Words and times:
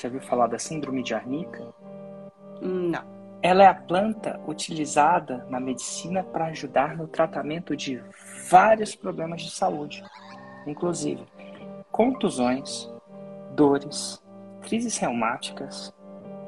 Já 0.00 0.08
viu 0.08 0.20
falar 0.22 0.46
da 0.46 0.58
síndrome 0.58 1.02
de 1.02 1.14
Arnica? 1.14 1.62
Não. 2.62 3.04
Ela 3.42 3.64
é 3.64 3.66
a 3.66 3.74
planta 3.74 4.40
utilizada 4.46 5.46
na 5.50 5.60
medicina 5.60 6.22
para 6.22 6.46
ajudar 6.46 6.96
no 6.96 7.06
tratamento 7.06 7.76
de 7.76 8.02
vários 8.48 8.94
problemas 8.94 9.42
de 9.42 9.50
saúde, 9.50 10.02
inclusive 10.66 11.26
contusões, 11.92 12.90
dores, 13.54 14.22
crises 14.62 14.96
reumáticas, 14.96 15.94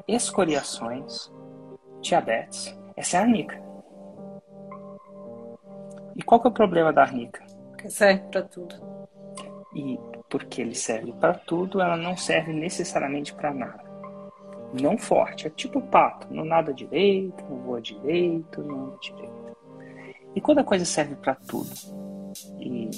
escoriações, 0.07 1.31
diabetes. 2.01 2.75
Essa 2.95 3.17
é 3.17 3.19
a 3.19 3.23
arnica. 3.23 3.61
E 6.15 6.23
qual 6.23 6.41
que 6.41 6.47
é 6.47 6.49
o 6.49 6.53
problema 6.53 6.91
da 6.91 7.03
arnica? 7.03 7.43
Que 7.77 7.87
serve 7.87 8.23
para 8.31 8.41
tudo. 8.43 8.75
E 9.75 9.99
porque 10.33 10.63
ele 10.63 10.73
serve 10.73 11.13
para 11.13 11.35
tudo, 11.35 11.79
ela 11.79 11.95
não 11.95 12.17
serve 12.17 12.51
necessariamente 12.51 13.31
para 13.35 13.53
nada. 13.53 13.83
Não 14.81 14.97
forte, 14.97 15.45
é 15.45 15.49
tipo 15.51 15.79
pato, 15.79 16.27
não 16.33 16.43
nada 16.43 16.73
direito, 16.73 17.45
não 17.47 17.59
voa 17.59 17.79
direito, 17.79 18.63
não 18.63 18.85
anda 18.87 18.97
direito. 18.99 19.55
E 20.35 20.41
quando 20.41 20.57
a 20.57 20.63
coisa 20.63 20.85
serve 20.85 21.15
para 21.17 21.35
tudo, 21.35 21.69
e, 22.59 22.89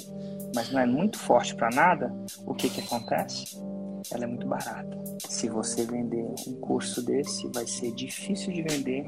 mas 0.54 0.72
não 0.72 0.80
é 0.80 0.86
muito 0.86 1.18
forte 1.18 1.54
para 1.54 1.68
nada, 1.68 2.10
o 2.46 2.54
que 2.54 2.70
que 2.70 2.80
acontece? 2.80 3.62
Ela 4.10 4.24
é 4.24 4.26
muito 4.26 4.46
barata. 4.46 4.98
Se 5.28 5.50
você 5.50 5.84
vender 5.84 6.24
um 6.48 6.54
curso 6.54 7.04
desse, 7.04 7.46
vai 7.48 7.66
ser 7.66 7.92
difícil 7.92 8.50
de 8.50 8.62
vender, 8.62 9.04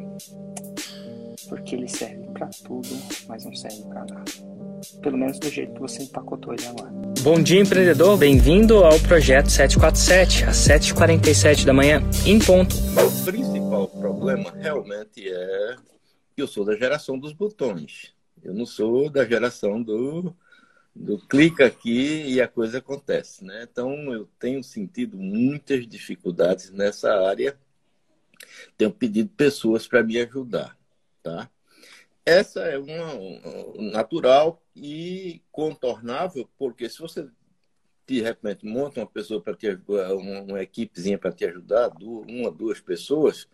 porque 1.48 1.74
ele 1.74 1.88
serve 1.88 2.28
para 2.34 2.50
tudo, 2.62 2.90
mas 3.26 3.46
não 3.46 3.54
serve 3.54 3.84
para 3.84 4.04
nada. 4.04 4.47
Pelo 5.02 5.16
menos 5.16 5.38
do 5.38 5.48
jeito 5.48 5.74
que 5.74 5.80
você 5.80 6.02
empacotou 6.02 6.52
ele 6.54 6.66
agora. 6.66 6.90
Bom 7.22 7.40
dia, 7.40 7.60
empreendedor. 7.60 8.16
Bem-vindo 8.16 8.84
ao 8.84 8.98
projeto 9.00 9.48
747, 9.48 10.44
às 10.44 10.56
7h47 10.56 11.64
da 11.64 11.72
manhã, 11.72 12.00
em 12.26 12.38
ponto. 12.38 12.74
O 12.74 13.24
principal 13.24 13.88
problema 13.88 14.52
realmente 14.52 15.28
é 15.28 15.76
que 16.34 16.42
eu 16.42 16.48
sou 16.48 16.64
da 16.64 16.76
geração 16.76 17.18
dos 17.18 17.32
botões. 17.32 18.12
Eu 18.42 18.54
não 18.54 18.66
sou 18.66 19.08
da 19.08 19.24
geração 19.24 19.82
do, 19.82 20.34
do 20.94 21.18
clica 21.18 21.66
aqui 21.66 22.24
e 22.26 22.40
a 22.40 22.48
coisa 22.48 22.78
acontece, 22.78 23.44
né? 23.44 23.66
Então 23.70 24.12
eu 24.12 24.28
tenho 24.38 24.62
sentido 24.64 25.16
muitas 25.16 25.86
dificuldades 25.86 26.70
nessa 26.70 27.12
área. 27.26 27.56
Tenho 28.76 28.92
pedido 28.92 29.30
pessoas 29.36 29.86
para 29.86 30.02
me 30.02 30.18
ajudar, 30.18 30.76
tá? 31.22 31.48
Essa 32.28 32.60
é 32.60 32.78
uma, 32.78 33.14
natural 33.90 34.62
e 34.76 35.40
contornável, 35.50 36.46
porque 36.58 36.86
se 36.86 36.98
você 36.98 37.26
de 38.06 38.20
repente 38.20 38.66
monta 38.66 39.00
uma 39.00 39.06
pessoa 39.06 39.40
para 39.40 39.56
te 39.56 39.66
ajudar, 39.66 40.14
uma, 40.14 40.40
uma 40.42 40.62
equipezinha 40.62 41.16
para 41.16 41.32
te 41.32 41.46
ajudar, 41.46 41.88
duas, 41.88 42.26
uma, 42.28 42.50
duas 42.50 42.80
pessoas, 42.80 43.48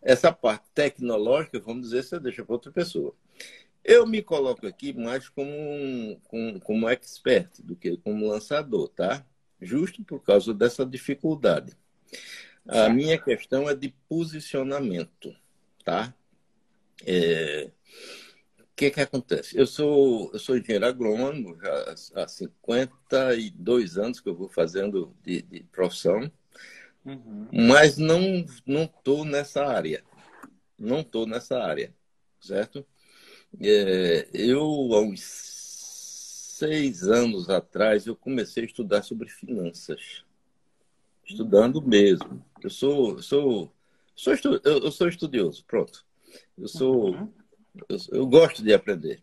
essa 0.00 0.32
parte 0.32 0.64
tecnológica, 0.74 1.60
vamos 1.60 1.82
dizer, 1.82 2.02
você 2.02 2.18
deixa 2.18 2.42
para 2.42 2.54
outra 2.54 2.72
pessoa. 2.72 3.14
Eu 3.84 4.06
me 4.06 4.22
coloco 4.22 4.66
aqui 4.66 4.94
mais 4.94 5.28
como, 5.28 5.50
um, 5.50 6.18
como, 6.28 6.60
como 6.60 6.88
expert 6.88 7.60
do 7.62 7.76
que 7.76 7.94
como 7.98 8.26
lançador, 8.26 8.88
tá? 8.88 9.22
Justo 9.60 10.02
por 10.02 10.22
causa 10.22 10.54
dessa 10.54 10.86
dificuldade. 10.86 11.76
A 12.66 12.88
minha 12.88 13.18
questão 13.18 13.68
é 13.68 13.74
de 13.74 13.94
posicionamento, 14.08 15.36
tá? 15.84 16.14
É, 17.06 17.70
que 18.78 18.92
que 18.92 19.00
acontece? 19.00 19.58
Eu 19.58 19.66
sou, 19.66 20.30
eu 20.32 20.38
sou 20.38 20.56
engenheiro 20.56 20.86
agrônomo, 20.86 21.58
já 21.60 21.94
há 22.14 22.28
52 22.28 23.98
anos 23.98 24.20
que 24.20 24.28
eu 24.28 24.36
vou 24.36 24.48
fazendo 24.48 25.12
de, 25.20 25.42
de 25.42 25.64
profissão, 25.64 26.30
uhum. 27.04 27.48
mas 27.52 27.98
não 27.98 28.46
não 28.64 28.84
estou 28.84 29.24
nessa 29.24 29.66
área. 29.66 30.04
Não 30.78 31.00
estou 31.00 31.26
nessa 31.26 31.58
área, 31.60 31.92
certo? 32.40 32.86
É, 33.60 34.28
eu, 34.32 34.62
há 34.94 35.00
uns 35.00 35.22
seis 36.58 37.02
anos 37.02 37.50
atrás, 37.50 38.06
eu 38.06 38.14
comecei 38.14 38.62
a 38.62 38.66
estudar 38.66 39.02
sobre 39.02 39.28
finanças. 39.28 40.24
Estudando 41.24 41.82
mesmo. 41.82 42.44
Eu 42.62 42.70
sou, 42.70 43.20
sou, 43.20 43.72
sou, 44.14 44.32
estu, 44.32 44.60
eu, 44.62 44.92
sou 44.92 45.08
estudioso, 45.08 45.64
pronto. 45.66 46.06
Eu 46.56 46.68
sou... 46.68 47.14
Uhum 47.14 47.38
eu, 47.88 47.98
eu 48.12 48.26
gosto 48.26 48.62
de 48.62 48.72
aprender. 48.72 49.22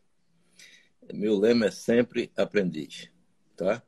Meu 1.13 1.37
lema 1.37 1.65
é 1.65 1.71
sempre 1.71 2.31
aprendiz, 2.37 3.09
tá? 3.55 3.81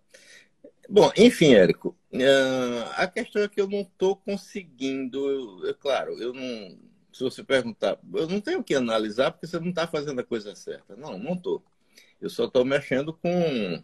Bom, 0.89 1.11
enfim, 1.17 1.53
Érico, 1.53 1.97
eh, 2.13 2.85
a 2.95 3.07
questão 3.07 3.41
é 3.41 3.47
que 3.47 3.59
eu 3.59 3.67
não 3.67 3.81
estou 3.81 4.15
conseguindo. 4.15 5.67
é 5.67 5.73
claro, 5.73 6.13
eu 6.21 6.33
não. 6.33 6.77
Se 7.11 7.23
você 7.23 7.43
perguntar, 7.43 7.99
eu 8.13 8.27
não 8.27 8.39
tenho 8.39 8.63
que 8.63 8.75
analisar 8.75 9.31
porque 9.31 9.47
você 9.47 9.59
não 9.59 9.69
está 9.69 9.87
fazendo 9.87 10.19
a 10.21 10.23
coisa 10.23 10.55
certa. 10.55 10.95
Não, 10.95 11.17
não 11.17 11.33
estou. 11.33 11.63
Eu 12.21 12.29
só 12.29 12.45
estou 12.45 12.63
mexendo 12.63 13.13
com 13.13 13.83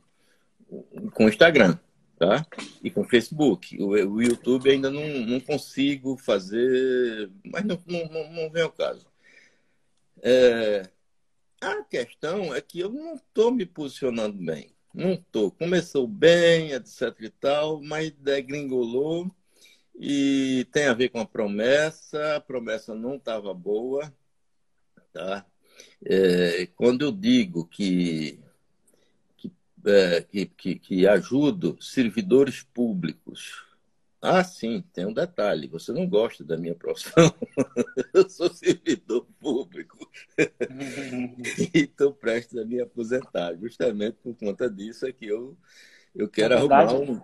com 1.11 1.25
o 1.25 1.29
Instagram, 1.29 1.77
tá? 2.17 2.45
E 2.83 2.89
com 2.89 3.01
o 3.01 3.09
Facebook. 3.09 3.81
O, 3.81 3.89
o 3.89 4.21
YouTube 4.21 4.69
ainda 4.69 4.89
não, 4.89 5.05
não 5.25 5.39
consigo 5.39 6.15
fazer, 6.17 7.29
mas 7.43 7.65
não, 7.65 7.77
não, 7.87 8.31
não 8.31 8.49
vem 8.51 8.63
ao 8.63 8.71
caso. 8.71 9.12
É, 10.25 10.89
a 11.59 11.83
questão 11.83 12.55
é 12.55 12.61
que 12.61 12.79
eu 12.79 12.89
não 12.89 13.15
estou 13.15 13.51
me 13.51 13.65
posicionando 13.65 14.37
bem. 14.37 14.73
Não 14.93 15.13
estou. 15.13 15.51
Começou 15.51 16.07
bem, 16.07 16.71
etc 16.71 17.13
e 17.19 17.29
tal, 17.29 17.81
mas 17.81 18.11
degringolou 18.11 19.29
e 19.93 20.65
tem 20.71 20.85
a 20.85 20.93
ver 20.93 21.09
com 21.09 21.19
a 21.19 21.25
promessa. 21.25 22.37
A 22.37 22.39
promessa 22.39 22.95
não 22.95 23.15
estava 23.15 23.53
boa. 23.53 24.13
Tá? 25.11 25.45
É, 26.05 26.67
quando 26.75 27.03
eu 27.03 27.11
digo 27.11 27.67
que, 27.67 28.39
que, 29.35 29.51
é, 29.85 30.21
que, 30.21 30.45
que, 30.45 30.75
que 30.79 31.07
ajudo 31.07 31.77
servidores 31.81 32.63
públicos 32.63 33.72
ah, 34.25 34.41
sim, 34.41 34.81
tem 34.93 35.05
um 35.05 35.11
detalhe. 35.11 35.67
Você 35.67 35.91
não 35.91 36.07
gosta 36.07 36.45
da 36.45 36.55
minha 36.55 36.73
profissão. 36.73 37.13
Eu 38.13 38.29
sou 38.29 38.47
servidor 38.47 39.27
público. 39.37 40.09
e 41.75 41.79
estou 41.79 42.13
prestes 42.13 42.57
a 42.57 42.63
me 42.63 42.79
aposentar. 42.79 43.53
Justamente 43.57 44.15
por 44.23 44.33
conta 44.35 44.69
disso 44.69 45.05
é 45.05 45.11
que 45.11 45.27
eu, 45.27 45.57
eu 46.15 46.29
quero 46.29 46.57
verdade, 46.57 46.93
arrumar 46.93 47.11
um. 47.11 47.21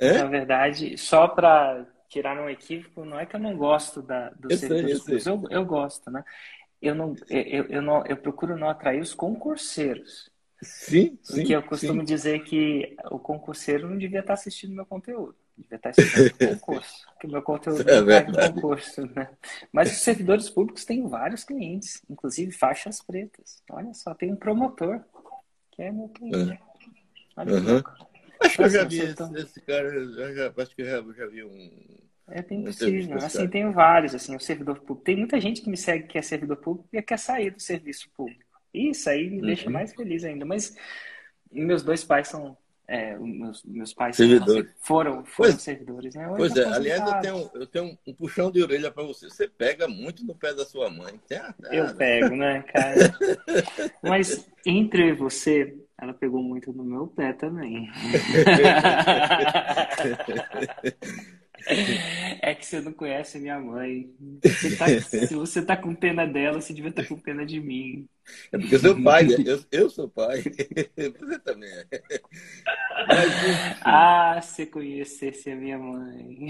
É? 0.00 0.12
Na 0.18 0.26
verdade, 0.26 0.96
só 0.96 1.26
para 1.26 1.84
tirar 2.08 2.40
um 2.40 2.48
equívoco, 2.48 3.04
não 3.04 3.18
é 3.18 3.26
que 3.26 3.34
eu 3.34 3.40
não 3.40 3.56
gosto 3.56 4.00
da, 4.00 4.30
do 4.30 4.54
servidor 4.54 5.00
público. 5.00 5.28
Eu, 5.28 5.44
eu 5.50 5.64
gosto, 5.66 6.08
né? 6.08 6.24
Eu, 6.80 6.94
não, 6.94 7.16
eu, 7.28 7.64
eu, 7.64 7.82
não, 7.82 8.06
eu 8.06 8.16
procuro 8.16 8.56
não 8.56 8.68
atrair 8.68 9.00
os 9.00 9.12
concurseiros. 9.12 10.30
Sim, 10.62 11.18
sim. 11.20 11.34
Porque 11.34 11.56
eu 11.56 11.62
costumo 11.64 12.02
sim. 12.02 12.06
dizer 12.06 12.44
que 12.44 12.96
o 13.10 13.18
concurseiro 13.18 13.90
não 13.90 13.98
devia 13.98 14.20
estar 14.20 14.34
assistindo 14.34 14.72
meu 14.72 14.86
conteúdo. 14.86 15.34
Devia 15.58 15.76
estar 15.76 15.90
estudando 15.90 16.56
concurso, 16.56 17.06
porque 17.12 17.26
meu 17.26 17.42
conteúdo 17.42 17.90
é 17.90 18.24
não 18.24 18.54
concurso, 18.54 19.06
né? 19.14 19.28
Mas 19.72 19.90
os 19.90 19.98
servidores 19.98 20.48
públicos 20.48 20.84
têm 20.84 21.08
vários 21.08 21.42
clientes, 21.42 22.00
inclusive 22.08 22.52
faixas 22.52 23.02
pretas. 23.02 23.60
Olha 23.70 23.92
só, 23.92 24.14
tem 24.14 24.32
um 24.32 24.36
promotor, 24.36 25.00
que 25.72 25.82
é 25.82 25.90
meu 25.90 26.08
cliente. 26.08 26.60
Olha 27.36 27.54
uhum. 27.54 27.82
Acho 28.40 28.56
que 28.56 28.62
eu 28.62 28.70
já 28.70 28.84
vi 28.84 29.00
esse, 29.00 29.34
esse, 29.36 29.60
cara, 29.62 29.88
eu 29.88 30.34
já, 30.34 30.52
acho 30.56 30.76
que 30.76 30.82
eu 30.82 30.86
já, 30.86 31.12
já 31.12 31.26
vi 31.26 31.42
um. 31.42 31.98
É 32.28 32.42
bem 32.42 32.62
possível. 32.62 33.16
Assim, 33.16 33.48
tenho 33.48 33.72
vários, 33.72 34.14
assim, 34.14 34.36
o 34.36 34.40
servidor 34.40 34.78
público. 34.78 35.04
Tem 35.04 35.16
muita 35.16 35.40
gente 35.40 35.60
que 35.60 35.70
me 35.70 35.76
segue 35.76 36.06
que 36.06 36.18
é 36.18 36.22
servidor 36.22 36.58
público 36.58 36.88
e 36.92 37.02
quer 37.02 37.18
sair 37.18 37.50
do 37.50 37.60
serviço 37.60 38.08
público. 38.14 38.44
Isso 38.72 39.08
aí 39.10 39.28
me 39.28 39.40
uhum. 39.40 39.46
deixa 39.46 39.68
mais 39.68 39.92
feliz 39.92 40.24
ainda. 40.24 40.44
Mas 40.44 40.76
meus 41.50 41.82
dois 41.82 42.04
pais 42.04 42.28
são 42.28 42.56
é, 42.88 43.16
meus, 43.18 43.62
meus 43.64 43.92
pais 43.92 44.16
servidores. 44.16 44.70
foram, 44.80 45.22
foram 45.26 45.52
pois, 45.52 45.62
servidores, 45.62 46.14
né? 46.14 46.26
Hoje 46.26 46.36
pois 46.38 46.56
é, 46.56 46.64
aliás, 46.64 47.06
eu 47.06 47.20
tenho, 47.20 47.50
eu 47.54 47.66
tenho 47.66 47.98
um 48.06 48.14
puxão 48.14 48.50
de 48.50 48.62
orelha 48.62 48.90
para 48.90 49.02
você. 49.02 49.28
Você 49.28 49.46
pega 49.46 49.86
muito 49.86 50.24
no 50.24 50.34
pé 50.34 50.54
da 50.54 50.64
sua 50.64 50.88
mãe. 50.88 51.20
Eu 51.70 51.94
pego, 51.94 52.34
né, 52.34 52.62
cara? 52.62 53.14
Mas 54.02 54.48
entre 54.64 55.12
você, 55.12 55.76
ela 56.00 56.14
pegou 56.14 56.42
muito 56.42 56.72
no 56.72 56.82
meu 56.82 57.08
pé 57.08 57.34
também. 57.34 57.90
É 62.40 62.54
que 62.54 62.64
você 62.64 62.80
não 62.80 62.92
conhece 62.92 63.38
minha 63.38 63.58
mãe. 63.58 64.14
Você 64.42 64.76
tá, 64.76 64.86
se 65.00 65.34
você 65.34 65.60
tá 65.60 65.76
com 65.76 65.94
pena 65.94 66.26
dela, 66.26 66.60
você 66.60 66.72
devia 66.72 66.90
estar 66.90 67.02
tá 67.02 67.08
com 67.08 67.18
pena 67.18 67.44
de 67.44 67.60
mim. 67.60 68.08
É 68.52 68.58
porque 68.58 68.74
eu 68.76 68.78
sou 68.78 69.02
pai, 69.02 69.24
né? 69.24 69.36
eu, 69.44 69.64
eu 69.70 69.90
sou 69.90 70.08
pai. 70.08 70.42
Você 70.96 71.38
também 71.40 71.70
é. 71.70 71.86
Mas, 73.08 73.32
ah, 73.80 74.40
se 74.42 74.66
conhecesse 74.66 75.50
a 75.50 75.56
minha 75.56 75.78
mãe. 75.78 76.48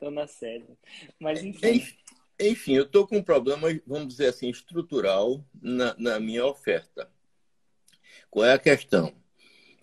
Dona 0.00 0.26
Célia. 0.26 0.76
Mas 1.18 1.42
enfim. 1.42 1.86
Enfim, 2.40 2.74
eu 2.74 2.82
estou 2.82 3.06
com 3.06 3.18
um 3.18 3.22
problema, 3.22 3.68
vamos 3.86 4.08
dizer 4.08 4.26
assim, 4.26 4.50
estrutural 4.50 5.44
na, 5.60 5.94
na 5.96 6.18
minha 6.18 6.44
oferta. 6.44 7.08
Qual 8.28 8.44
é 8.44 8.52
a 8.52 8.58
questão? 8.58 9.14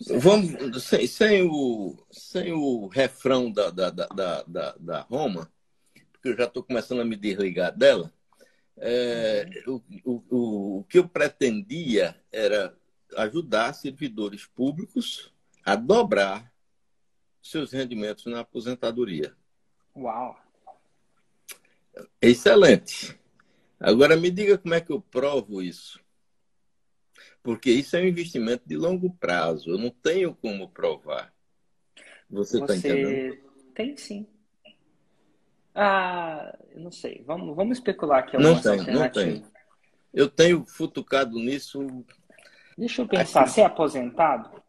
Vamos, 0.07 0.83
sem, 0.83 1.05
sem, 1.07 1.43
o, 1.43 1.97
sem 2.09 2.53
o 2.53 2.87
refrão 2.87 3.51
da, 3.51 3.69
da, 3.69 3.89
da, 3.89 4.43
da, 4.43 4.75
da 4.79 5.01
Roma, 5.01 5.51
porque 6.11 6.29
eu 6.29 6.37
já 6.37 6.45
estou 6.45 6.63
começando 6.63 7.01
a 7.01 7.05
me 7.05 7.17
desligar 7.17 7.75
dela, 7.75 8.13
é, 8.77 9.45
o, 9.67 9.81
o, 10.05 10.77
o 10.79 10.83
que 10.85 10.99
eu 10.99 11.07
pretendia 11.07 12.15
era 12.31 12.73
ajudar 13.17 13.73
servidores 13.73 14.45
públicos 14.45 15.33
a 15.65 15.75
dobrar 15.75 16.49
seus 17.41 17.71
rendimentos 17.71 18.25
na 18.25 18.39
aposentadoria. 18.39 19.35
Uau! 19.95 20.39
Excelente. 22.21 23.19
Agora 23.79 24.15
me 24.15 24.31
diga 24.31 24.57
como 24.57 24.73
é 24.73 24.81
que 24.81 24.91
eu 24.91 25.01
provo 25.01 25.61
isso. 25.61 25.99
Porque 27.41 27.71
isso 27.71 27.95
é 27.95 28.01
um 28.01 28.07
investimento 28.07 28.63
de 28.67 28.75
longo 28.75 29.13
prazo. 29.15 29.71
Eu 29.71 29.77
não 29.77 29.89
tenho 29.89 30.35
como 30.35 30.69
provar. 30.69 31.33
Você 32.29 32.59
está 32.59 32.75
entendendo? 32.75 33.37
Tem 33.73 33.95
sim. 33.97 34.27
Ah, 35.73 36.57
eu 36.71 36.81
não 36.81 36.91
sei. 36.91 37.23
Vamos, 37.25 37.55
vamos 37.55 37.77
especular 37.77 38.19
aqui 38.19 38.37
não 38.37 38.59
tenho, 38.61 38.91
não 38.91 39.09
tenho. 39.09 39.43
Eu 40.13 40.29
tenho 40.29 40.65
futucado 40.65 41.37
nisso. 41.37 42.05
Deixa 42.77 43.01
eu 43.01 43.07
pensar. 43.07 43.47
Você 43.47 43.61
é 43.61 43.65
aposentado? 43.65 44.61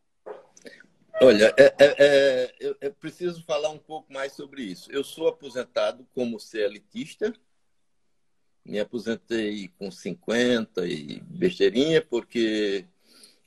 Olha, 1.23 1.55
é, 1.57 1.65
é, 1.79 1.95
é, 1.99 2.55
eu, 2.59 2.77
eu, 2.81 2.95
preciso 2.95 3.45
falar 3.45 3.69
um 3.71 3.79
pouco 3.79 4.11
mais 4.13 4.33
sobre 4.33 4.63
isso. 4.63 4.91
Eu 4.91 5.05
sou 5.05 5.29
aposentado 5.29 6.07
como 6.15 6.41
CLTista. 6.41 7.33
Me 8.65 8.79
aposentei 8.79 9.69
com 9.79 9.91
50 9.91 10.87
e 10.87 11.21
besteirinha, 11.21 12.03
porque 12.03 12.87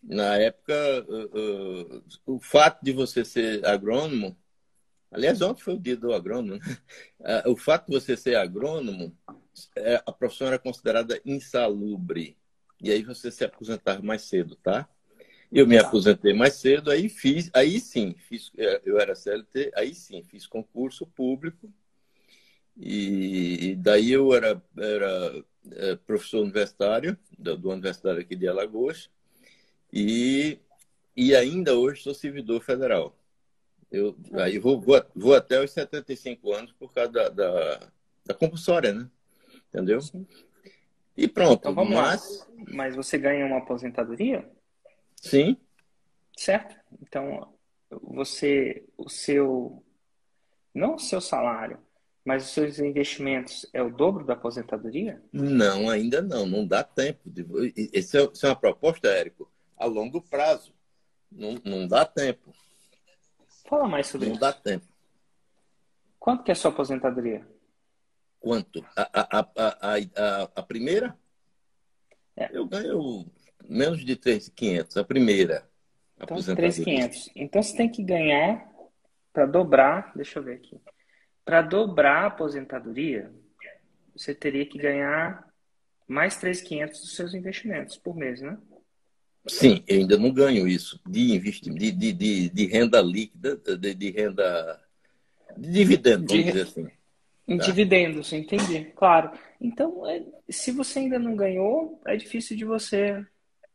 na 0.02 0.36
época 0.38 0.74
uh, 1.08 1.96
uh, 1.96 2.04
o 2.26 2.40
fato 2.40 2.84
de 2.84 2.92
você 2.92 3.24
ser 3.24 3.66
agrônomo, 3.66 4.36
aliás, 5.12 5.42
ontem 5.42 5.62
foi 5.62 5.76
o 5.76 5.80
dia 5.80 5.96
do 5.96 6.14
agrônomo, 6.14 6.60
né? 6.60 6.78
uh, 7.46 7.50
o 7.52 7.56
fato 7.56 7.88
de 7.88 8.00
você 8.00 8.18
ser 8.18 8.36
agrônomo, 8.36 9.16
é, 9.76 10.02
a 10.06 10.12
profissão 10.12 10.48
era 10.48 10.60
considerada 10.60 11.22
insalubre. 11.26 12.36
E 12.82 12.92
aí 12.92 13.04
você 13.04 13.32
se 13.32 13.44
aposentava 13.46 14.02
mais 14.02 14.24
cedo, 14.24 14.56
tá? 14.56 14.90
Eu 15.52 15.68
me 15.68 15.78
aposentei 15.78 16.34
mais 16.34 16.56
cedo, 16.56 16.90
aí 16.90 17.08
fiz, 17.08 17.52
aí 17.54 17.80
sim, 17.80 18.16
fiz, 18.28 18.52
é, 18.58 18.82
eu 18.84 19.00
era 19.00 19.14
CLT, 19.14 19.72
aí 19.76 19.94
sim, 19.94 20.24
fiz 20.24 20.48
concurso 20.48 21.06
público, 21.06 21.72
e, 22.78 23.76
daí 23.76 24.12
eu 24.12 24.34
era, 24.34 24.62
era 24.78 25.44
é, 25.72 25.96
professor 25.96 26.42
universitário, 26.42 27.18
do, 27.38 27.58
do 27.58 27.70
universitário 27.70 28.22
aqui 28.22 28.36
de 28.36 28.48
Alagoas, 28.48 29.10
e, 29.92 30.60
e 31.16 31.36
ainda 31.36 31.76
hoje 31.76 32.02
sou 32.02 32.14
servidor 32.14 32.62
federal. 32.62 33.16
Eu 33.92 34.18
aí 34.34 34.58
vou, 34.58 34.82
vou, 34.82 35.04
vou 35.16 35.36
até 35.36 35.64
os 35.64 35.72
75 35.72 36.52
anos 36.52 36.72
por 36.74 36.92
causa 36.92 37.12
da, 37.12 37.30
da, 37.30 37.90
da 38.26 38.34
compulsória, 38.34 38.92
né? 38.92 39.08
Entendeu? 39.70 40.02
Sim. 40.02 40.26
E 41.16 41.28
pronto. 41.28 41.60
Então 41.60 41.76
vamos 41.76 41.94
mas... 41.94 42.40
lá. 42.40 42.48
Mas 42.74 42.96
você 42.96 43.20
ganha 43.20 43.46
uma 43.46 43.60
aposentadoria? 43.60 44.50
Sim. 45.16 45.58
Certo? 46.36 46.76
Então, 47.02 47.54
você, 48.02 48.84
o 48.98 49.08
seu, 49.10 49.84
não 50.74 50.96
o 50.96 51.00
seu 51.00 51.22
salário, 51.22 51.78
mas 52.26 52.46
os 52.46 52.52
seus 52.52 52.80
investimentos 52.80 53.70
é 53.74 53.82
o 53.82 53.92
dobro 53.92 54.26
da 54.26 54.34
aposentadoria? 54.34 55.22
Não, 55.32 55.90
ainda 55.90 56.22
não. 56.22 56.46
Não 56.46 56.66
dá 56.66 56.84
tempo. 56.84 57.20
De... 57.26 57.46
Isso 57.94 58.18
é, 58.18 58.22
é 58.22 58.48
uma 58.48 58.56
proposta, 58.56 59.08
Érico, 59.08 59.52
a 59.78 59.86
longo 59.86 60.22
prazo. 60.22 60.74
Não, 61.32 61.60
não 61.66 61.88
dá 61.88 62.06
tempo. 62.06 62.54
Fala 63.68 63.88
mais 63.88 64.08
sobre 64.08 64.28
não 64.28 64.36
isso. 64.36 64.42
Não 64.42 64.52
dá 64.52 64.54
tempo. 64.54 64.86
Quanto 66.20 66.44
que 66.44 66.52
é 66.52 66.54
a 66.54 66.56
sua 66.56 66.72
aposentadoria? 66.72 67.46
Quanto? 68.40 68.86
A, 68.96 69.10
a, 69.14 69.40
a, 69.40 69.98
a, 69.98 70.44
a 70.56 70.64
primeira? 70.64 71.18
É. 72.36 72.50
Eu 72.58 72.66
ganho 72.66 73.26
menos 73.68 74.04
de 74.04 74.16
3.500, 74.16 74.98
a 74.98 75.04
primeira. 75.04 75.70
Então, 76.18 76.38
3.500. 76.38 77.32
Então, 77.36 77.62
você 77.62 77.76
tem 77.76 77.90
que 77.90 78.04
ganhar 78.04 78.70
para 79.34 79.46
dobrar, 79.46 80.14
deixa 80.16 80.40
eu 80.40 80.44
ver 80.44 80.56
aqui. 80.56 80.80
Para 81.46 81.62
dobrar 81.62 82.24
a 82.24 82.28
aposentadoria, 82.28 83.32
você 84.16 84.34
teria 84.34 84.66
que 84.66 84.78
ganhar 84.78 85.46
mais 86.08 86.36
3.500 86.38 86.90
dos 86.92 87.16
seus 87.16 87.34
investimentos 87.34 87.98
por 87.98 88.16
mês, 88.16 88.42
né? 88.42 88.58
Sim, 89.48 89.84
eu 89.88 90.00
ainda 90.00 90.18
não 90.18 90.32
ganho 90.32 90.68
isso 90.68 91.00
de 91.06 91.34
investimento, 91.34 91.80
de, 91.80 91.92
de, 91.92 92.14
de, 92.14 92.50
de, 92.50 92.66
renda 92.66 93.02
líquida, 93.02 93.58
de, 93.78 93.94
de 93.94 94.10
renda 94.10 94.82
de 95.58 95.70
dividendo, 95.70 96.28
vamos 96.28 96.46
dizer 96.46 96.62
assim. 96.62 96.88
Em 97.46 97.58
tá. 97.58 97.66
dividendos, 97.66 98.32
entendi, 98.32 98.86
claro. 98.96 99.32
Então, 99.60 100.08
é, 100.10 100.24
se 100.50 100.72
você 100.72 101.00
ainda 101.00 101.20
não 101.20 101.36
ganhou, 101.36 102.02
é 102.06 102.16
difícil 102.16 102.56
de 102.56 102.64
você 102.64 103.26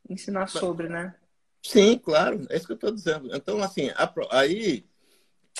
ensinar 0.09 0.47
sobre, 0.47 0.89
né? 0.89 1.15
Sim, 1.63 1.99
claro, 1.99 2.47
é 2.49 2.57
isso 2.57 2.65
que 2.65 2.73
eu 2.73 2.77
estou 2.77 2.91
dizendo. 2.93 3.35
Então, 3.37 3.63
assim, 3.63 3.91
aí. 4.31 4.87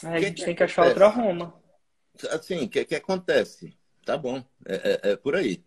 a 0.03 0.19
gente 0.21 0.43
tem 0.43 0.55
que 0.55 0.63
achar 0.63 0.87
outra 0.87 1.09
Roma. 1.09 1.55
Assim, 2.31 2.65
o 2.65 2.69
que, 2.69 2.85
que 2.85 2.95
acontece? 2.95 3.77
Tá 4.05 4.17
bom, 4.17 4.43
é, 4.67 4.75
é, 4.75 5.11
é, 5.11 5.17
por 5.17 5.37
aí. 5.37 5.63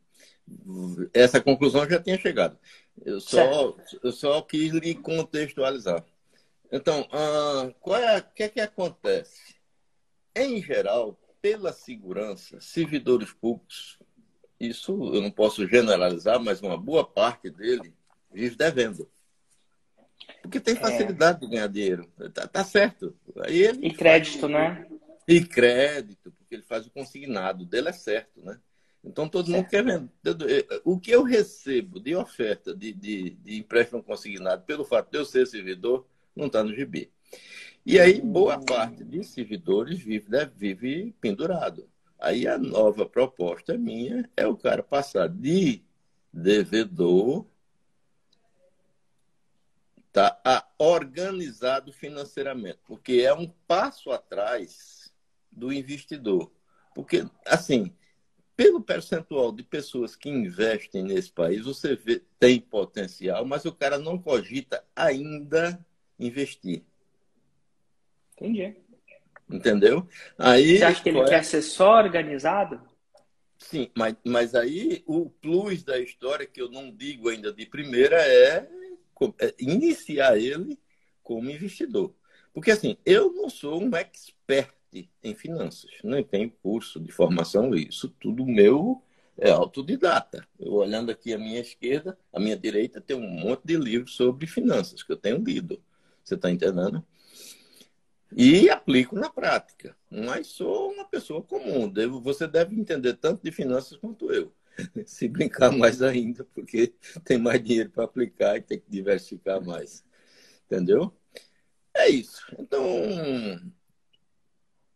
Essa 1.14 1.40
conclusão 1.40 1.88
já 1.90 2.02
tinha 2.02 2.18
chegado. 2.18 2.58
Eu 3.06 3.22
só, 3.22 3.78
eu 4.04 4.12
só 4.12 4.42
quis 4.42 4.74
lhe 4.74 4.96
contextualizar. 4.96 6.04
Então, 6.72 7.08
ah, 7.12 7.72
qual 7.80 8.00
é, 8.00 8.18
o 8.20 8.24
que 8.34 8.44
é 8.44 8.50
que 8.50 8.60
acontece? 8.60 9.56
Em 10.36 10.62
geral, 10.62 11.20
pela 11.42 11.74
segurança, 11.74 12.60
servidores 12.62 13.34
públicos, 13.34 14.00
isso 14.60 14.92
eu 15.14 15.22
não 15.22 15.32
posso 15.32 15.68
generalizar, 15.68 16.40
mas 16.40 16.62
uma 16.62 16.78
boa 16.78 17.06
parte 17.06 17.50
dele 17.50 17.94
vive 18.32 18.56
devendo. 18.56 19.10
Porque 20.42 20.60
tem 20.60 20.76
é. 20.76 20.80
facilidade 20.80 21.38
é. 21.38 21.42
de 21.42 21.52
ganhar 21.52 21.68
dinheiro. 21.68 22.08
Tá, 22.34 22.48
tá 22.48 22.64
certo. 22.64 23.16
Aí 23.44 23.62
ele 23.62 23.88
e 23.88 23.94
crédito, 23.94 24.42
faz... 24.42 24.52
né? 24.52 24.88
E 25.28 25.44
crédito, 25.44 26.34
porque 26.52 26.56
ele 26.56 26.64
faz 26.64 26.86
o 26.86 26.92
consignado. 26.92 27.66
dele 27.66 27.90
é 27.90 27.94
certo, 27.94 28.42
né? 28.42 28.60
Então 29.04 29.28
todo 29.28 29.46
certo. 29.46 29.58
mundo 29.58 29.70
quer 29.70 29.84
vender. 29.84 30.68
O 30.84 31.00
que 31.00 31.12
eu 31.12 31.24
recebo 31.24 32.00
de 32.00 32.14
oferta 32.14 32.76
de, 32.76 32.92
de, 32.92 33.30
de 33.32 33.58
empréstimo 33.58 34.04
consignado 34.04 34.64
pelo 34.64 34.84
fato 34.84 35.10
de 35.10 35.18
eu 35.18 35.26
ser 35.26 35.48
servidor, 35.48 36.06
não 36.36 36.48
está 36.48 36.62
no 36.64 36.76
gibi. 36.76 37.10
E 37.86 38.00
aí, 38.00 38.22
boa 38.22 38.60
parte 38.60 39.04
de 39.04 39.24
servidores 39.24 40.00
vive, 40.00 40.30
né, 40.30 40.52
vive 40.56 41.16
pendurado. 41.20 41.90
Aí 42.20 42.46
a 42.46 42.58
nova 42.58 43.06
proposta 43.06 43.76
minha 43.76 44.30
é 44.38 44.46
o 44.46 44.56
cara 44.56 44.84
passar 44.84 45.28
de 45.28 45.82
devedor 46.32 47.48
tá, 50.12 50.40
a 50.46 50.68
organizado 50.78 51.92
financeiramente, 51.92 52.78
porque 52.86 53.24
é 53.26 53.34
um 53.34 53.48
passo 53.68 54.12
atrás 54.12 55.01
do 55.62 55.72
investidor. 55.72 56.52
Porque, 56.96 57.24
assim, 57.46 57.94
pelo 58.56 58.82
percentual 58.82 59.52
de 59.52 59.62
pessoas 59.62 60.16
que 60.16 60.28
investem 60.28 61.04
nesse 61.04 61.32
país, 61.32 61.66
você 61.66 61.96
vê, 61.96 62.24
tem 62.40 62.60
potencial, 62.60 63.46
mas 63.46 63.64
o 63.64 63.72
cara 63.72 64.00
não 64.00 64.18
cogita 64.18 64.84
ainda 64.96 65.80
investir. 66.20 66.84
Entendi. 68.34 68.76
Entendeu? 69.48 70.08
Aí, 70.36 70.80
você 70.80 70.84
acha 70.84 71.04
que 71.04 71.10
ele 71.10 71.20
é... 71.20 71.26
quer 71.26 71.46
ser 71.46 71.62
só 71.62 71.98
organizado? 71.98 72.82
Sim, 73.60 73.92
mas, 73.96 74.16
mas 74.26 74.56
aí 74.56 75.04
o 75.06 75.30
plus 75.30 75.84
da 75.84 76.00
história, 76.00 76.48
que 76.48 76.60
eu 76.60 76.72
não 76.72 76.92
digo 76.92 77.30
ainda 77.30 77.54
de 77.54 77.68
primeira, 77.68 78.16
é 78.18 78.68
é, 79.40 79.54
iniciar 79.60 80.36
ele 80.36 80.80
como 81.22 81.52
investidor. 81.52 82.16
Porque 82.52 82.72
assim, 82.72 82.98
eu 83.06 83.32
não 83.32 83.50
sou 83.50 83.80
um 83.80 83.96
expert 83.96 84.74
em 85.24 85.36
finanças, 85.36 85.90
nem 86.04 86.24
tenho 86.24 86.52
curso 86.62 87.00
de 87.00 87.12
formação, 87.12 87.74
isso 87.74 88.10
tudo 88.20 88.46
meu 88.46 89.02
é 89.38 89.50
autodidata. 89.50 90.48
Eu 90.60 90.74
olhando 90.74 91.12
aqui 91.12 91.34
à 91.34 91.38
minha 91.38 91.60
esquerda, 91.60 92.18
à 92.32 92.40
minha 92.40 92.58
direita, 92.58 93.02
tem 93.02 93.16
um 93.16 93.28
monte 93.28 93.64
de 93.66 93.78
livros 93.78 94.16
sobre 94.16 94.46
finanças 94.48 95.02
que 95.04 95.12
eu 95.12 95.18
tenho 95.18 95.38
lido. 95.38 95.82
Você 96.24 96.36
está 96.36 96.52
entendendo? 96.52 97.04
E 98.36 98.70
aplico 98.70 99.16
na 99.16 99.30
prática. 99.30 99.96
Mas 100.10 100.48
sou 100.48 100.92
uma 100.92 101.06
pessoa 101.06 101.42
comum. 101.42 101.90
Devo, 101.90 102.22
você 102.22 102.48
deve 102.48 102.80
entender 102.80 103.16
tanto 103.16 103.44
de 103.44 103.52
finanças 103.52 103.98
quanto 103.98 104.32
eu. 104.32 104.54
se 105.06 105.28
brincar 105.28 105.72
mais 105.72 106.02
ainda, 106.02 106.46
porque 106.54 106.94
tem 107.26 107.38
mais 107.38 107.62
dinheiro 107.64 107.90
para 107.90 108.06
aplicar 108.06 108.58
e 108.58 108.62
tem 108.62 108.80
que 108.80 108.90
diversificar 108.90 109.64
mais. 109.64 110.04
Entendeu? 110.66 111.14
É 111.94 112.08
isso. 112.08 112.46
Então, 112.58 112.84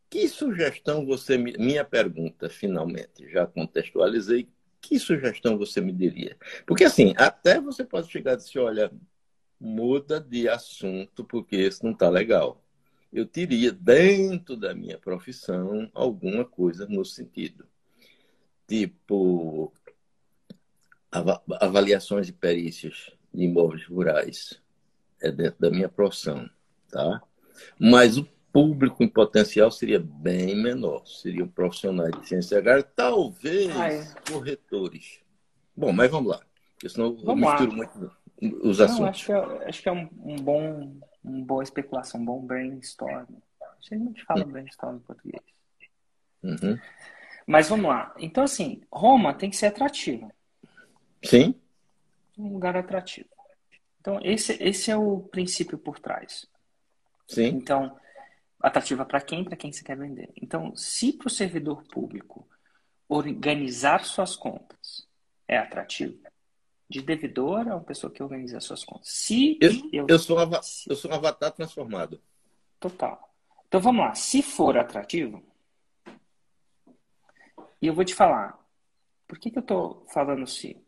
que 0.10 0.28
sugestão 0.28 1.06
você 1.06 1.38
me... 1.38 1.54
Minha 1.58 1.84
pergunta, 1.84 2.50
finalmente, 2.50 3.30
já 3.30 3.46
contextualizei. 3.46 4.48
Que 4.82 5.00
sugestão 5.00 5.58
você 5.58 5.82
me 5.82 5.92
diria? 5.92 6.38
Porque, 6.66 6.84
assim, 6.84 7.14
até 7.18 7.60
você 7.60 7.84
pode 7.84 8.12
chegar 8.12 8.34
e 8.34 8.38
dizer, 8.38 8.60
olha, 8.60 8.92
muda 9.60 10.20
de 10.20 10.48
assunto 10.48 11.24
porque 11.24 11.56
isso 11.56 11.84
não 11.84 11.94
está 11.94 12.10
legal. 12.10 12.64
Eu 13.12 13.26
teria 13.26 13.72
dentro 13.72 14.56
da 14.56 14.76
minha 14.76 14.98
profissão 14.98 15.90
alguma 15.94 16.46
coisa 16.46 16.86
no 16.86 17.04
sentido 17.04 17.66
tipo 18.68 19.72
avaliações 21.60 22.28
de 22.28 22.34
perícias 22.34 23.12
de 23.34 23.44
imóveis 23.44 23.86
rurais 23.86 24.62
é 25.22 25.32
dentro 25.32 25.60
da 25.60 25.70
minha 25.70 25.88
profissão, 25.88 26.50
tá? 26.90 27.22
Mas 27.80 28.18
o 28.18 28.26
público 28.56 29.04
em 29.04 29.08
potencial 29.10 29.70
seria 29.70 30.00
bem 30.00 30.56
menor, 30.56 31.06
seriam 31.06 31.46
profissionais 31.46 32.14
de 32.22 32.26
ciência 32.26 32.58
agrária, 32.58 32.84
talvez 32.84 33.76
ah, 33.76 33.92
é. 33.92 34.08
corretores. 34.32 35.20
Bom, 35.76 35.92
mas 35.92 36.10
vamos 36.10 36.32
lá, 36.32 36.42
porque 36.74 36.88
senão 36.88 37.18
vamos 37.18 37.28
eu 37.28 37.36
misturo 37.36 37.72
lá. 37.72 37.76
muito 37.76 38.66
os 38.66 38.80
assuntos. 38.80 39.02
Não, 39.02 39.10
acho 39.10 39.26
que 39.26 39.32
é, 39.34 39.68
acho 39.68 39.82
que 39.82 39.90
é 39.90 39.92
um, 39.92 40.10
um, 40.24 40.36
bom, 40.38 40.96
uma 41.22 41.46
boa 41.46 41.64
especulação, 41.64 42.22
um 42.22 42.26
bom 42.26 42.40
brainstorm. 42.40 43.26
A 43.62 43.94
gente 43.94 44.24
fala 44.24 44.46
hum. 44.46 44.52
brainstorm 44.52 44.96
em 44.96 45.00
português. 45.00 45.44
Uhum. 46.42 46.80
Mas 47.46 47.68
vamos 47.68 47.88
lá. 47.88 48.16
Então, 48.18 48.46
assim, 48.46 48.82
Roma 48.90 49.34
tem 49.34 49.50
que 49.50 49.58
ser 49.58 49.66
atrativa. 49.66 50.32
Sim. 51.22 51.56
Um 52.38 52.54
lugar 52.54 52.78
atrativo. 52.78 53.28
Então, 54.00 54.18
esse, 54.24 54.54
esse 54.64 54.90
é 54.90 54.96
o 54.96 55.20
princípio 55.20 55.78
por 55.78 56.00
trás. 56.00 56.48
Sim. 57.28 57.48
Então, 57.48 57.98
atrativa 58.60 59.06
para 59.06 59.22
quem? 59.22 59.44
Para 59.44 59.58
quem 59.58 59.72
você 59.72 59.84
quer 59.84 59.98
vender. 59.98 60.32
Então, 60.42 60.76
se 60.76 61.14
para 61.14 61.28
o 61.28 61.32
servidor 61.32 61.84
público 61.84 62.48
organizar 63.08 64.04
suas 64.04 64.36
contas 64.36 65.08
é 65.48 65.58
atrativo, 65.58 66.18
de 66.90 67.02
devedor 67.02 67.68
é 67.68 67.74
uma 67.74 67.84
pessoa 67.84 68.12
que 68.12 68.22
organiza 68.22 68.60
suas 68.60 68.84
contas. 68.84 69.10
Se 69.10 69.58
eu, 69.62 69.72
eu, 69.92 70.06
eu, 70.08 70.20
sou, 70.20 70.38
um 70.38 70.52
eu 70.88 70.96
sou 70.96 71.12
um 71.12 71.16
avatar 71.16 71.52
transformado. 71.52 72.22
Total. 72.80 73.34
Então 73.68 73.82
vamos 73.82 74.06
lá. 74.06 74.14
Se 74.14 74.42
for 74.42 74.78
atrativo, 74.78 75.44
e 77.82 77.88
eu 77.88 77.94
vou 77.94 78.06
te 78.06 78.16
falar, 78.16 78.60
por 79.28 79.40
que, 79.40 79.52
que 79.52 79.58
eu 79.58 79.62
estou 79.62 80.06
falando 80.12 80.46
se? 80.48 80.84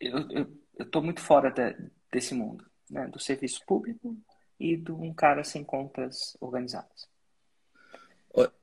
Eu 0.00 0.58
estou 0.78 1.02
muito 1.02 1.20
fora 1.20 1.50
de, 1.50 1.90
desse 2.10 2.34
mundo, 2.34 2.64
né? 2.92 3.08
do 3.08 3.18
serviço 3.18 3.64
público 3.66 4.16
e 4.60 4.76
de 4.76 4.92
um 4.92 5.12
cara 5.12 5.42
sem 5.42 5.64
contas 5.64 6.36
organizadas. 6.40 7.10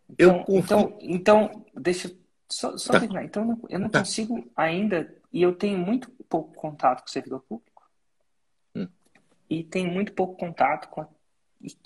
Então, 0.09 0.45
então, 0.49 0.97
então, 1.01 1.65
deixa 1.75 2.15
só, 2.49 2.75
só 2.77 2.93
tá. 2.93 2.99
terminar. 2.99 3.23
Então, 3.23 3.59
eu 3.69 3.79
não 3.79 3.89
tá. 3.89 3.99
consigo 3.99 4.49
ainda, 4.55 5.15
e 5.31 5.41
eu 5.41 5.53
tenho 5.55 5.77
muito 5.77 6.09
pouco 6.27 6.53
contato 6.55 7.01
com 7.01 7.07
o 7.07 7.11
servidor 7.11 7.41
público, 7.41 7.83
hum. 8.75 8.87
e 9.49 9.63
tenho 9.63 9.91
muito 9.91 10.13
pouco 10.13 10.35
contato 10.35 10.89
com. 10.89 11.01
A, 11.01 11.07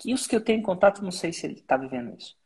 e 0.04 0.14
os 0.14 0.26
que 0.26 0.34
eu 0.34 0.40
tenho 0.40 0.62
contato, 0.62 1.02
não 1.02 1.10
sei 1.10 1.32
se 1.32 1.46
ele 1.46 1.54
está 1.54 1.76
vivendo 1.76 2.16
isso. 2.16 2.36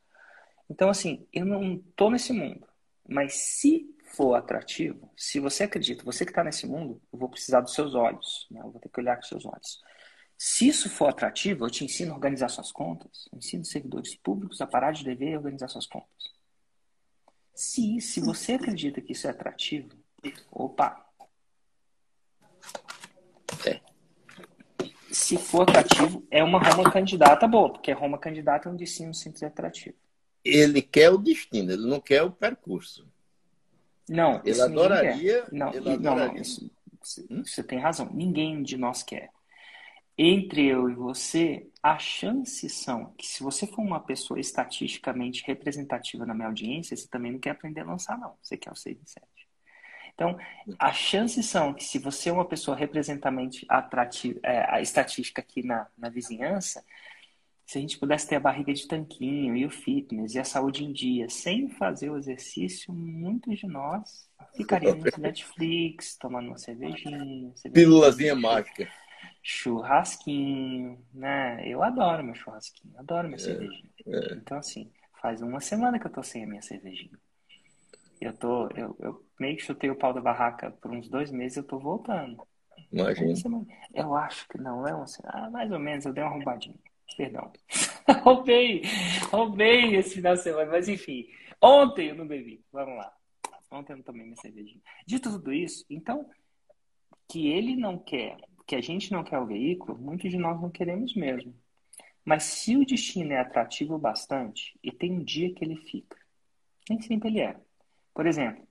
Então, 0.68 0.88
assim, 0.88 1.26
eu 1.32 1.44
não 1.44 1.74
estou 1.74 2.10
nesse 2.10 2.32
mundo, 2.32 2.66
mas 3.06 3.34
se 3.34 3.94
for 4.08 4.34
atrativo, 4.34 5.10
se 5.16 5.38
você 5.40 5.64
acredita, 5.64 6.04
você 6.04 6.24
que 6.24 6.30
está 6.30 6.42
nesse 6.42 6.66
mundo, 6.66 7.00
eu 7.12 7.18
vou 7.18 7.28
precisar 7.28 7.60
dos 7.60 7.74
seus 7.74 7.94
olhos, 7.94 8.46
né? 8.50 8.60
eu 8.60 8.70
vou 8.70 8.80
ter 8.80 8.88
que 8.88 9.00
olhar 9.00 9.16
com 9.16 9.22
seus 9.22 9.44
olhos. 9.44 9.80
Se 10.36 10.68
isso 10.68 10.88
for 10.88 11.08
atrativo, 11.08 11.64
eu 11.64 11.70
te 11.70 11.84
ensino 11.84 12.12
a 12.12 12.14
organizar 12.14 12.48
suas 12.48 12.70
contas, 12.70 13.28
eu 13.32 13.38
ensino 13.38 13.64
servidores 13.64 14.14
públicos 14.14 14.60
a 14.60 14.66
parar 14.66 14.92
de 14.92 15.04
dever 15.04 15.32
e 15.32 15.36
organizar 15.36 15.68
suas 15.68 15.86
contas. 15.86 16.32
Se, 17.52 18.00
se 18.00 18.20
você 18.20 18.52
acredita 18.52 19.00
que 19.00 19.12
isso 19.12 19.26
é 19.26 19.30
atrativo, 19.30 19.90
opa. 20.50 21.04
É. 23.66 23.80
Se 25.10 25.36
for 25.36 25.62
atrativo, 25.62 26.24
é 26.30 26.44
uma 26.44 26.60
Roma 26.62 26.92
candidata 26.92 27.48
boa, 27.48 27.72
porque 27.72 27.90
Roma 27.90 28.18
candidata 28.18 28.68
é 28.68 28.72
um 28.72 28.76
destino 28.76 29.12
simples 29.12 29.42
e 29.42 29.46
atrativo. 29.46 29.96
Ele 30.44 30.80
quer 30.80 31.10
o 31.10 31.18
destino, 31.18 31.72
ele 31.72 31.86
não 31.86 32.00
quer 32.00 32.22
o 32.22 32.30
percurso. 32.30 33.10
Não, 34.08 34.40
ele 34.44 34.60
adoraria. 34.60 35.46
Não, 35.52 35.72
ele 35.72 35.90
adoraria. 35.90 36.34
não, 36.34 36.36
isso, 36.36 36.70
hum? 37.30 37.42
você 37.44 37.62
tem 37.62 37.78
razão. 37.78 38.10
Ninguém 38.12 38.62
de 38.62 38.76
nós 38.76 39.02
quer. 39.02 39.30
Entre 40.16 40.66
eu 40.66 40.90
e 40.90 40.94
você, 40.94 41.68
as 41.80 42.02
chances 42.02 42.72
são 42.72 43.12
que 43.16 43.26
se 43.26 43.40
você 43.42 43.66
for 43.68 43.82
uma 43.82 44.00
pessoa 44.00 44.40
estatisticamente 44.40 45.44
representativa 45.46 46.26
na 46.26 46.34
minha 46.34 46.48
audiência, 46.48 46.96
você 46.96 47.06
também 47.06 47.32
não 47.32 47.38
quer 47.38 47.50
aprender 47.50 47.82
a 47.82 47.84
lançar, 47.84 48.18
não. 48.18 48.34
Você 48.42 48.56
quer 48.56 48.72
o 48.72 48.74
6 48.74 49.00
em 49.00 49.06
7. 49.06 49.26
Então, 50.12 50.36
as 50.80 50.96
chances 50.96 51.46
são 51.46 51.72
que 51.72 51.84
se 51.84 52.00
você 52.00 52.30
é 52.30 52.32
uma 52.32 52.44
pessoa 52.44 52.76
representativamente 52.76 53.64
atrativa, 53.68 54.40
é, 54.42 54.68
a 54.68 54.80
estatística 54.80 55.40
aqui 55.40 55.62
na, 55.62 55.86
na 55.96 56.08
vizinhança, 56.08 56.84
se 57.68 57.76
a 57.76 57.80
gente 57.82 57.98
pudesse 57.98 58.26
ter 58.26 58.36
a 58.36 58.40
barriga 58.40 58.72
de 58.72 58.88
tanquinho 58.88 59.54
e 59.54 59.66
o 59.66 59.70
fitness 59.70 60.34
e 60.34 60.38
a 60.38 60.44
saúde 60.44 60.82
em 60.84 60.90
dia 60.90 61.28
sem 61.28 61.68
fazer 61.68 62.08
o 62.08 62.16
exercício, 62.16 62.94
muitos 62.94 63.58
de 63.58 63.66
nós 63.66 64.26
ficaríamos 64.56 65.04
no 65.04 65.22
Netflix, 65.22 66.16
tomando 66.16 66.46
uma 66.46 66.56
cervejinha. 66.56 67.52
Pílulazinha 67.74 68.34
mágica. 68.34 68.88
Churrasquinho, 69.42 70.98
né? 71.12 71.62
Eu 71.68 71.82
adoro 71.82 72.24
meu 72.24 72.34
churrasquinho, 72.34 72.94
adoro 72.96 73.28
minha 73.28 73.36
é, 73.36 73.40
cervejinha. 73.40 73.90
É. 74.06 74.32
Então, 74.32 74.56
assim, 74.56 74.90
faz 75.20 75.42
uma 75.42 75.60
semana 75.60 75.98
que 75.98 76.06
eu 76.06 76.10
tô 76.10 76.22
sem 76.22 76.44
a 76.44 76.46
minha 76.46 76.62
cervejinha. 76.62 77.18
Eu 78.18 78.32
tô, 78.32 78.68
eu, 78.68 78.96
eu 78.98 79.26
meio 79.38 79.58
que 79.58 79.62
chutei 79.62 79.90
o 79.90 79.96
pau 79.96 80.14
da 80.14 80.22
barraca 80.22 80.70
por 80.70 80.90
uns 80.90 81.06
dois 81.06 81.30
meses 81.30 81.58
eu 81.58 81.64
tô 81.64 81.78
voltando. 81.78 82.42
Imagina. 82.90 83.34
Eu 83.92 84.14
acho 84.14 84.48
que 84.48 84.56
não, 84.56 84.88
é 84.88 84.94
uma 84.94 85.06
semana. 85.06 85.34
Ah, 85.46 85.50
mais 85.50 85.70
ou 85.70 85.78
menos, 85.78 86.06
eu 86.06 86.14
dei 86.14 86.24
uma 86.24 86.30
arrombadinha. 86.30 86.74
Perdão. 87.16 87.52
roubei, 88.22 88.82
roubei 89.30 89.96
esse 89.96 90.16
final 90.16 90.34
de 90.34 90.42
semana, 90.42 90.70
mas 90.70 90.88
enfim. 90.88 91.28
Ontem 91.60 92.08
eu 92.08 92.14
não 92.14 92.26
bebi. 92.26 92.64
Vamos 92.72 92.96
lá. 92.96 93.12
Ontem 93.70 93.92
eu 93.92 93.96
não 93.96 94.04
tomei 94.04 94.24
minha 94.24 94.36
cervejinha. 94.36 94.80
Dito 95.06 95.30
tudo 95.30 95.52
isso, 95.52 95.84
então, 95.90 96.28
que 97.28 97.48
ele 97.48 97.76
não 97.76 97.98
quer, 97.98 98.36
que 98.66 98.74
a 98.74 98.80
gente 98.80 99.12
não 99.12 99.22
quer 99.22 99.38
o 99.38 99.46
veículo, 99.46 99.98
muitos 99.98 100.30
de 100.30 100.38
nós 100.38 100.60
não 100.60 100.70
queremos 100.70 101.14
mesmo. 101.14 101.54
Mas 102.24 102.44
se 102.44 102.76
o 102.76 102.84
destino 102.84 103.32
é 103.32 103.40
atrativo 103.40 103.98
bastante, 103.98 104.78
e 104.82 104.92
tem 104.92 105.12
um 105.12 105.24
dia 105.24 105.52
que 105.54 105.64
ele 105.64 105.76
fica. 105.76 106.16
Nem 106.88 107.00
sempre 107.00 107.28
ele 107.28 107.40
é. 107.40 107.56
Por 108.14 108.26
exemplo, 108.26 108.66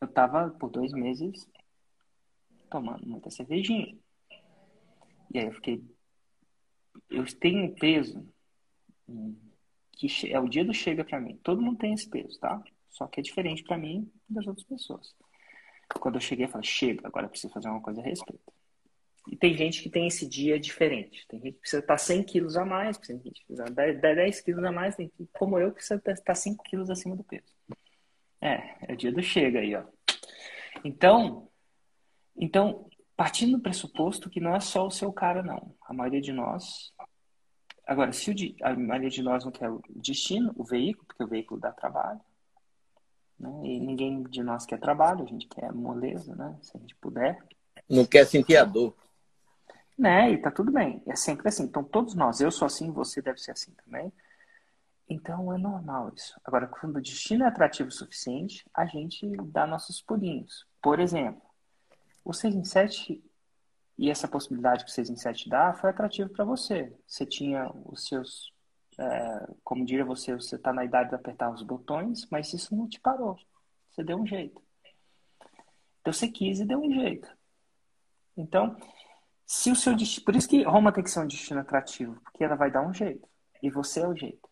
eu 0.00 0.06
estava 0.06 0.50
por 0.50 0.70
dois 0.70 0.92
meses 0.92 1.48
tomando 2.70 3.06
muita 3.06 3.30
cervejinha. 3.30 3.96
E 5.32 5.38
aí 5.38 5.46
eu 5.46 5.52
fiquei 5.52 5.82
eu 7.10 7.24
tenho 7.38 7.64
um 7.64 7.74
peso 7.74 8.26
que 9.92 10.08
é 10.30 10.38
o 10.38 10.48
dia 10.48 10.64
do 10.64 10.74
chega 10.74 11.04
para 11.04 11.20
mim. 11.20 11.38
Todo 11.42 11.62
mundo 11.62 11.78
tem 11.78 11.94
esse 11.94 12.08
peso, 12.08 12.38
tá? 12.38 12.62
Só 12.90 13.06
que 13.06 13.20
é 13.20 13.22
diferente 13.22 13.62
para 13.62 13.78
mim 13.78 14.10
das 14.28 14.46
outras 14.46 14.66
pessoas. 14.66 15.14
Quando 16.00 16.16
eu 16.16 16.20
cheguei, 16.20 16.44
eu 16.44 16.50
falei, 16.50 16.66
chega, 16.66 17.06
agora 17.06 17.28
preciso 17.28 17.52
fazer 17.52 17.68
uma 17.68 17.80
coisa 17.80 18.00
a 18.00 18.04
respeito. 18.04 18.52
E 19.28 19.36
tem 19.36 19.56
gente 19.56 19.82
que 19.82 19.90
tem 19.90 20.06
esse 20.06 20.26
dia 20.28 20.58
diferente. 20.58 21.26
Tem 21.26 21.40
gente 21.40 21.54
que 21.54 21.60
precisa 21.60 21.80
estar 21.80 21.98
100 21.98 22.22
quilos 22.24 22.56
a 22.56 22.64
mais, 22.64 22.96
tem 22.98 23.20
gente 23.20 23.40
que 23.40 23.46
precisa 23.46 23.64
10, 23.64 24.00
10 24.00 24.40
quilos 24.40 24.64
a 24.64 24.72
mais, 24.72 24.94
tem 24.94 25.06
gente, 25.06 25.30
como 25.32 25.58
eu, 25.58 25.70
que 25.70 25.76
precisa 25.76 26.00
estar 26.04 26.34
5 26.34 26.62
quilos 26.64 26.90
acima 26.90 27.16
do 27.16 27.24
peso. 27.24 27.44
É, 28.40 28.76
é 28.88 28.92
o 28.92 28.96
dia 28.96 29.10
do 29.10 29.22
chega 29.22 29.60
aí, 29.60 29.74
ó. 29.74 29.84
Então, 30.84 31.48
então 32.36 32.88
partindo 33.16 33.56
do 33.56 33.62
pressuposto 33.62 34.28
que 34.28 34.40
não 34.40 34.54
é 34.54 34.60
só 34.60 34.86
o 34.86 34.90
seu 34.90 35.12
cara, 35.12 35.42
não. 35.42 35.74
A 35.88 35.92
maioria 35.92 36.20
de 36.20 36.32
nós. 36.32 36.92
Agora, 37.86 38.12
se 38.12 38.30
o, 38.30 38.34
a 38.66 38.74
maioria 38.76 39.08
de 39.08 39.22
nós 39.22 39.44
não 39.44 39.50
quer 39.50 39.70
o 39.70 39.80
destino, 39.88 40.52
o 40.56 40.64
veículo, 40.64 41.06
porque 41.06 41.24
o 41.24 41.28
veículo 41.28 41.60
dá 41.60 41.72
trabalho, 41.72 42.20
né? 43.38 43.50
e 43.64 43.80
ninguém 43.80 44.22
de 44.24 44.42
nós 44.42 44.66
quer 44.66 44.78
trabalho, 44.78 45.22
a 45.22 45.26
gente 45.26 45.46
quer 45.48 45.72
moleza, 45.72 46.34
né? 46.34 46.58
Se 46.60 46.76
a 46.76 46.80
gente 46.80 46.94
puder. 46.96 47.42
Não 47.88 48.04
quer 48.04 48.26
sentir 48.26 48.56
a 48.56 48.64
dor. 48.64 48.94
Né? 49.96 50.32
E 50.32 50.38
tá 50.38 50.50
tudo 50.50 50.70
bem. 50.70 51.02
É 51.06 51.16
sempre 51.16 51.48
assim. 51.48 51.62
Então, 51.62 51.82
todos 51.82 52.14
nós, 52.14 52.40
eu 52.40 52.50
sou 52.50 52.66
assim, 52.66 52.90
você 52.90 53.22
deve 53.22 53.38
ser 53.38 53.52
assim 53.52 53.72
também. 53.84 54.12
Então, 55.08 55.52
é 55.54 55.56
normal 55.56 56.12
isso. 56.14 56.38
Agora, 56.44 56.66
quando 56.66 56.96
o 56.96 57.00
destino 57.00 57.44
é 57.44 57.46
atrativo 57.46 57.88
o 57.88 57.92
suficiente, 57.92 58.68
a 58.74 58.84
gente 58.84 59.26
dá 59.44 59.66
nossos 59.66 60.02
pulinhos. 60.02 60.66
Por 60.82 60.98
exemplo, 60.98 61.45
o 62.26 62.32
6 62.32 62.56
em 62.56 62.64
7 62.64 63.22
e 63.96 64.10
essa 64.10 64.26
possibilidade 64.26 64.84
que 64.84 64.90
o 64.90 64.94
6 64.94 65.10
em 65.10 65.16
7 65.16 65.48
dá 65.48 65.72
foi 65.72 65.90
atrativo 65.90 66.28
para 66.28 66.44
você. 66.44 66.92
Você 67.06 67.24
tinha 67.24 67.70
os 67.84 68.06
seus, 68.08 68.52
é, 68.98 69.46
como 69.62 69.84
diria 69.86 70.04
você, 70.04 70.34
você 70.34 70.56
está 70.56 70.72
na 70.72 70.84
idade 70.84 71.10
de 71.10 71.14
apertar 71.14 71.50
os 71.50 71.62
botões, 71.62 72.26
mas 72.28 72.52
isso 72.52 72.74
não 72.74 72.88
te 72.88 73.00
parou. 73.00 73.38
Você 73.90 74.02
deu 74.02 74.18
um 74.18 74.26
jeito. 74.26 74.60
Então 76.00 76.12
você 76.12 76.28
quis 76.28 76.58
e 76.58 76.66
deu 76.66 76.80
um 76.80 76.92
jeito. 76.92 77.28
Então, 78.36 78.76
se 79.46 79.70
o 79.70 79.76
seu 79.76 79.94
destino, 79.94 80.24
por 80.24 80.34
isso 80.34 80.48
que 80.48 80.64
Roma 80.64 80.92
tem 80.92 81.04
que 81.04 81.10
ser 81.10 81.20
um 81.20 81.26
destino 81.26 81.60
atrativo, 81.60 82.20
porque 82.22 82.42
ela 82.42 82.56
vai 82.56 82.70
dar 82.70 82.86
um 82.86 82.92
jeito 82.92 83.26
e 83.62 83.70
você 83.70 84.00
é 84.00 84.08
o 84.08 84.16
jeito. 84.16 84.48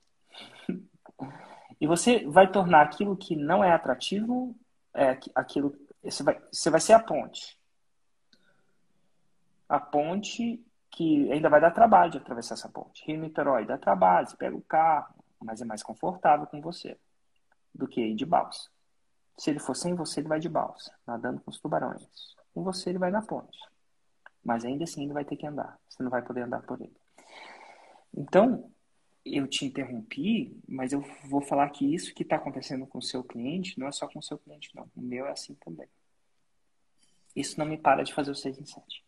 e 1.80 1.86
você 1.88 2.24
vai 2.26 2.50
tornar 2.50 2.82
aquilo 2.82 3.16
que 3.16 3.34
não 3.34 3.62
é 3.64 3.72
atrativo, 3.72 4.56
é, 4.94 5.18
aquilo 5.34 5.76
Você 6.02 6.22
vai, 6.22 6.40
você 6.52 6.70
vai 6.70 6.80
ser 6.80 6.92
a 6.92 7.00
ponte. 7.00 7.58
A 9.74 9.80
ponte 9.80 10.64
que 10.88 11.32
ainda 11.32 11.48
vai 11.48 11.60
dar 11.60 11.72
trabalho 11.72 12.12
de 12.12 12.18
atravessar 12.18 12.54
essa 12.54 12.68
ponte. 12.68 13.04
Rio 13.04 13.20
Niterói 13.20 13.66
dá 13.66 13.76
trabalho, 13.76 14.28
você 14.28 14.36
pega 14.36 14.54
o 14.56 14.62
carro, 14.62 15.12
mas 15.42 15.60
é 15.60 15.64
mais 15.64 15.82
confortável 15.82 16.46
com 16.46 16.60
você 16.60 16.96
do 17.74 17.88
que 17.88 18.00
ir 18.00 18.14
de 18.14 18.24
balsa. 18.24 18.70
Se 19.36 19.50
ele 19.50 19.58
for 19.58 19.74
sem 19.74 19.92
você, 19.96 20.20
ele 20.20 20.28
vai 20.28 20.38
de 20.38 20.48
balsa, 20.48 20.94
nadando 21.04 21.40
com 21.40 21.50
os 21.50 21.58
tubarões. 21.58 22.06
Com 22.54 22.62
você, 22.62 22.90
ele 22.90 23.00
vai 23.00 23.10
na 23.10 23.20
ponte. 23.20 23.58
Mas 24.44 24.64
ainda 24.64 24.84
assim, 24.84 25.02
ele 25.02 25.12
vai 25.12 25.24
ter 25.24 25.34
que 25.34 25.44
andar. 25.44 25.76
Você 25.88 26.04
não 26.04 26.10
vai 26.10 26.22
poder 26.22 26.42
andar 26.42 26.62
por 26.62 26.80
ele. 26.80 26.96
Então, 28.16 28.70
eu 29.24 29.48
te 29.48 29.64
interrompi, 29.64 30.56
mas 30.68 30.92
eu 30.92 31.00
vou 31.24 31.40
falar 31.40 31.68
que 31.70 31.92
isso 31.92 32.14
que 32.14 32.22
está 32.22 32.36
acontecendo 32.36 32.86
com 32.86 32.98
o 32.98 33.02
seu 33.02 33.24
cliente 33.24 33.76
não 33.76 33.88
é 33.88 33.92
só 33.92 34.06
com 34.06 34.20
o 34.20 34.22
seu 34.22 34.38
cliente, 34.38 34.70
não. 34.72 34.88
O 34.94 35.00
meu 35.00 35.26
é 35.26 35.32
assim 35.32 35.54
também. 35.54 35.88
Isso 37.34 37.58
não 37.58 37.66
me 37.66 37.76
para 37.76 38.04
de 38.04 38.14
fazer 38.14 38.30
o 38.30 38.36
6 38.36 38.60
em 38.60 38.64
7. 38.64 39.04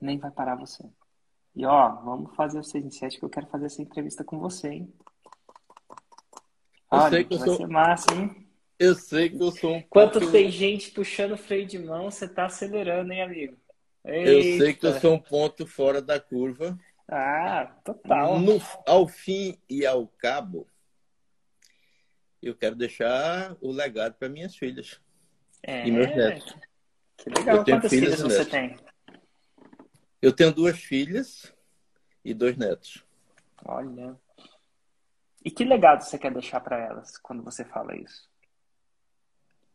Nem 0.00 0.18
vai 0.18 0.30
parar 0.30 0.54
você. 0.56 0.84
E 1.54 1.64
ó, 1.66 1.88
vamos 2.02 2.34
fazer 2.36 2.58
o 2.58 2.64
6 2.64 2.84
em 2.84 2.90
7 2.90 3.18
que 3.18 3.24
eu 3.24 3.28
quero 3.30 3.46
fazer 3.48 3.66
essa 3.66 3.82
entrevista 3.82 4.22
com 4.22 4.38
você, 4.38 4.68
hein? 4.68 4.94
Eu 6.90 6.98
Olha, 6.98 7.10
sei 7.10 7.24
que 7.24 7.34
eu 7.34 7.38
vai 7.38 7.48
sou- 7.48 7.56
ser 7.56 7.66
massa, 7.66 8.14
hein? 8.14 8.48
Eu 8.78 8.94
sei 8.94 9.28
que 9.28 9.42
eu 9.42 9.50
sou 9.50 9.72
um 9.72 9.76
Enquanto 9.78 10.20
ponto- 10.20 10.30
tem 10.32 10.50
gente 10.50 10.92
puxando 10.92 11.32
o 11.32 11.36
freio 11.36 11.66
de 11.66 11.78
mão, 11.78 12.10
você 12.10 12.28
tá 12.28 12.46
acelerando, 12.46 13.12
hein, 13.12 13.22
amigo? 13.22 13.56
Eu 14.04 14.42
sei 14.42 14.72
que 14.72 14.86
eu 14.86 14.90
Eita. 14.90 15.00
sou 15.00 15.14
um 15.14 15.18
ponto 15.18 15.66
fora 15.66 16.00
da 16.00 16.20
curva. 16.20 16.78
Ah, 17.08 17.66
total. 17.84 18.38
No, 18.38 18.60
ao 18.86 19.08
fim 19.08 19.58
e 19.68 19.84
ao 19.84 20.06
cabo, 20.06 20.66
eu 22.40 22.54
quero 22.54 22.76
deixar 22.76 23.56
o 23.60 23.72
legado 23.72 24.14
para 24.14 24.28
minhas 24.28 24.54
filhas 24.54 25.00
É, 25.62 25.86
e 25.86 25.90
meus 25.90 26.14
netos. 26.14 26.54
que 27.16 27.28
legal. 27.30 27.64
Quantas 27.64 27.90
filhas 27.90 28.14
filhas 28.14 28.20
você 28.20 28.44
tem? 28.44 28.76
Eu 30.20 30.32
tenho 30.32 30.52
duas 30.52 30.78
filhas 30.78 31.52
e 32.24 32.34
dois 32.34 32.56
netos. 32.56 33.04
Olha. 33.64 34.16
E 35.44 35.50
que 35.50 35.64
legado 35.64 36.02
você 36.02 36.18
quer 36.18 36.32
deixar 36.32 36.60
para 36.60 36.78
elas 36.78 37.16
quando 37.18 37.42
você 37.42 37.64
fala 37.64 37.96
isso? 37.96 38.28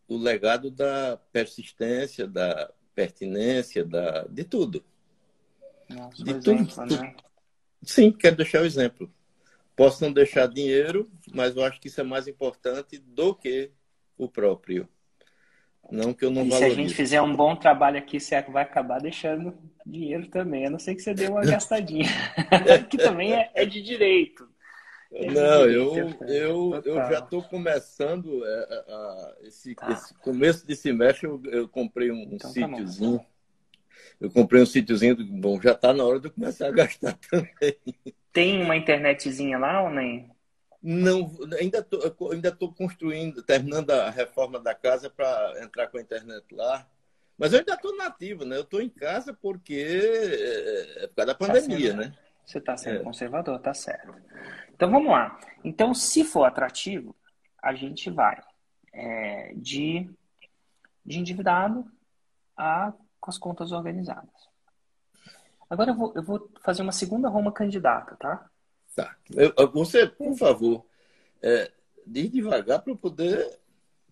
O 0.07 0.17
legado 0.17 0.69
da 0.69 1.17
persistência, 1.31 2.27
da 2.27 2.69
pertinência, 2.93 3.83
da, 3.85 4.23
de 4.25 4.43
tudo. 4.43 4.83
Nossa, 5.89 6.23
De 6.23 6.33
tudo, 6.35 6.51
exemplo, 6.51 6.75
tudo. 6.75 7.01
né? 7.01 7.15
Sim, 7.81 8.11
quero 8.11 8.35
deixar 8.35 8.61
o 8.61 8.65
exemplo. 8.65 9.11
Posso 9.75 10.03
não 10.03 10.11
deixar 10.13 10.47
dinheiro, 10.47 11.09
mas 11.33 11.55
eu 11.55 11.63
acho 11.63 11.79
que 11.79 11.87
isso 11.87 11.99
é 11.99 12.03
mais 12.03 12.27
importante 12.27 12.97
do 12.99 13.33
que 13.33 13.71
o 14.17 14.29
próprio. 14.29 14.87
Não 15.91 16.13
que 16.13 16.23
eu 16.23 16.31
não 16.31 16.43
E 16.45 16.49
se 16.51 16.55
a 16.55 16.59
gente 16.59 16.69
valorize. 16.69 16.95
fizer 16.95 17.21
um 17.21 17.35
bom 17.35 17.55
trabalho 17.55 17.97
aqui, 17.97 18.19
você 18.19 18.39
vai 18.43 18.63
acabar 18.63 18.99
deixando 19.01 19.57
dinheiro 19.85 20.27
também, 20.29 20.65
a 20.65 20.69
não 20.69 20.79
ser 20.79 20.95
que 20.95 21.01
você 21.01 21.13
dê 21.13 21.27
uma 21.27 21.45
gastadinha. 21.45 22.05
que 22.89 22.97
também 22.97 23.35
é, 23.35 23.51
é 23.55 23.65
de 23.65 23.81
direito. 23.81 24.47
É 25.13 25.31
de 25.31 25.33
Não, 25.35 25.41
direito, 25.49 26.07
eu, 26.09 26.17
Fran. 26.17 26.27
eu, 26.27 26.81
eu 26.85 27.03
já 27.03 27.19
estou 27.19 27.43
começando 27.43 28.43
é, 28.45 28.49
a- 28.89 28.95
a- 28.95 29.35
esse, 29.41 29.77
Tá. 29.77 29.87
esse 29.87 30.13
começo 30.15 30.65
de 30.65 30.75
semestre 30.75 31.27
eu, 31.27 31.41
eu 31.45 31.69
comprei 31.69 32.11
um, 32.11 32.31
Então 32.31 32.53
tá 32.53 32.67
sítiozinho. 32.67 33.23
Eu 34.19 34.31
comprei 34.31 34.61
um 34.61 34.65
sítiozinho, 34.65 35.15
bom, 35.39 35.61
já 35.61 35.73
está 35.73 35.93
na 35.93 36.03
hora 36.05 36.19
de 36.19 36.27
eu 36.27 36.31
começar 36.33 36.67
a 36.67 36.71
gastar 36.71 37.17
também. 37.29 37.77
Tem 38.33 38.61
uma 38.61 38.75
internetzinha 38.75 39.57
lá 39.57 39.81
ou 39.81 39.89
nem? 39.89 40.29
Não, 40.81 41.31
ainda 41.59 41.81
tô, 41.81 41.97
eu 41.99 42.31
ainda 42.33 42.49
estou 42.49 42.73
construindo, 42.73 43.41
terminando 43.41 43.91
a 43.91 44.09
reforma 44.09 44.59
da 44.59 44.75
casa 44.75 45.09
para 45.09 45.63
entrar 45.63 45.87
com 45.87 45.97
a 45.97 46.01
internet 46.01 46.43
lá. 46.53 46.85
Mas 47.37 47.51
eu 47.53 47.59
ainda 47.59 47.73
estou 47.73 47.95
nativo, 47.97 48.45
né? 48.45 48.57
Eu 48.57 48.61
estou 48.61 48.81
em 48.81 48.89
casa 48.89 49.33
porque 49.33 49.73
é, 49.75 51.03
é 51.03 51.07
por 51.07 51.15
causa 51.15 51.25
da 51.27 51.35
pandemia, 51.35 51.91
sendo- 51.91 52.01
né? 52.01 52.17
Você 52.45 52.57
está 52.57 52.75
sendo 52.77 52.99
É. 52.99 53.03
conservador, 53.03 53.59
tá 53.59 53.73
certo. 53.73 54.13
Então 54.73 54.91
vamos 54.91 55.11
lá. 55.11 55.39
Então, 55.63 55.93
se 55.93 56.23
for 56.23 56.43
atrativo, 56.45 57.15
a 57.61 57.73
gente 57.73 58.09
vai 58.09 58.41
é, 58.95 59.53
de, 59.55 60.07
de 61.05 61.19
endividado 61.19 61.89
a 62.55 62.93
com 63.19 63.29
as 63.31 63.37
contas 63.39 63.71
organizadas. 63.71 64.29
Agora 65.69 65.91
eu 65.91 65.95
vou, 65.95 66.13
eu 66.15 66.21
vou 66.21 66.51
fazer 66.61 66.81
uma 66.83 66.91
segunda 66.91 67.29
Roma 67.29 67.51
candidata, 67.51 68.15
tá? 68.17 68.47
Tá. 68.95 69.15
Eu- 69.31 69.71
você, 69.71 70.05
por 70.05 70.35
favor, 70.37 70.85
é, 71.41 71.71
diz 72.05 72.29
devagar 72.29 72.81
para 72.83 72.91
eu 72.91 72.97
poder 72.97 73.57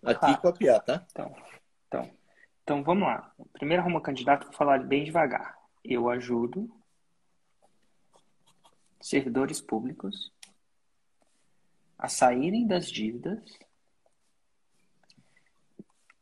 aqui 0.02 0.18
Claro. 0.20 0.40
copiar, 0.40 0.80
tá? 0.82 1.06
Então, 1.12 1.36
então, 1.86 2.10
então 2.62 2.82
vamos 2.82 3.04
lá. 3.04 3.34
Primeira 3.52 3.82
Roma 3.82 4.00
candidata, 4.00 4.46
vou 4.46 4.54
falar 4.54 4.82
bem 4.84 5.04
devagar. 5.04 5.58
Eu 5.84 6.08
ajudo 6.08 6.70
servidores 9.00 9.60
públicos 9.60 10.32
a 11.98 12.08
saírem 12.08 12.66
das 12.66 12.90
dívidas 12.90 13.58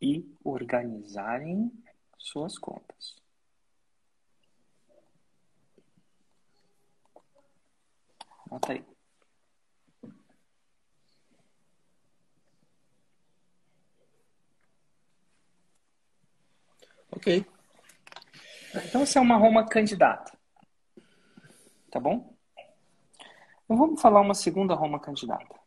e 0.01 0.27
organizarem 0.43 1.71
suas 2.19 2.59
contas. 2.59 3.17
Anota 8.47 8.73
aí. 8.73 8.90
Ok. 17.13 17.45
Então, 18.87 19.03
essa 19.03 19.19
é 19.19 19.23
uma 19.23 19.37
Roma 19.37 19.67
candidata. 19.67 20.33
Tá 21.91 21.99
bom? 21.99 22.35
Então, 23.65 23.77
vamos 23.77 24.01
falar 24.01 24.21
uma 24.21 24.35
segunda 24.35 24.75
Roma 24.75 25.01
candidata. 25.01 25.59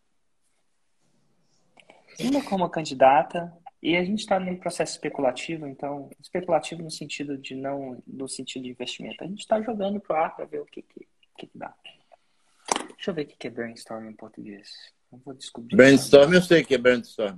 Segunda 2.15 2.39
Roma 2.39 2.69
candidata, 2.69 3.51
e 3.81 3.97
a 3.97 4.03
gente 4.05 4.19
está 4.19 4.39
num 4.39 4.55
processo 4.55 4.93
especulativo, 4.93 5.67
então, 5.67 6.09
especulativo 6.21 6.81
no 6.81 6.89
sentido 6.89 7.37
de 7.37 7.53
não, 7.53 8.01
no 8.07 8.29
sentido 8.29 8.63
de 8.63 8.69
investimento. 8.69 9.21
A 9.21 9.27
gente 9.27 9.41
está 9.41 9.61
jogando 9.61 9.99
pro 9.99 10.15
ar 10.15 10.33
para 10.33 10.45
ver 10.45 10.61
o 10.61 10.65
que, 10.65 10.81
que, 10.81 11.05
que, 11.37 11.49
dá. 11.53 11.73
Deixa 12.95 13.11
eu 13.11 13.13
ver 13.13 13.23
o 13.23 13.27
que 13.27 13.47
é 13.47 13.49
brainstorm 13.49 14.07
em 14.07 14.13
português. 14.13 14.69
Eu 15.11 15.19
vou 15.25 15.33
descobrir. 15.33 15.75
Brainstorm, 15.75 16.33
eu 16.33 16.41
sei 16.41 16.63
que 16.63 16.75
é 16.75 16.77
brainstorm. 16.77 17.37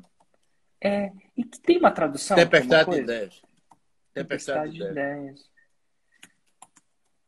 É, 0.79 1.11
e 1.35 1.43
tem 1.43 1.79
uma 1.79 1.89
tradução? 1.89 2.37
Tempestade 2.37 2.91
de 2.91 2.99
ideias. 2.99 3.41
Tempestade 4.15 4.71
de 4.71 4.77
ideias. 4.77 4.91
ideias. 4.91 5.51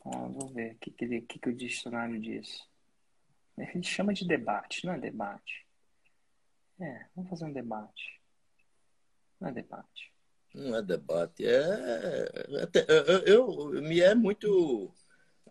Ah, 0.06 0.28
vou 0.30 0.48
ver 0.48 0.74
o 0.74 0.78
que, 0.78 0.90
que, 0.92 1.22
que, 1.22 1.40
que 1.40 1.50
o 1.50 1.56
dicionário 1.56 2.20
diz. 2.20 2.66
Ele 3.58 3.84
chama 3.84 4.14
de 4.14 4.26
debate, 4.26 4.86
não 4.86 4.94
é 4.94 5.00
debate. 5.00 5.68
É, 6.80 7.06
vamos 7.14 7.30
fazer 7.30 7.46
um 7.46 7.52
debate. 7.52 8.22
Não 9.40 9.50
é 9.50 9.52
debate. 9.52 10.14
Não 10.54 10.78
é 10.78 10.82
debate, 10.82 11.46
é. 11.46 11.52
é 11.52 12.84
eu, 13.26 13.74
eu- 13.74 13.82
me 13.82 14.00
é 14.00 14.16
muito. 14.16 14.92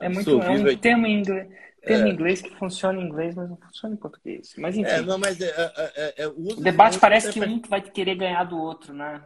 É 0.00 0.08
muito 0.08 0.42
é 0.42 0.50
um 0.50 0.76
termo 0.78 1.06
em 1.06 1.20
inglês, 1.20 1.48
termo 1.82 2.06
em 2.06 2.12
inglês 2.12 2.42
que 2.42 2.56
funciona 2.56 3.00
em 3.00 3.04
inglês, 3.04 3.34
mas 3.34 3.48
não 3.48 3.56
funciona 3.56 3.94
em 3.94 3.98
português. 3.98 4.54
Mas 4.56 4.76
enfim, 4.76 4.90
É, 4.90 5.02
não, 5.02 5.18
mas 5.18 5.40
é, 5.40 5.48
é, 5.48 5.92
é, 5.96 6.14
é, 6.22 6.28
usa-se 6.28 6.60
o 6.60 6.64
debate 6.64 6.92
muito 6.92 7.00
parece 7.00 7.32
que 7.32 7.40
um 7.40 7.60
vai 7.62 7.82
querer 7.82 8.14
ganhar 8.14 8.44
do 8.44 8.58
outro, 8.58 8.94
né? 8.94 9.22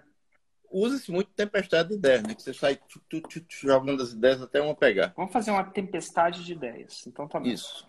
Usa-se 0.70 1.10
muito 1.10 1.30
tempestade 1.32 1.88
de 1.88 1.94
ideias, 1.96 2.22
né? 2.22 2.34
Que 2.34 2.42
você 2.42 2.54
sai 2.54 2.76
tu, 2.76 3.00
tu, 3.08 3.20
tu, 3.20 3.44
jogando 3.48 4.02
as 4.02 4.12
ideias 4.12 4.40
até 4.40 4.60
uma 4.60 4.74
pegar. 4.74 5.12
Vamos 5.16 5.32
fazer 5.32 5.50
uma 5.50 5.64
tempestade 5.64 6.44
de 6.44 6.52
ideias. 6.52 7.04
Então 7.06 7.26
tá 7.26 7.40
bom. 7.40 7.46
Isso. 7.46 7.88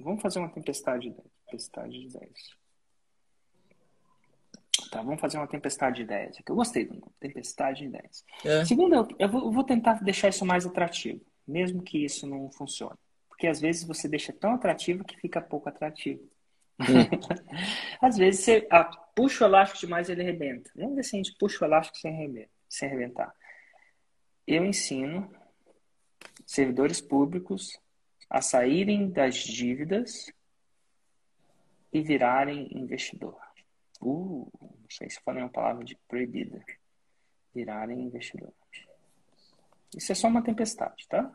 Vamos 0.00 0.20
fazer 0.20 0.40
uma 0.40 0.48
tempestade 0.48 1.02
de 1.02 1.08
ideias. 1.08 1.30
Tempestade 1.46 1.92
de 1.92 2.06
ideias. 2.06 2.62
Tá, 4.90 5.00
vamos 5.02 5.20
fazer 5.20 5.38
uma 5.38 5.46
tempestade 5.46 5.96
de 5.96 6.02
ideias. 6.02 6.36
Eu 6.46 6.54
gostei 6.56 6.84
do 6.84 6.94
nome. 6.94 7.12
Tempestade 7.20 7.78
de 7.78 7.84
ideias. 7.86 8.24
É. 8.44 8.64
Segundo, 8.64 8.94
eu, 8.94 9.08
eu 9.18 9.28
vou, 9.28 9.44
eu 9.44 9.52
vou 9.52 9.64
tentar 9.64 10.02
deixar 10.02 10.28
isso 10.28 10.44
mais 10.44 10.66
atrativo, 10.66 11.20
mesmo 11.46 11.82
que 11.82 12.04
isso 12.04 12.26
não 12.26 12.50
funcione. 12.50 12.98
Porque 13.28 13.46
às 13.46 13.60
vezes 13.60 13.84
você 13.84 14.08
deixa 14.08 14.32
tão 14.32 14.54
atrativo 14.54 15.04
que 15.04 15.16
fica 15.16 15.40
pouco 15.40 15.68
atrativo. 15.68 16.22
às 18.00 18.16
vezes 18.16 18.44
você 18.44 18.66
ah, 18.70 18.84
puxa 19.14 19.44
o 19.44 19.48
elástico 19.48 19.80
demais 19.80 20.08
e 20.08 20.12
ele 20.12 20.22
arrebenta. 20.22 20.70
Vamos 20.74 20.96
ver 20.96 21.04
se 21.04 21.16
a 21.16 21.18
gente 21.18 21.36
puxa 21.38 21.64
o 21.64 21.68
elástico 21.68 21.98
sem 21.98 22.14
arrebentar. 22.14 22.50
Sem 22.68 22.88
arrebentar. 22.88 23.34
Eu 24.46 24.64
ensino 24.64 25.30
servidores 26.46 27.00
públicos 27.00 27.78
a 28.28 28.40
saírem 28.40 29.10
das 29.10 29.36
dívidas 29.36 30.32
e 31.92 32.00
virarem 32.00 32.68
investidor. 32.72 33.38
Uh, 34.00 34.50
não 34.60 34.90
sei 34.90 35.08
se 35.10 35.20
falei 35.22 35.42
uma 35.42 35.48
palavra 35.50 35.84
de 35.84 35.96
proibida. 36.08 36.64
Virarem 37.54 38.00
investidor. 38.00 38.52
Isso 39.94 40.10
é 40.10 40.14
só 40.14 40.28
uma 40.28 40.42
tempestade, 40.42 41.06
tá? 41.06 41.30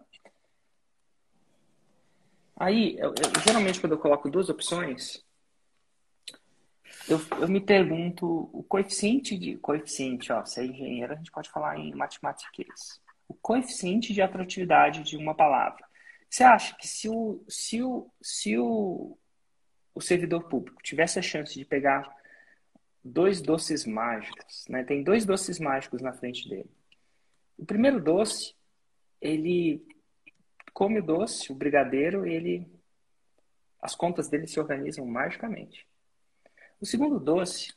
Aí, 2.56 2.98
eu- 2.98 3.14
eu- 3.14 3.42
geralmente 3.46 3.80
quando 3.80 3.92
eu 3.94 4.00
coloco 4.00 4.30
duas 4.30 4.50
opções, 4.50 5.24
eu, 7.08 7.20
eu 7.40 7.48
me 7.48 7.62
pergunto, 7.62 8.50
o 8.52 8.64
coeficiente 8.64 9.38
de. 9.38 9.58
Coeficiente, 9.58 10.32
ó, 10.32 10.44
se 10.46 10.60
é 10.60 10.66
engenheiro, 10.66 11.14
a 11.14 11.16
gente 11.16 11.32
pode 11.32 11.50
falar 11.50 11.78
em 11.78 11.94
matemática 11.94 12.52
O 13.28 13.34
coeficiente 13.34 14.14
de 14.14 14.22
atratividade 14.22 15.04
de 15.04 15.16
uma 15.16 15.34
palavra. 15.34 15.86
Você 16.30 16.44
acha 16.44 16.76
que 16.76 16.88
se 16.88 17.08
o, 17.08 17.44
se 17.48 17.82
o, 17.82 18.12
se 18.22 18.58
o, 18.58 19.18
o 19.96 20.02
servidor 20.02 20.50
público 20.50 20.82
tivesse 20.84 21.18
a 21.18 21.22
chance 21.22 21.54
de 21.54 21.64
pegar 21.64 22.14
dois 23.04 23.42
doces 23.42 23.86
mágicos, 23.86 24.66
né? 24.68 24.84
Tem 24.84 25.02
dois 25.02 25.26
doces 25.26 25.60
mágicos 25.60 26.02
na 26.02 26.12
frente 26.12 26.50
dele. 26.50 26.70
O 27.58 27.66
primeiro 27.66 28.02
doce, 28.02 28.54
ele 29.22 29.82
come 30.74 31.00
o 31.00 31.04
doce, 31.04 31.52
o 31.52 31.56
brigadeiro, 31.56 32.26
ele 32.26 32.68
as 33.82 33.96
contas 33.96 34.28
dele 34.28 34.48
se 34.48 34.60
organizam 34.60 35.06
magicamente. 35.06 35.88
O 36.80 36.86
segundo 36.86 37.20
doce, 37.20 37.74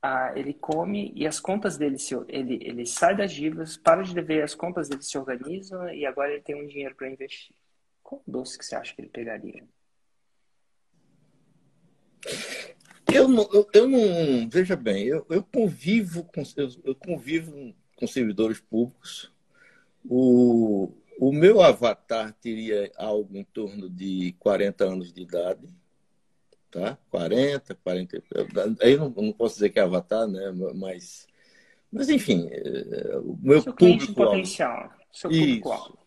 ah, 0.00 0.32
ele 0.36 0.54
come 0.54 1.12
e 1.14 1.26
as 1.26 1.40
contas 1.40 1.76
dele 1.76 1.98
se, 1.98 2.14
ele 2.28 2.60
ele 2.62 2.86
sai 2.86 3.16
das 3.16 3.32
dívidas, 3.32 3.76
para 3.76 4.02
de 4.02 4.14
dever, 4.14 4.42
as 4.42 4.54
contas 4.54 4.88
dele 4.88 5.02
se 5.02 5.18
organizam 5.18 5.88
e 5.92 6.06
agora 6.06 6.32
ele 6.32 6.42
tem 6.42 6.54
um 6.54 6.66
dinheiro 6.66 6.94
para 6.94 7.10
investir. 7.10 7.54
Qual 8.02 8.22
doce 8.26 8.56
que 8.56 8.64
você 8.64 8.76
acha 8.76 8.94
que 8.94 9.00
ele 9.00 9.08
pegaria? 9.08 9.64
Eu 13.12 13.28
não, 13.28 13.48
eu, 13.52 13.68
eu 13.72 13.88
não 13.88 14.48
veja 14.48 14.76
bem, 14.76 15.06
eu, 15.06 15.26
eu 15.30 15.42
convivo 15.42 16.24
com 16.24 16.42
eu, 16.56 16.68
eu 16.84 16.94
convivo 16.94 17.74
com 17.96 18.06
servidores 18.06 18.60
públicos. 18.60 19.32
O, 20.04 20.92
o 21.18 21.32
meu 21.32 21.62
avatar 21.62 22.32
teria 22.34 22.92
algo 22.96 23.36
em 23.36 23.44
torno 23.44 23.88
de 23.88 24.34
40 24.38 24.84
anos 24.84 25.12
de 25.12 25.22
idade, 25.22 25.66
tá? 26.70 26.98
40, 27.10 27.74
40. 27.74 28.22
Aí 28.80 28.96
não, 28.96 29.10
não 29.10 29.32
posso 29.32 29.54
dizer 29.54 29.70
que 29.70 29.78
é 29.78 29.82
avatar, 29.82 30.26
né? 30.26 30.52
Mas, 30.74 31.26
mas 31.90 32.08
enfim, 32.08 32.48
é, 32.50 33.18
o 33.18 33.36
meu 33.40 33.62
seu 33.62 33.74
público. 33.74 34.14
potencial. 34.14 34.90
Seu 35.12 35.30
público 35.30 35.98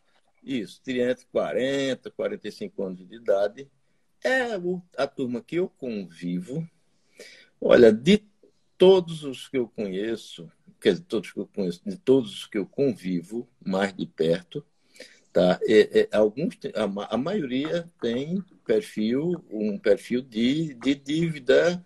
isso, 0.44 0.62
isso, 0.62 0.82
teria 0.84 1.12
entre 1.12 1.26
40 1.32 2.12
45 2.12 2.84
anos 2.84 3.08
de 3.08 3.16
idade. 3.16 3.70
É 4.24 4.60
a 4.98 5.08
turma 5.08 5.42
que 5.42 5.56
eu 5.56 5.70
convivo. 5.70 6.68
Olha, 7.62 7.92
de 7.92 8.24
todos 8.78 9.24
os 9.24 9.48
que 9.48 9.58
eu 9.58 9.68
conheço, 9.68 10.50
quer 10.80 10.92
dizer, 10.92 11.04
todos 11.04 11.32
que 11.32 11.40
eu 11.40 11.48
conheço, 11.48 11.82
de 11.86 11.98
todos 11.98 12.34
os 12.34 12.48
que 12.48 12.58
eu 12.58 12.66
convivo 12.66 13.48
mais 13.64 13.94
de 13.94 14.06
perto, 14.06 14.66
tá? 15.34 15.60
É, 15.68 16.02
é, 16.02 16.10
alguns, 16.16 16.58
a, 16.74 17.14
a, 17.16 17.18
maioria 17.18 17.90
tem 18.02 18.44
perfil, 18.70 19.44
um 19.50 19.80
perfil 19.80 20.22
de, 20.22 20.76
de 20.76 20.94
dívida, 20.94 21.84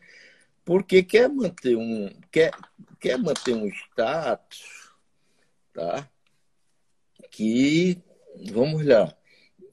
porque 0.66 1.02
quer 1.02 1.30
manter 1.30 1.78
um, 1.78 2.10
quer, 2.30 2.52
quer 3.00 3.18
manter 3.18 3.54
um 3.54 3.70
status, 3.70 4.92
tá? 5.72 6.10
Que, 7.32 8.04
vamos 8.52 8.86
lá, 8.86 9.16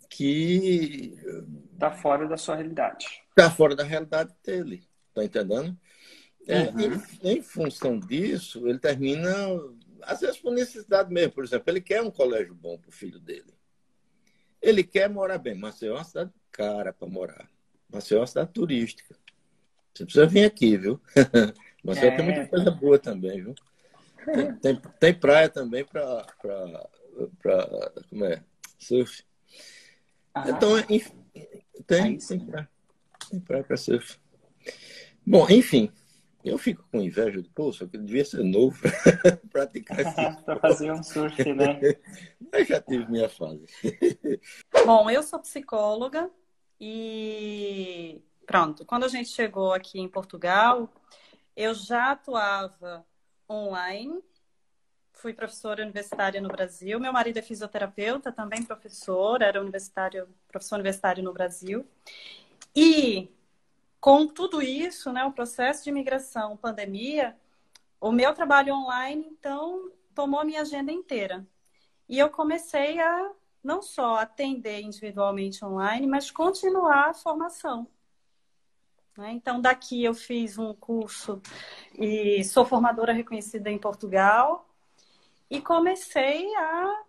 que 0.09 1.19
está 1.73 1.91
fora 1.91 2.29
da 2.29 2.37
sua 2.37 2.55
realidade. 2.55 3.07
Está 3.31 3.51
fora 3.51 3.75
da 3.75 3.83
realidade 3.83 4.33
dele, 4.45 4.87
tá 5.13 5.25
entendendo? 5.25 5.77
É, 6.47 6.69
uhum. 6.69 7.03
em, 7.25 7.39
em, 7.39 7.43
função 7.43 7.99
disso, 7.99 8.69
ele 8.69 8.79
termina, 8.79 9.29
às 10.03 10.21
vezes 10.21 10.39
por 10.39 10.53
necessidade 10.53 11.13
mesmo. 11.13 11.33
Por 11.33 11.43
exemplo, 11.43 11.65
ele 11.73 11.81
quer 11.81 12.03
um 12.03 12.11
colégio 12.11 12.55
bom 12.55 12.79
para 12.79 12.89
o 12.89 12.93
filho 12.93 13.19
dele. 13.19 13.53
Ele 14.63 14.85
quer 14.85 15.11
morar 15.11 15.39
bem. 15.39 15.57
Maceió 15.57 15.95
é 15.95 15.99
uma 15.99 16.05
cidade 16.05 16.33
cara 16.53 16.93
para 16.93 17.09
morar. 17.09 17.49
Maceió 17.93 18.19
é 18.19 18.21
uma 18.21 18.27
cidade 18.27 18.53
turística. 18.53 19.17
Você 19.95 20.05
precisa 20.05 20.27
vir 20.27 20.45
aqui, 20.45 20.77
viu? 20.77 21.01
Maceió 21.85 22.11
é. 22.11 22.17
tem 22.17 22.25
muita 22.25 22.47
coisa 22.47 22.71
boa 22.71 22.99
também, 22.99 23.43
viu? 23.43 23.55
Tem, 24.25 24.55
tem, 24.57 24.83
tem 24.99 25.15
praia 25.15 25.49
também 25.49 25.85
para. 25.85 26.27
Como 28.09 28.25
é? 28.25 28.43
Surf. 28.79 29.25
Ah, 30.35 30.51
então, 30.51 30.79
enfim, 30.89 31.13
tem, 31.87 32.19
tem 32.19 32.47
praia. 32.47 32.69
Tem 33.31 33.41
praia 33.41 33.65
para 33.65 33.77
surf. 33.77 34.19
Bom, 35.27 35.47
enfim, 35.51 35.93
eu 36.45 36.57
fico 36.57 36.87
com 36.91 37.01
inveja 37.01 37.43
de, 37.43 37.49
pô, 37.51 37.73
só 37.73 37.87
que 37.87 37.99
devia 37.99 38.25
ser 38.25 38.43
novo 38.43 38.79
para 39.13 39.37
praticar 39.51 40.01
isso. 40.01 40.43
para 40.45 40.59
fazer 40.59 40.93
um 40.93 41.03
surf, 41.03 41.53
né? 41.53 41.81
Mas 42.53 42.69
já 42.69 42.81
tive 42.81 43.11
minha 43.11 43.29
fase. 43.29 43.67
Bom, 44.87 45.11
eu 45.11 45.23
sou 45.23 45.39
psicóloga 45.41 46.31
e 46.81 48.23
pronto. 48.47 48.85
Quando 48.85 49.05
a 49.05 49.09
gente 49.09 49.29
chegou 49.29 49.73
aqui 49.73 50.01
em 50.01 50.09
Portugal, 50.09 50.91
eu 51.55 51.75
já 51.75 52.13
atuava 52.13 53.05
online. 53.49 54.23
Fui 55.13 55.35
professora 55.35 55.83
universitária 55.83 56.41
no 56.41 56.49
Brasil. 56.49 56.99
Meu 56.99 57.13
marido 57.13 57.37
é 57.39 57.43
fisioterapeuta, 57.43 58.33
também 58.33 58.63
professor, 58.63 59.43
era 59.43 59.61
universitário, 59.61 60.29
professor 60.49 60.77
universitário 60.77 61.23
no 61.23 61.33
Brasil. 61.33 61.87
E 62.75 63.29
com 64.01 64.27
tudo 64.27 64.63
isso, 64.63 65.13
né, 65.13 65.25
o 65.25 65.33
processo 65.33 65.85
de 65.85 65.91
imigração, 65.91 66.57
pandemia, 66.57 67.37
o 68.01 68.11
meu 68.11 68.33
trabalho 68.33 68.75
online, 68.75 69.27
então, 69.31 69.93
tomou 70.15 70.45
minha 70.45 70.63
agenda 70.63 70.91
inteira. 70.91 71.47
E 72.09 72.19
eu 72.19 72.31
comecei 72.31 72.99
a 72.99 73.31
não 73.63 73.83
só 73.83 74.17
atender 74.17 74.81
individualmente 74.81 75.65
online, 75.65 76.07
mas 76.07 76.31
continuar 76.31 77.11
a 77.11 77.15
formação. 77.15 77.87
Né? 79.17 79.33
Então, 79.33 79.61
daqui 79.61 80.03
eu 80.03 80.15
fiz 80.15 80.59
um 80.59 80.73
curso 80.75 81.43
e 81.99 82.43
sou 82.45 82.65
formadora 82.65 83.13
reconhecida 83.13 83.71
em 83.71 83.79
Portugal 83.79 84.69
e 85.51 85.61
comecei 85.61 86.55
a, 86.57 87.03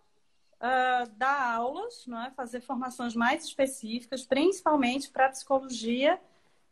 dar 1.15 1.55
aulas, 1.55 2.05
é? 2.27 2.31
fazer 2.31 2.61
formações 2.61 3.15
mais 3.15 3.45
específicas, 3.45 4.23
principalmente 4.23 5.09
para 5.09 5.29
psicologia 5.29 6.19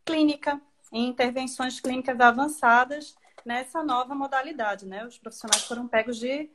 clínica, 0.06 0.62
em 0.92 1.08
intervenções 1.08 1.80
clínicas 1.80 2.20
avançadas 2.20 3.16
nessa 3.46 3.84
nova 3.84 4.14
modalidade, 4.14 4.86
né? 4.86 5.06
Os 5.06 5.18
profissionais 5.18 5.64
foram 5.64 5.88
pegos 5.88 6.18
de, 6.18 6.50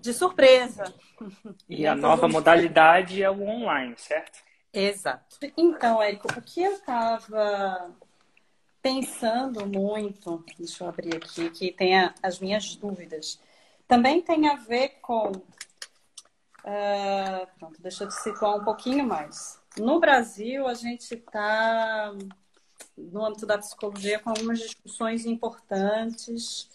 de 0.00 0.12
surpresa. 0.12 0.94
E 1.68 1.86
a 1.86 1.94
nova 1.94 2.28
modalidade 2.28 3.22
é 3.22 3.30
o 3.30 3.42
online, 3.42 3.94
certo? 3.96 4.38
Exato. 4.72 5.38
Então, 5.56 6.02
Érico, 6.02 6.28
o 6.28 6.42
que 6.42 6.62
eu 6.62 6.72
estava 6.72 7.92
pensando 8.80 9.66
muito, 9.66 10.44
deixa 10.56 10.84
eu 10.84 10.88
abrir 10.88 11.16
aqui, 11.16 11.50
que 11.50 11.72
tem 11.72 11.98
a, 11.98 12.14
as 12.22 12.38
minhas 12.38 12.76
dúvidas, 12.76 13.40
também 13.86 14.22
tem 14.22 14.48
a 14.48 14.56
ver 14.56 14.98
com. 15.00 15.32
Uh, 16.64 17.46
pronto, 17.58 17.80
deixa 17.80 18.04
eu 18.04 18.08
te 18.08 18.14
situar 18.14 18.56
um 18.56 18.64
pouquinho 18.64 19.06
mais. 19.06 19.58
No 19.78 19.98
Brasil, 19.98 20.66
a 20.66 20.74
gente 20.74 21.14
está 21.14 22.14
no 22.96 23.24
âmbito 23.24 23.46
da 23.46 23.58
psicologia 23.58 24.18
com 24.18 24.30
algumas 24.30 24.58
discussões 24.58 25.24
importantes. 25.24 26.68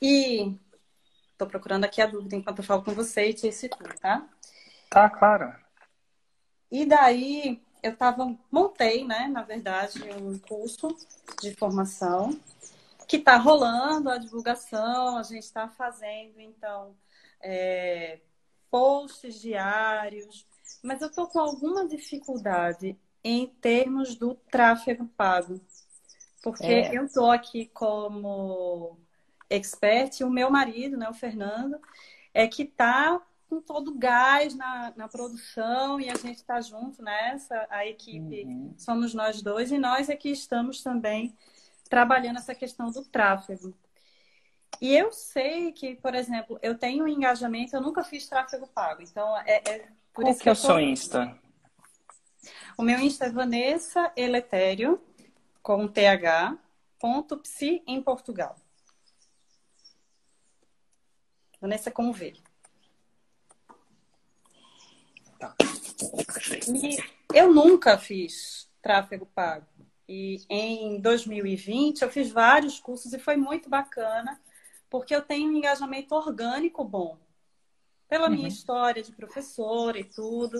E 0.00 0.54
estou 1.42 1.48
procurando 1.48 1.84
aqui 1.84 2.00
a 2.00 2.06
dúvida 2.06 2.36
enquanto 2.36 2.58
eu 2.58 2.64
falo 2.64 2.82
com 2.82 2.92
você 2.92 3.30
e 3.30 3.34
te 3.34 3.50
situo, 3.52 3.88
tá? 4.00 4.26
Tá, 4.88 5.10
claro. 5.10 5.52
E 6.70 6.86
daí 6.86 7.60
eu 7.82 7.96
tava, 7.96 8.36
montei, 8.50 9.04
né, 9.04 9.28
na 9.28 9.42
verdade, 9.42 10.02
um 10.12 10.38
curso 10.38 10.96
de 11.40 11.54
formação 11.54 12.38
que 13.08 13.16
está 13.16 13.36
rolando 13.36 14.08
a 14.08 14.18
divulgação, 14.18 15.18
a 15.18 15.22
gente 15.22 15.42
está 15.42 15.68
fazendo, 15.68 16.40
então, 16.40 16.94
é, 17.42 18.20
posts 18.70 19.40
diários, 19.40 20.46
mas 20.82 21.02
eu 21.02 21.08
estou 21.08 21.26
com 21.26 21.40
alguma 21.40 21.86
dificuldade 21.86 22.96
em 23.22 23.46
termos 23.46 24.14
do 24.14 24.34
tráfego 24.34 25.06
pago. 25.16 25.60
Porque 26.42 26.66
é. 26.66 26.96
eu 26.96 27.04
estou 27.04 27.30
aqui 27.30 27.66
como 27.66 28.98
expert 29.54 30.20
e 30.20 30.24
o 30.24 30.30
meu 30.30 30.50
marido, 30.50 30.96
né, 30.96 31.08
o 31.08 31.14
Fernando, 31.14 31.78
é 32.32 32.46
que 32.46 32.62
está 32.62 33.20
com 33.48 33.60
todo 33.60 33.90
o 33.90 33.98
gás 33.98 34.54
na, 34.54 34.92
na 34.96 35.08
produção 35.08 36.00
e 36.00 36.08
a 36.08 36.14
gente 36.14 36.38
está 36.38 36.60
junto 36.60 37.02
nessa, 37.02 37.66
a 37.68 37.86
equipe 37.86 38.44
uhum. 38.44 38.74
somos 38.78 39.12
nós 39.12 39.42
dois 39.42 39.70
e 39.70 39.78
nós 39.78 40.08
aqui 40.08 40.30
estamos 40.30 40.82
também 40.82 41.36
trabalhando 41.88 42.38
essa 42.38 42.54
questão 42.54 42.90
do 42.90 43.04
tráfego. 43.04 43.74
E 44.80 44.96
eu 44.96 45.12
sei 45.12 45.70
que, 45.72 45.94
por 45.96 46.14
exemplo, 46.14 46.58
eu 46.62 46.76
tenho 46.76 47.04
um 47.04 47.08
engajamento, 47.08 47.76
eu 47.76 47.82
nunca 47.82 48.02
fiz 48.02 48.26
tráfego 48.26 48.66
pago, 48.66 49.02
então 49.02 49.36
é, 49.46 49.62
é 49.68 49.88
por 50.14 50.24
Qual 50.24 50.30
isso 50.30 50.38
que, 50.38 50.44
que 50.44 50.48
é 50.48 50.52
o 50.52 50.56
seu 50.56 50.80
Insta? 50.80 51.38
O 52.78 52.82
meu 52.82 52.98
Insta 52.98 53.26
é 53.26 53.30
Vanessa 53.30 54.10
Eletério, 54.16 54.98
com 55.62 55.86
TH, 55.86 56.56
ponto 56.98 57.36
psi 57.36 57.82
em 57.86 58.02
Portugal. 58.02 58.56
Vanessa 61.62 61.92
com 61.92 62.12
V. 62.12 62.34
Tá. 65.38 65.54
E 66.66 66.98
eu 67.32 67.54
nunca 67.54 67.96
fiz 67.96 68.68
tráfego 68.82 69.26
pago. 69.26 69.68
E 70.08 70.44
em 70.50 71.00
2020 71.00 72.02
eu 72.02 72.10
fiz 72.10 72.32
vários 72.32 72.80
cursos 72.80 73.12
e 73.12 73.18
foi 73.18 73.36
muito 73.36 73.70
bacana, 73.70 74.40
porque 74.90 75.14
eu 75.14 75.22
tenho 75.22 75.52
um 75.52 75.56
engajamento 75.56 76.16
orgânico 76.16 76.82
bom, 76.82 77.16
pela 78.08 78.26
uhum. 78.26 78.34
minha 78.34 78.48
história 78.48 79.00
de 79.00 79.12
professora 79.12 80.00
e 80.00 80.04
tudo. 80.04 80.58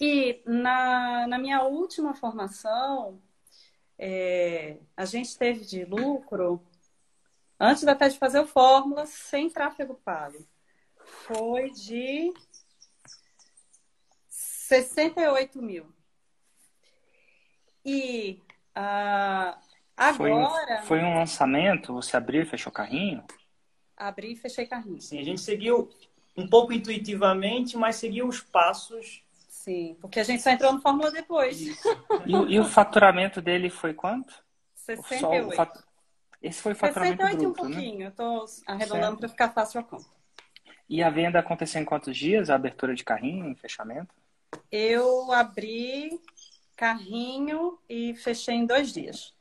E 0.00 0.40
na, 0.46 1.26
na 1.26 1.38
minha 1.40 1.64
última 1.64 2.14
formação, 2.14 3.20
é, 3.98 4.78
a 4.96 5.04
gente 5.04 5.36
teve 5.36 5.64
de 5.64 5.84
lucro, 5.84 6.62
antes 7.64 7.86
até 7.86 8.08
de 8.08 8.18
fazer 8.18 8.40
o 8.40 8.46
Fórmula, 8.46 9.06
sem 9.06 9.50
tráfego 9.50 9.94
pago. 10.04 10.38
Foi 11.26 11.70
de 11.70 12.32
68 14.28 15.60
mil. 15.60 15.86
E 17.84 18.40
uh, 18.76 19.56
agora. 19.96 20.78
Foi, 20.78 20.86
foi, 20.86 20.98
um 21.00 21.16
lançamento? 21.16 21.92
Você 21.94 22.16
abriu 22.16 22.42
e 22.42 22.46
fechou 22.46 22.72
carrinho? 22.72 23.22
Abri 23.96 24.32
e 24.32 24.36
fechei 24.36 24.66
carrinho. 24.66 25.00
Sim, 25.00 25.20
a 25.20 25.22
gente 25.22 25.40
seguiu 25.40 25.90
um 26.36 26.48
pouco 26.48 26.72
intuitivamente, 26.72 27.76
mas 27.76 27.96
seguiu 27.96 28.26
os 28.26 28.40
passos. 28.40 29.22
Sim, 29.48 29.96
porque 30.00 30.20
a 30.20 30.24
gente 30.24 30.42
só 30.42 30.50
entrou 30.50 30.72
no 30.72 30.80
Fórmula 30.80 31.10
depois. 31.10 31.60
E, 31.60 31.74
e, 32.48 32.60
o 32.60 32.64
faturamento 32.64 33.40
dele 33.40 33.70
foi 33.70 33.94
quanto? 33.94 34.34
68. 34.74 35.54
Fat... 35.54 35.78
Esse 36.44 36.60
foi 36.60 36.72
o 36.72 36.76
faturamento 36.76 37.22
68 37.22 37.42
bruto, 37.42 37.62
um 37.62 37.68
né? 37.68 37.74
pouquinho. 37.74 37.98
Né? 38.00 38.04
Eu 38.04 38.10
estou 38.10 38.44
arredondando 38.66 39.16
para 39.16 39.28
ficar 39.30 39.48
fácil 39.48 39.80
a 39.80 39.82
conta. 39.82 40.04
E 40.86 41.02
a 41.02 41.08
venda 41.08 41.38
aconteceu 41.38 41.80
em 41.80 41.86
quantos 41.86 42.14
dias? 42.14 42.50
A 42.50 42.54
abertura 42.54 42.94
de 42.94 43.02
carrinho, 43.02 43.56
fechamento? 43.56 44.14
Eu 44.70 45.32
abri 45.32 46.20
carrinho 46.76 47.78
e 47.88 48.14
fechei 48.16 48.56
em 48.56 48.66
dois 48.66 48.92
dias. 48.92 49.34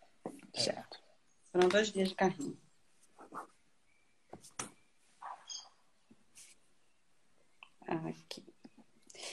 Certo. 0.54 0.98
Foram 1.52 1.68
dois 1.68 1.92
dias 1.92 2.08
de 2.08 2.16
carrinho. 2.16 2.58
Aqui. 7.86 8.53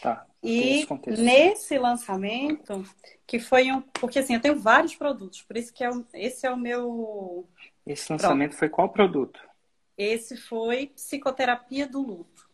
Tá. 0.01 0.27
E 0.43 0.87
nesse 1.19 1.79
lançamento, 1.79 2.83
que 3.27 3.39
foi 3.39 3.71
um. 3.71 3.83
Porque 3.83 4.19
assim, 4.19 4.35
eu 4.35 4.41
tenho 4.41 4.59
vários 4.59 4.95
produtos, 4.95 5.43
por 5.43 5.57
isso 5.57 5.73
que 5.73 5.85
é 5.85 5.91
o, 5.91 6.05
esse 6.15 6.47
é 6.47 6.51
o 6.51 6.57
meu. 6.57 7.47
Esse 7.87 8.11
lançamento 8.11 8.51
Pronto. 8.51 8.59
foi 8.59 8.69
qual 8.71 8.89
produto? 8.89 9.41
Esse 9.99 10.37
foi 10.37 10.87
psicoterapia 10.89 11.87
do 11.87 12.01
luto. 12.01 12.49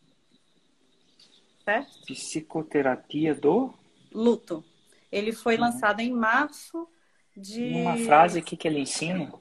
Certo? 1.64 2.06
Psicoterapia 2.06 3.34
do 3.34 3.72
luto. 4.12 4.64
Ele 5.12 5.32
foi 5.32 5.54
uhum. 5.54 5.60
lançado 5.60 6.00
em 6.00 6.12
março 6.12 6.88
de. 7.36 7.62
Em 7.62 7.82
uma 7.82 7.96
frase, 7.96 8.40
o 8.40 8.42
que, 8.42 8.56
que 8.56 8.66
ele 8.66 8.80
ensina? 8.80 9.32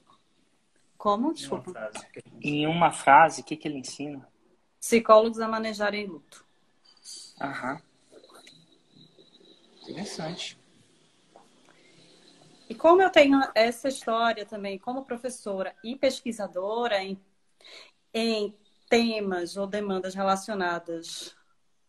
Como? 0.96 1.34
Desculpa. 1.34 1.92
Em 2.42 2.68
uma 2.68 2.92
frase, 2.92 3.42
o 3.42 3.44
que, 3.44 3.56
que 3.56 3.68
ele 3.68 3.80
ensina? 3.80 4.28
Psicólogos 4.80 5.40
a 5.40 5.48
manejarem 5.48 6.06
luto. 6.06 6.46
Aham. 7.42 7.82
Interessante. 9.88 10.58
E 12.68 12.74
como 12.74 13.02
eu 13.02 13.10
tenho 13.12 13.40
essa 13.54 13.88
história 13.88 14.46
também 14.46 14.80
como 14.80 15.06
professora 15.06 15.76
e 15.84 15.96
pesquisadora 15.96 17.04
em, 17.04 17.20
em 18.14 18.56
temas 18.90 19.56
ou 19.56 19.68
demandas 19.68 20.16
relacionadas 20.16 21.36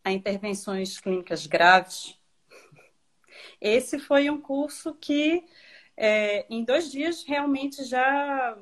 a 0.04 0.12
intervenções 0.12 1.00
clínicas 1.00 1.46
graves, 1.46 2.18
esse 3.60 3.98
foi 3.98 4.28
um 4.28 4.40
curso 4.40 4.94
que 4.94 5.46
é, 5.96 6.46
em 6.50 6.62
dois 6.62 6.90
dias 6.90 7.24
realmente 7.24 7.82
já 7.84 8.58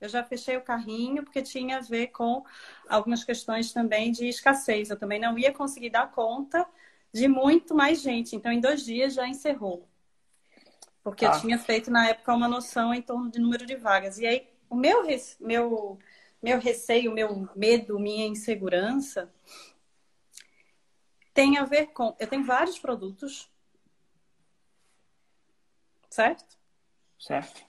eu 0.00 0.08
já 0.08 0.24
fechei 0.24 0.56
o 0.56 0.62
carrinho 0.62 1.22
porque 1.22 1.42
tinha 1.42 1.76
a 1.76 1.80
ver 1.82 2.06
com 2.06 2.42
algumas 2.88 3.22
questões 3.22 3.70
também 3.70 4.10
de 4.10 4.26
escassez. 4.28 4.88
Eu 4.88 4.98
também 4.98 5.20
não 5.20 5.38
ia 5.38 5.52
conseguir 5.52 5.90
dar 5.90 6.10
conta 6.10 6.66
de 7.12 7.28
muito 7.28 7.74
mais 7.74 8.00
gente. 8.00 8.36
Então, 8.36 8.52
em 8.52 8.60
dois 8.60 8.84
dias 8.84 9.14
já 9.14 9.26
encerrou. 9.26 9.88
Porque 11.02 11.24
ah. 11.24 11.32
eu 11.32 11.40
tinha 11.40 11.58
feito 11.58 11.90
na 11.90 12.08
época 12.08 12.34
uma 12.34 12.48
noção 12.48 12.92
em 12.92 13.02
torno 13.02 13.30
de 13.30 13.40
número 13.40 13.66
de 13.66 13.76
vagas. 13.76 14.18
E 14.18 14.26
aí, 14.26 14.48
o 14.68 14.74
meu, 14.74 15.02
meu, 15.40 15.98
meu 16.42 16.58
receio, 16.58 17.12
meu 17.12 17.48
medo, 17.56 17.98
minha 17.98 18.26
insegurança 18.26 19.32
tem 21.32 21.58
a 21.58 21.64
ver 21.64 21.88
com. 21.88 22.14
Eu 22.18 22.26
tenho 22.26 22.44
vários 22.44 22.78
produtos 22.78 23.50
certo? 26.10 26.58
Certo. 27.18 27.64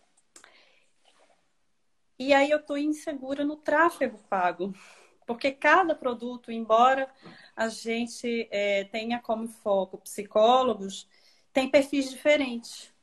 E 2.17 2.33
aí 2.33 2.49
eu 2.49 2.59
estou 2.59 2.77
insegura 2.77 3.43
no 3.45 3.55
tráfego 3.55 4.17
pago, 4.29 4.73
porque 5.25 5.51
cada 5.51 5.95
produto, 5.95 6.51
embora 6.51 7.09
a 7.55 7.67
gente 7.67 8.47
é, 8.51 8.83
tenha 8.85 9.19
como 9.19 9.47
foco 9.47 9.97
psicólogos, 9.97 11.07
tem 11.53 11.69
perfis 11.69 12.09
diferentes. 12.09 12.93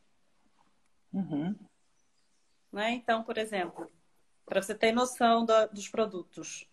Uhum. 1.13 1.55
Né? 2.73 2.93
Então, 2.93 3.23
por 3.23 3.39
exemplo, 3.39 3.91
para 4.45 4.63
você 4.63 4.75
ter 4.75 4.93
noção 4.93 5.45
do, 5.45 5.69
dos 5.69 5.89
produtos, 5.89 6.69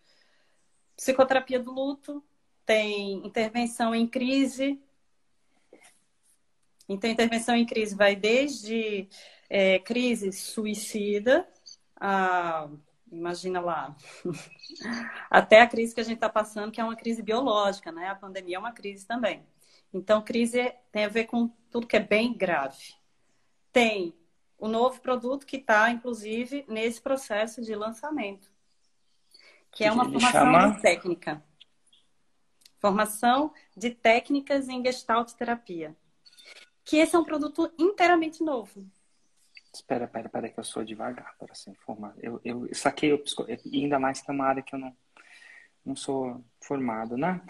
psicoterapia 0.95 1.59
do 1.59 1.71
luto 1.71 2.23
tem 2.65 3.25
intervenção 3.25 3.93
em 3.93 4.07
crise, 4.07 4.81
então, 6.87 7.09
intervenção 7.09 7.55
em 7.55 7.65
crise 7.65 7.95
vai 7.95 8.15
desde 8.15 9.07
é, 9.49 9.79
crise 9.79 10.31
suicida, 10.31 11.47
a, 11.95 12.69
imagina 13.17 13.59
lá, 13.59 13.95
até 15.29 15.61
a 15.61 15.67
crise 15.67 15.93
que 15.93 16.01
a 16.01 16.03
gente 16.03 16.15
está 16.15 16.29
passando, 16.29 16.71
que 16.71 16.79
é 16.79 16.83
uma 16.83 16.95
crise 16.95 17.21
biológica, 17.21 17.91
né? 17.91 18.07
A 18.09 18.15
pandemia 18.15 18.57
é 18.57 18.59
uma 18.59 18.71
crise 18.71 19.05
também. 19.05 19.45
Então, 19.93 20.21
crise 20.21 20.73
tem 20.91 21.05
a 21.05 21.09
ver 21.09 21.25
com 21.25 21.47
tudo 21.71 21.87
que 21.87 21.95
é 21.95 21.99
bem 21.99 22.33
grave. 22.33 22.93
Tem 23.71 24.13
o 24.57 24.67
novo 24.67 24.99
produto 25.01 25.45
que 25.45 25.57
está, 25.57 25.89
inclusive, 25.89 26.65
nesse 26.67 27.01
processo 27.01 27.61
de 27.61 27.75
lançamento, 27.75 28.51
que 29.71 29.83
é 29.83 29.91
uma 29.91 30.05
formação 30.05 30.31
chama... 30.31 30.81
técnica. 30.81 31.43
Formação 32.79 33.53
de 33.75 33.89
técnicas 33.89 34.69
em 34.69 34.83
gestalt 34.83 35.31
terapia 35.31 35.95
que 36.85 36.97
esse 36.97 37.15
é 37.15 37.19
um 37.19 37.23
produto 37.23 37.73
inteiramente 37.77 38.43
novo. 38.43 38.85
Espera, 39.75 40.05
espera, 40.05 40.27
espera, 40.27 40.49
que 40.49 40.57
eu 40.57 40.63
sou 40.63 40.85
devagar 40.85 41.35
para 41.37 41.53
ser 41.53 41.71
informado. 41.71 42.15
Eu, 42.21 42.39
eu 42.45 42.73
saquei 42.73 43.11
o 43.11 43.21
ainda 43.73 43.99
mais 43.99 44.21
que 44.21 44.31
é 44.31 44.33
uma 44.33 44.45
área 44.45 44.63
que 44.63 44.73
eu 44.73 44.79
não, 44.79 44.95
não 45.85 45.95
sou 45.97 46.41
formado, 46.61 47.17
né? 47.17 47.41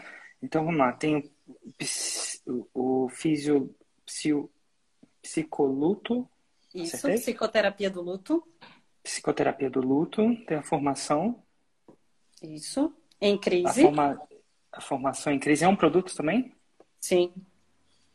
Então 0.42 0.66
vamos 0.66 0.80
lá, 0.80 0.92
tem 0.92 1.18
o, 1.18 2.68
o, 2.74 3.04
o 3.06 3.10
fisio, 3.10 3.76
psio, 4.04 4.52
psicoluto. 5.22 6.28
Isso, 6.74 6.96
acertei? 6.96 7.22
psicoterapia 7.22 7.92
do 7.92 8.02
luto. 8.02 8.44
Psicoterapia 9.04 9.70
do 9.70 9.82
luto, 9.82 10.36
tem 10.48 10.58
a 10.58 10.64
formação. 10.64 11.44
Isso, 12.42 12.92
em 13.22 13.38
crise. 13.38 13.82
A, 13.82 13.84
forma, 13.84 14.28
a 14.72 14.82
formação 14.82 15.32
em 15.32 15.40
crise 15.40 15.64
é 15.64 15.68
um 15.68 15.76
produto 15.76 16.16
também? 16.16 16.52
Sim. 17.00 17.32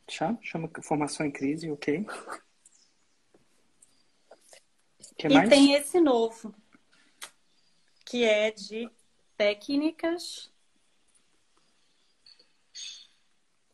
Chama, 0.09 0.37
chama 0.43 0.71
formação 0.83 1.25
em 1.25 1.31
crise, 1.31 1.71
ok. 1.71 2.05
Que 5.21 5.27
e 5.27 5.35
mais? 5.35 5.51
tem 5.51 5.75
esse 5.75 6.01
novo, 6.01 6.55
que 8.07 8.25
é 8.25 8.51
de 8.51 8.89
técnicas 9.37 10.51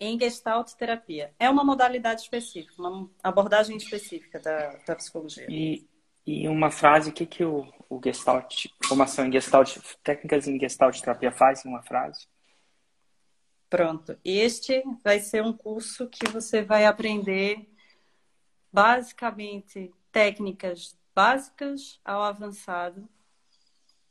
em 0.00 0.18
Gestalt 0.18 0.72
terapia. 0.72 1.32
É 1.38 1.48
uma 1.48 1.62
modalidade 1.62 2.22
específica, 2.22 2.74
uma 2.82 3.08
abordagem 3.22 3.76
específica 3.76 4.40
da, 4.40 4.76
da 4.84 4.96
psicologia. 4.96 5.46
E, 5.48 5.86
e 6.26 6.48
uma 6.48 6.70
frase, 6.72 7.10
o 7.10 7.12
que, 7.12 7.24
que 7.24 7.44
o, 7.44 7.72
o 7.88 8.00
Gestalt, 8.02 8.66
formação 8.84 9.24
em 9.24 9.32
Gestalt, 9.32 9.76
técnicas 10.02 10.48
em 10.48 10.58
Gestalt 10.58 11.00
terapia 11.00 11.30
faz 11.30 11.64
em 11.64 11.68
uma 11.68 11.82
frase? 11.84 12.26
Pronto. 13.70 14.18
Este 14.24 14.82
vai 15.04 15.20
ser 15.20 15.44
um 15.44 15.52
curso 15.52 16.08
que 16.08 16.28
você 16.28 16.60
vai 16.60 16.86
aprender 16.86 17.68
basicamente 18.72 19.94
técnicas 20.10 20.96
básicas 21.16 21.98
ao 22.04 22.22
avançado 22.22 23.08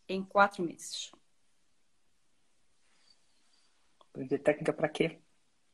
em 0.10 0.24
quatro 0.24 0.64
meses. 0.64 1.12
Aprender 4.10 4.40
técnica 4.40 4.74
para 4.74 4.90
quê? 4.90 5.20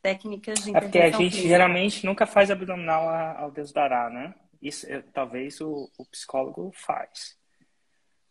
Técnicas 0.01 0.59
de 0.59 0.75
É 0.75 0.81
porque 0.81 0.99
a 0.99 1.09
gente 1.09 1.47
geralmente 1.47 2.05
nunca 2.05 2.27
faz 2.27 2.51
abdominal 2.51 3.07
ao 3.37 3.49
Deus 3.49 3.71
dará, 3.71 4.09
né? 4.09 4.35
Isso 4.61 4.85
talvez 5.13 5.61
o, 5.61 5.89
o, 5.97 6.05
psicólogo 6.05 6.69
faz. 6.73 7.39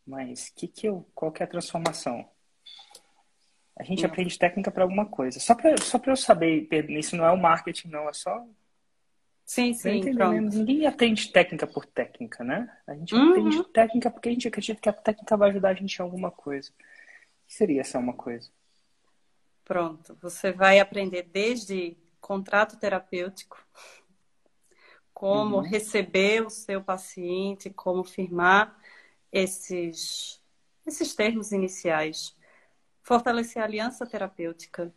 Mas 0.06 0.50
que 0.50 0.68
que 0.68 0.86
eu, 0.86 1.08
qual 1.14 1.32
que 1.32 1.42
é 1.42 1.46
a 1.46 1.48
transformação? 1.48 2.28
A 3.78 3.82
gente 3.82 4.02
não. 4.02 4.10
aprende 4.10 4.38
técnica 4.38 4.70
para 4.70 4.82
alguma 4.82 5.06
coisa. 5.06 5.40
Só 5.40 5.54
para 5.54 5.74
só 5.78 5.98
eu 6.04 6.16
saber, 6.16 6.68
isso 6.90 7.16
não 7.16 7.24
é 7.24 7.30
o 7.30 7.40
marketing, 7.40 7.88
não, 7.88 8.08
é 8.08 8.12
só. 8.12 8.46
Sim, 9.50 9.74
sim. 9.74 10.00
Ninguém 10.48 10.86
atende 10.86 11.32
técnica 11.32 11.66
por 11.66 11.84
técnica, 11.84 12.44
né? 12.44 12.68
A 12.86 12.94
gente 12.94 13.14
Uhum. 13.14 13.28
atende 13.30 13.64
técnica 13.72 14.08
porque 14.08 14.28
a 14.28 14.32
gente 14.32 14.46
acredita 14.46 14.80
que 14.80 14.88
a 14.88 14.92
técnica 14.92 15.36
vai 15.36 15.50
ajudar 15.50 15.70
a 15.70 15.74
gente 15.74 15.96
em 15.96 16.02
alguma 16.02 16.30
coisa. 16.30 16.70
O 16.70 16.74
que 17.48 17.54
seria 17.54 17.80
essa 17.80 17.98
uma 17.98 18.14
coisa? 18.14 18.48
Pronto. 19.64 20.16
Você 20.20 20.52
vai 20.52 20.78
aprender 20.78 21.22
desde 21.22 21.96
contrato 22.20 22.76
terapêutico, 22.78 23.56
como 25.12 25.56
Uhum. 25.56 25.60
receber 25.60 26.44
o 26.46 26.50
seu 26.50 26.82
paciente, 26.82 27.70
como 27.70 28.04
firmar 28.04 28.76
esses, 29.32 30.42
esses 30.86 31.14
termos 31.14 31.52
iniciais, 31.52 32.36
fortalecer 33.02 33.62
a 33.62 33.66
aliança 33.66 34.06
terapêutica, 34.06 34.92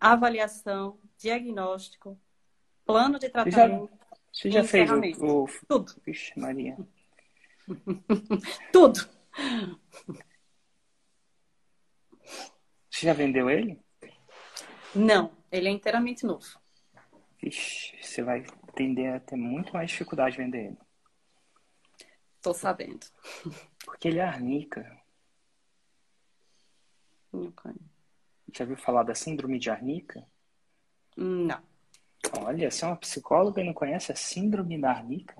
avaliação, 0.00 0.98
diagnóstico, 1.18 2.18
plano 2.92 3.18
de 3.18 3.28
Você 3.28 3.50
já, 3.50 3.66
tratamento, 3.66 3.90
você 4.32 4.50
já 4.50 4.64
fez 4.64 4.90
o, 4.90 5.44
o... 5.44 5.48
tudo, 5.68 6.00
Vixe, 6.04 6.38
Maria. 6.38 6.76
tudo. 8.72 9.08
Você 12.90 13.06
já 13.06 13.12
vendeu 13.12 13.48
ele? 13.48 13.80
Não, 14.94 15.32
ele 15.50 15.68
é 15.68 15.70
inteiramente 15.70 16.26
novo. 16.26 16.46
Vixe, 17.40 17.96
você 18.02 18.22
vai 18.22 18.44
tender 18.74 19.14
a 19.14 19.20
ter 19.20 19.36
muito 19.36 19.72
mais 19.72 19.90
dificuldade 19.90 20.36
de 20.36 20.42
vender 20.42 20.66
ele. 20.66 20.78
Tô 22.42 22.54
sabendo. 22.54 23.06
Porque 23.84 24.08
ele 24.08 24.18
é 24.18 24.24
arnica. 24.24 25.00
Ok. 27.32 27.72
Já 28.52 28.64
viu 28.64 28.76
falar 28.76 29.02
da 29.04 29.14
síndrome 29.14 29.58
de 29.58 29.70
arnica? 29.70 30.26
Não, 31.16 31.62
Olha, 32.38 32.70
você 32.70 32.84
é 32.84 32.88
uma 32.88 32.96
psicóloga 32.96 33.60
e 33.60 33.64
não 33.64 33.74
conhece 33.74 34.12
a 34.12 34.16
síndrome 34.16 34.80
da 34.80 34.90
arnica? 34.90 35.36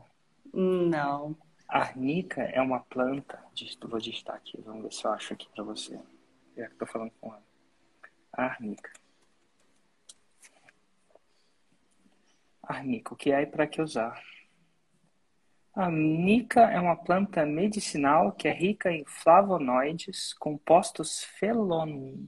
não. 0.52 1.36
Arnica 1.68 2.42
é 2.42 2.60
uma 2.60 2.80
planta. 2.80 3.40
Vou 3.82 4.00
digitar 4.00 4.34
aqui, 4.34 4.60
vamos 4.60 4.82
ver 4.82 4.92
se 4.92 5.04
eu 5.04 5.12
acho 5.12 5.32
aqui 5.32 5.48
pra 5.54 5.62
você. 5.62 6.00
Já 6.56 6.68
que 6.68 6.74
tô 6.74 6.86
falando 6.86 7.12
com 7.20 7.28
ela. 7.28 7.42
Arnica. 8.32 8.92
Arnica, 12.62 13.14
o 13.14 13.16
que 13.16 13.30
é 13.30 13.42
e 13.42 13.46
para 13.46 13.66
que 13.66 13.80
usar? 13.80 14.20
A 15.74 15.84
arnica 15.84 16.62
é 16.62 16.80
uma 16.80 16.96
planta 16.96 17.46
medicinal 17.46 18.32
que 18.32 18.48
é 18.48 18.52
rica 18.52 18.90
em 18.90 19.04
flavonoides, 19.04 20.34
compostos 20.34 21.22
felon... 21.22 22.26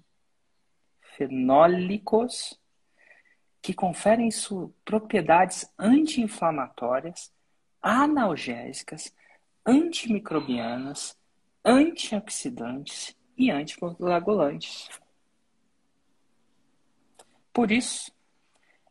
fenólicos, 1.16 2.61
que 3.62 3.72
conferem 3.72 4.28
propriedades 4.84 5.72
anti-inflamatórias, 5.78 7.32
analgésicas, 7.80 9.14
antimicrobianas, 9.64 11.16
antioxidantes 11.64 13.16
e 13.38 13.50
anticoagulantes. 13.50 14.90
Por 17.52 17.70
isso, 17.70 18.12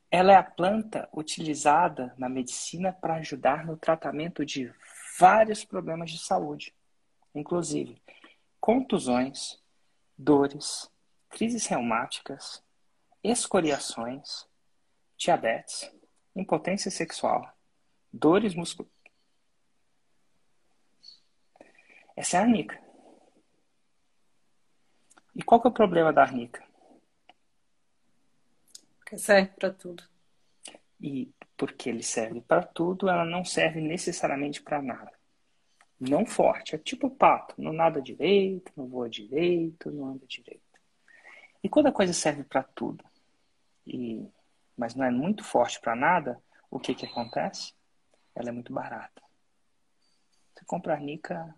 ela 0.09 0.33
é 0.33 0.35
a 0.35 0.43
planta 0.43 1.09
utilizada 1.13 2.13
na 2.17 2.29
medicina 2.29 2.93
para 2.93 3.15
ajudar 3.15 3.65
no 3.65 3.75
tratamento 3.75 4.45
de 4.45 4.73
vários 5.19 5.65
problemas 5.65 6.11
de 6.11 6.19
saúde, 6.19 6.73
inclusive 7.35 8.01
contusões, 8.59 9.59
dores, 10.15 10.89
crises 11.29 11.65
reumáticas, 11.65 12.63
escoriações, 13.23 14.45
diabetes, 15.21 15.91
impotência 16.35 16.89
sexual, 16.89 17.47
dores 18.11 18.55
musculares. 18.55 18.91
Essa 22.15 22.37
é 22.37 22.39
a 22.39 22.43
arnica. 22.43 22.81
E 25.35 25.43
qual 25.43 25.61
que 25.61 25.67
é 25.67 25.69
o 25.69 25.73
problema 25.73 26.11
da 26.11 26.23
arnica? 26.23 26.65
Porque 28.97 29.17
serve 29.17 29.51
para 29.51 29.71
tudo. 29.71 30.03
E 30.99 31.31
porque 31.55 31.89
ele 31.89 32.03
serve 32.03 32.41
para 32.41 32.63
tudo, 32.63 33.07
ela 33.07 33.23
não 33.23 33.45
serve 33.45 33.79
necessariamente 33.79 34.61
para 34.61 34.81
nada. 34.81 35.11
Não 35.99 36.25
forte, 36.25 36.73
é 36.73 36.79
tipo 36.79 37.11
pato, 37.11 37.53
não 37.61 37.71
nada 37.71 38.01
direito, 38.01 38.71
não 38.75 38.87
voa 38.87 39.07
direito, 39.07 39.91
não 39.91 40.07
anda 40.07 40.25
direito. 40.25 40.61
E 41.63 41.69
quando 41.69 41.87
a 41.87 41.91
coisa 41.91 42.11
serve 42.11 42.43
para 42.43 42.63
tudo, 42.63 43.05
e 43.85 44.27
mas 44.81 44.95
não 44.95 45.05
é 45.05 45.11
muito 45.11 45.43
forte 45.43 45.79
para 45.79 45.95
nada, 45.95 46.41
o 46.67 46.79
que 46.79 46.95
que 46.95 47.05
acontece? 47.05 47.71
Ela 48.33 48.49
é 48.49 48.51
muito 48.51 48.73
barata. 48.73 49.21
Você 50.55 50.65
compra 50.65 50.95
arnica 50.95 51.53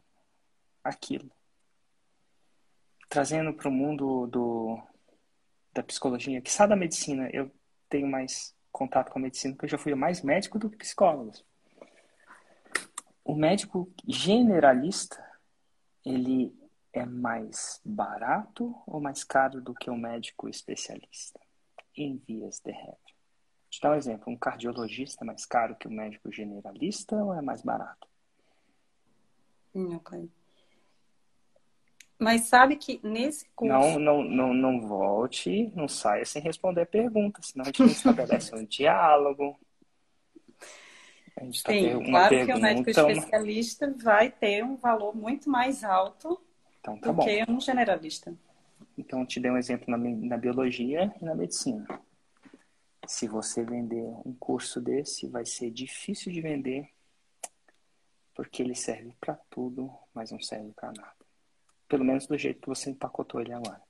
aquilo. 0.83 1.31
Trazendo 3.07 3.53
para 3.53 3.69
o 3.69 3.71
mundo 3.71 4.27
do, 4.27 4.77
da 5.73 5.81
psicologia, 5.81 6.41
que 6.41 6.51
sabe 6.51 6.71
da 6.71 6.75
medicina, 6.75 7.29
eu 7.31 7.49
tenho 7.87 8.07
mais 8.07 8.53
contato 8.73 9.09
com 9.09 9.19
a 9.19 9.21
medicina, 9.21 9.53
porque 9.53 9.67
eu 9.67 9.69
já 9.69 9.77
fui 9.77 9.95
mais 9.95 10.21
médico 10.21 10.59
do 10.59 10.69
que 10.69 10.75
psicólogo. 10.75 11.31
O 13.23 13.35
médico 13.35 13.89
generalista, 14.05 15.25
ele 16.05 16.53
é 16.91 17.05
mais 17.05 17.79
barato 17.85 18.75
ou 18.85 18.99
mais 18.99 19.23
caro 19.23 19.61
do 19.61 19.73
que 19.73 19.89
o 19.89 19.95
médico 19.95 20.49
especialista? 20.49 21.39
Em 21.95 22.17
vias 22.17 22.59
de 22.59 22.71
regra. 22.73 23.02
Te 23.73 23.81
dar 23.81 23.93
um 23.93 23.95
exemplo. 23.95 24.31
Um 24.31 24.37
cardiologista 24.37 25.23
é 25.23 25.25
mais 25.25 25.47
caro 25.47 25.75
que 25.75 25.87
o 25.87 25.91
médico 25.91 26.31
generalista 26.31 27.15
ou 27.15 27.33
é 27.33 27.41
mais 27.41 27.63
barato? 27.63 28.07
Ok. 29.73 30.29
Mas 32.19 32.41
sabe 32.41 32.75
que 32.75 32.99
nesse 33.03 33.49
curso. 33.55 33.73
Não, 33.73 33.97
não, 33.99 34.23
não, 34.23 34.53
não 34.53 34.87
volte, 34.87 35.71
não 35.75 35.87
saia 35.87 36.23
sem 36.23 36.39
responder 36.39 36.81
a 36.81 36.85
pergunta, 36.85 37.41
senão 37.41 37.63
a 37.63 37.65
gente 37.65 37.79
não 37.79 37.87
estabelece 37.87 38.55
um 38.55 38.63
diálogo. 38.63 39.59
A 41.35 41.43
gente 41.43 41.63
tá 41.63 41.71
Sim, 41.71 41.81
per- 41.81 41.97
uma 41.97 42.05
claro 42.27 42.45
que 42.45 42.53
o 42.53 42.61
médico 42.61 42.91
pergunta, 42.91 42.91
especialista 42.91 43.95
vai 44.03 44.29
ter 44.29 44.63
um 44.63 44.75
valor 44.75 45.15
muito 45.15 45.49
mais 45.49 45.83
alto 45.83 46.39
Então 46.79 46.95
tá 46.99 47.11
do 47.11 47.17
bom. 47.17 47.23
que 47.25 47.43
um 47.49 47.59
generalista. 47.59 48.35
Então 48.95 49.21
eu 49.21 49.25
te 49.25 49.39
dei 49.39 49.49
um 49.49 49.57
exemplo 49.57 49.89
na, 49.89 49.97
na 49.97 50.37
biologia 50.37 51.11
e 51.19 51.25
na 51.25 51.33
medicina. 51.33 51.87
Se 53.07 53.27
você 53.27 53.63
vender 53.63 54.03
um 54.25 54.33
curso 54.39 54.79
desse, 54.79 55.27
vai 55.27 55.45
ser 55.45 55.69
difícil 55.71 56.31
de 56.31 56.41
vender, 56.41 56.89
porque 58.33 58.63
ele 58.63 58.75
serve 58.75 59.15
para 59.19 59.35
tudo, 59.49 59.93
mas 60.13 60.31
não 60.31 60.39
serve 60.39 60.71
para 60.71 60.91
nada. 60.93 61.13
Pelo 61.87 62.03
menos 62.05 62.25
do 62.25 62.37
jeito 62.37 62.61
que 62.61 62.67
você 62.69 62.89
empacotou 62.89 63.41
ele 63.41 63.53
agora. 63.53 63.81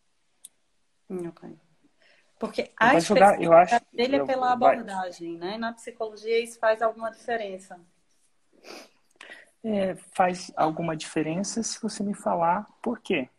Ok. 1.09 1.55
Porque 2.39 2.71
Vai 2.77 2.95
a 2.97 2.99
jogar, 2.99 3.41
eu 3.41 3.53
acho. 3.53 3.79
dele 3.93 4.17
é 4.17 4.19
eu- 4.19 4.25
pela 4.25 4.55
vai- 4.55 4.73
abordagem, 4.75 5.37
né? 5.37 5.57
Na 5.57 5.71
psicologia 5.73 6.39
isso 6.43 6.59
faz 6.59 6.81
alguma 6.81 7.09
diferença. 7.11 7.79
É, 9.63 9.95
faz 9.95 10.51
alguma 10.57 10.97
diferença 10.97 11.63
se 11.63 11.81
você 11.81 12.03
me 12.03 12.13
falar 12.13 12.69
por 12.81 12.99
quê. 12.99 13.29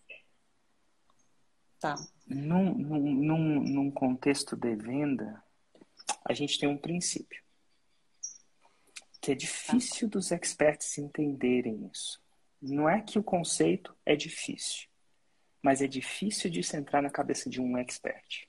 Tá. 1.78 1.96
Num, 2.26 2.72
num, 2.74 2.98
num, 3.00 3.60
num 3.60 3.90
contexto 3.90 4.56
de 4.56 4.74
venda, 4.74 5.43
a 6.24 6.32
gente 6.32 6.58
tem 6.58 6.68
um 6.68 6.76
princípio. 6.76 7.42
Que 9.20 9.32
é 9.32 9.34
difícil 9.34 10.08
dos 10.08 10.30
experts 10.32 10.98
entenderem 10.98 11.90
isso. 11.92 12.20
Não 12.60 12.88
é 12.88 13.00
que 13.00 13.18
o 13.18 13.22
conceito 13.22 13.94
é 14.06 14.16
difícil, 14.16 14.88
mas 15.62 15.82
é 15.82 15.86
difícil 15.86 16.50
de 16.50 16.62
se 16.62 16.76
entrar 16.76 17.02
na 17.02 17.10
cabeça 17.10 17.48
de 17.50 17.60
um 17.60 17.76
expert. 17.76 18.46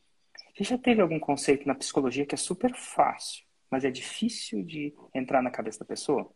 Você 0.55 0.63
já 0.63 0.77
teve 0.77 1.01
algum 1.01 1.19
conceito 1.19 1.67
na 1.67 1.75
psicologia 1.75 2.25
que 2.25 2.35
é 2.35 2.37
super 2.37 2.73
fácil, 2.73 3.43
mas 3.69 3.83
é 3.83 3.91
difícil 3.91 4.63
de 4.63 4.95
entrar 5.13 5.41
na 5.41 5.51
cabeça 5.51 5.79
da 5.79 5.85
pessoa? 5.85 6.23
Vou 6.23 6.33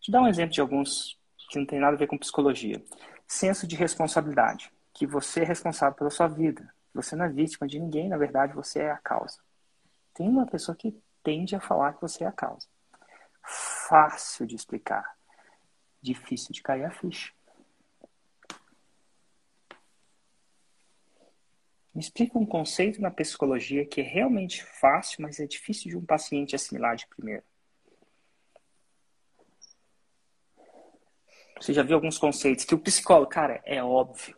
te 0.00 0.12
dar 0.12 0.22
um 0.22 0.28
exemplo 0.28 0.52
de 0.52 0.60
alguns 0.60 1.18
que 1.50 1.58
não 1.58 1.66
tem 1.66 1.80
nada 1.80 1.96
a 1.96 1.98
ver 1.98 2.06
com 2.06 2.18
psicologia. 2.18 2.82
Senso 3.26 3.66
de 3.66 3.74
responsabilidade, 3.74 4.70
que 4.94 5.06
você 5.06 5.40
é 5.40 5.44
responsável 5.44 5.96
pela 5.96 6.10
sua 6.10 6.28
vida. 6.28 6.72
Você 6.94 7.16
não 7.16 7.24
é 7.24 7.28
vítima 7.28 7.66
de 7.66 7.80
ninguém, 7.80 8.08
na 8.08 8.16
verdade 8.16 8.54
você 8.54 8.80
é 8.80 8.90
a 8.90 8.98
causa. 8.98 9.38
Tem 10.16 10.26
uma 10.26 10.46
pessoa 10.46 10.74
que 10.74 10.98
tende 11.22 11.54
a 11.54 11.60
falar 11.60 11.92
que 11.92 12.00
você 12.00 12.24
é 12.24 12.26
a 12.26 12.32
causa. 12.32 12.66
Fácil 13.42 14.46
de 14.46 14.56
explicar, 14.56 15.14
difícil 16.00 16.54
de 16.54 16.62
cair 16.62 16.84
a 16.84 16.90
ficha. 16.90 17.34
Me 21.94 22.00
explica 22.00 22.38
um 22.38 22.46
conceito 22.46 23.00
na 23.00 23.10
psicologia 23.10 23.86
que 23.86 24.00
é 24.00 24.04
realmente 24.04 24.64
fácil, 24.64 25.22
mas 25.22 25.38
é 25.38 25.46
difícil 25.46 25.90
de 25.90 25.96
um 25.96 26.04
paciente 26.04 26.56
assimilar 26.56 26.96
de 26.96 27.06
primeiro. 27.06 27.44
Você 31.60 31.72
já 31.72 31.82
viu 31.82 31.94
alguns 31.94 32.18
conceitos 32.18 32.64
que 32.64 32.74
o 32.74 32.78
psicólogo, 32.78 33.30
cara, 33.30 33.62
é 33.64 33.82
óbvio. 33.82 34.35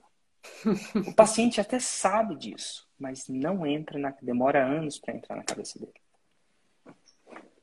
O 1.07 1.15
paciente 1.15 1.61
até 1.61 1.79
sabe 1.79 2.37
disso, 2.37 2.89
mas 2.99 3.29
não 3.29 3.67
entra 3.67 3.99
na, 3.99 4.11
demora 4.23 4.65
anos 4.65 4.99
para 4.99 5.15
entrar 5.15 5.37
na 5.37 5.45
cabeça 5.45 5.79
dele. 5.79 5.95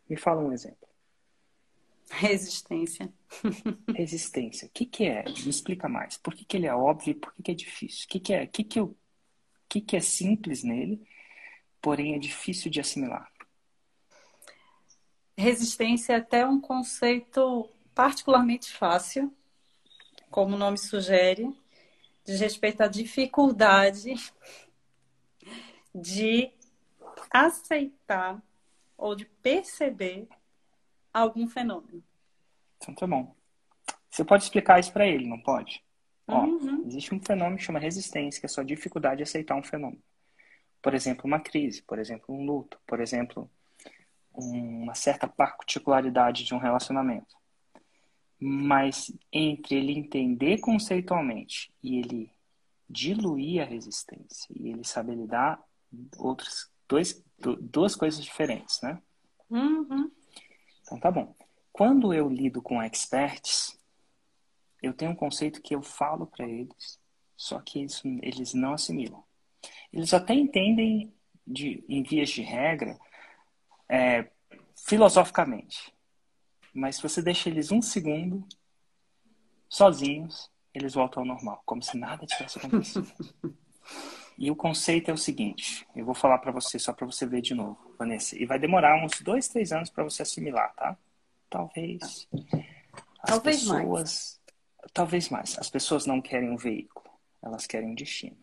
Me 0.10 0.16
fala 0.16 0.42
um 0.42 0.52
exemplo. 0.52 0.88
Resistência. 2.10 3.12
Resistência. 3.94 4.68
O 4.68 4.72
que, 4.72 4.86
que 4.86 5.06
é? 5.06 5.24
Me 5.24 5.50
explica 5.50 5.90
mais. 5.90 6.18
Por 6.18 6.34
que, 6.34 6.46
que 6.46 6.58
ele 6.58 6.68
é 6.68 6.74
óbvio 6.74 7.12
e 7.12 7.16
por 7.16 7.34
que, 7.34 7.44
que 7.44 7.52
é 7.52 7.56
difícil? 7.56 8.06
O 8.06 8.08
que, 8.10 8.20
que, 8.20 8.34
é, 8.34 8.48
que, 8.48 8.64
que, 8.64 8.80
eu, 8.80 8.96
que, 9.68 9.82
que 9.82 9.96
é 9.96 10.00
simples 10.00 10.64
nele, 10.64 11.06
porém 11.82 12.16
é 12.16 12.20
difícil 12.20 12.70
de 12.70 12.80
assimilar? 12.80 13.30
Resistência 15.38 16.14
é 16.14 16.18
até 16.18 16.48
um 16.48 16.62
conceito 16.62 17.70
particularmente 17.94 18.72
fácil, 18.72 19.34
como 20.30 20.56
o 20.56 20.60
nome 20.60 20.78
sugere, 20.78 21.54
diz 22.26 22.40
respeito 22.40 22.82
à 22.82 22.88
dificuldade 22.88 24.16
de 25.94 26.52
aceitar 27.32 28.42
ou 28.98 29.16
de 29.16 29.26
perceber 29.26 30.28
algum 31.14 31.48
fenômeno. 31.48 32.04
Então 32.78 32.94
tá 32.94 33.08
bom. 33.08 33.34
Você 34.10 34.24
pode 34.24 34.44
explicar 34.44 34.80
isso 34.80 34.92
para 34.92 35.08
ele, 35.08 35.28
não 35.28 35.40
pode? 35.40 35.84
Uhum. 36.28 36.84
Ó, 36.84 36.88
existe 36.88 37.14
um 37.14 37.22
fenômeno 37.22 37.58
que 37.58 37.64
chama 37.64 37.80
resistência, 37.80 38.40
que 38.40 38.46
é 38.46 38.50
só 38.50 38.64
dificuldade 38.64 39.18
de 39.18 39.24
aceitar 39.24 39.56
um 39.56 39.64
fenômeno. 39.64 40.02
Por 40.82 40.94
exemplo, 40.94 41.26
uma 41.26 41.40
crise, 41.40 41.82
por 41.82 42.00
exemplo, 42.00 42.34
um 42.34 42.46
luto, 42.46 42.80
por 42.86 43.00
exemplo, 43.00 43.50
uma 44.34 44.94
certa 44.96 45.28
particularidade 45.28 46.44
de 46.44 46.54
um 46.54 46.58
relacionamento. 46.58 47.36
Mas 48.40 49.12
entre 49.32 49.76
ele 49.76 49.98
entender 49.98 50.60
conceitualmente 50.60 51.74
e 51.82 52.00
ele 52.00 52.32
diluir 52.90 53.62
a 53.62 53.66
resistência 53.66 54.48
e 54.54 54.70
ele 54.70 54.84
saber 54.84 55.16
lidar 55.16 55.60
outros 56.18 56.70
dois, 56.88 57.24
duas 57.62 57.96
coisas 57.96 58.24
diferentes, 58.24 58.82
né? 58.82 59.02
Uhum. 59.50 60.12
Então 60.82 61.00
tá 61.00 61.10
bom. 61.10 61.36
Quando 61.72 62.14
eu 62.14 62.30
lido 62.30 62.62
com 62.62 62.82
experts, 62.82 63.78
eu 64.82 64.94
tenho 64.94 65.12
um 65.12 65.16
conceito 65.16 65.62
que 65.62 65.76
eu 65.76 65.82
falo 65.82 66.28
para 66.28 66.48
eles, 66.48 67.00
só 67.36 67.60
que 67.60 67.80
eles, 67.80 68.02
eles 68.22 68.54
não 68.54 68.74
assimilam. 68.74 69.24
Eles 69.92 70.14
até 70.14 70.34
entendem 70.34 71.14
de, 71.46 71.84
em 71.88 72.04
vias 72.04 72.30
de 72.30 72.42
regra 72.42 72.98
é, 73.90 74.30
filosoficamente, 74.76 75.94
mas 76.76 76.98
se 76.98 77.02
você 77.02 77.22
deixa 77.22 77.50
eles 77.50 77.72
um 77.72 77.82
segundo 77.82 78.46
sozinhos, 79.70 80.52
eles 80.74 80.94
voltam 80.94 81.24
ao 81.24 81.28
normal, 81.28 81.64
como 81.66 81.82
se 81.82 81.98
nada 81.98 82.26
tivesse 82.26 82.60
acontecido. 82.60 83.12
E 84.38 84.52
o 84.52 84.56
conceito 84.56 85.10
é 85.10 85.14
o 85.14 85.18
seguinte: 85.18 85.88
eu 85.96 86.04
vou 86.04 86.14
falar 86.14 86.40
para 86.40 86.52
você 86.52 86.78
só 86.78 86.92
para 86.92 87.06
você 87.06 87.26
ver 87.26 87.40
de 87.40 87.54
novo, 87.54 87.96
Vanessa. 87.98 88.38
E 88.38 88.46
vai 88.46 88.60
demorar 88.60 89.02
uns 89.02 89.22
dois, 89.22 89.48
três 89.48 89.72
anos 89.72 89.90
para 89.90 90.04
você 90.04 90.24
assimilar, 90.24 90.74
tá? 90.76 90.98
Talvez. 91.50 92.28
As 93.22 93.30
Talvez 93.30 93.60
pessoas, 93.62 93.80
mais. 93.80 94.42
Talvez 94.94 95.30
mais. 95.30 95.58
As 95.58 95.70
pessoas 95.70 96.06
não 96.06 96.22
querem 96.22 96.50
um 96.50 96.58
veículo, 96.58 97.10
elas 97.42 97.66
querem 97.66 97.92
um 97.92 97.96
destino. 97.96 98.36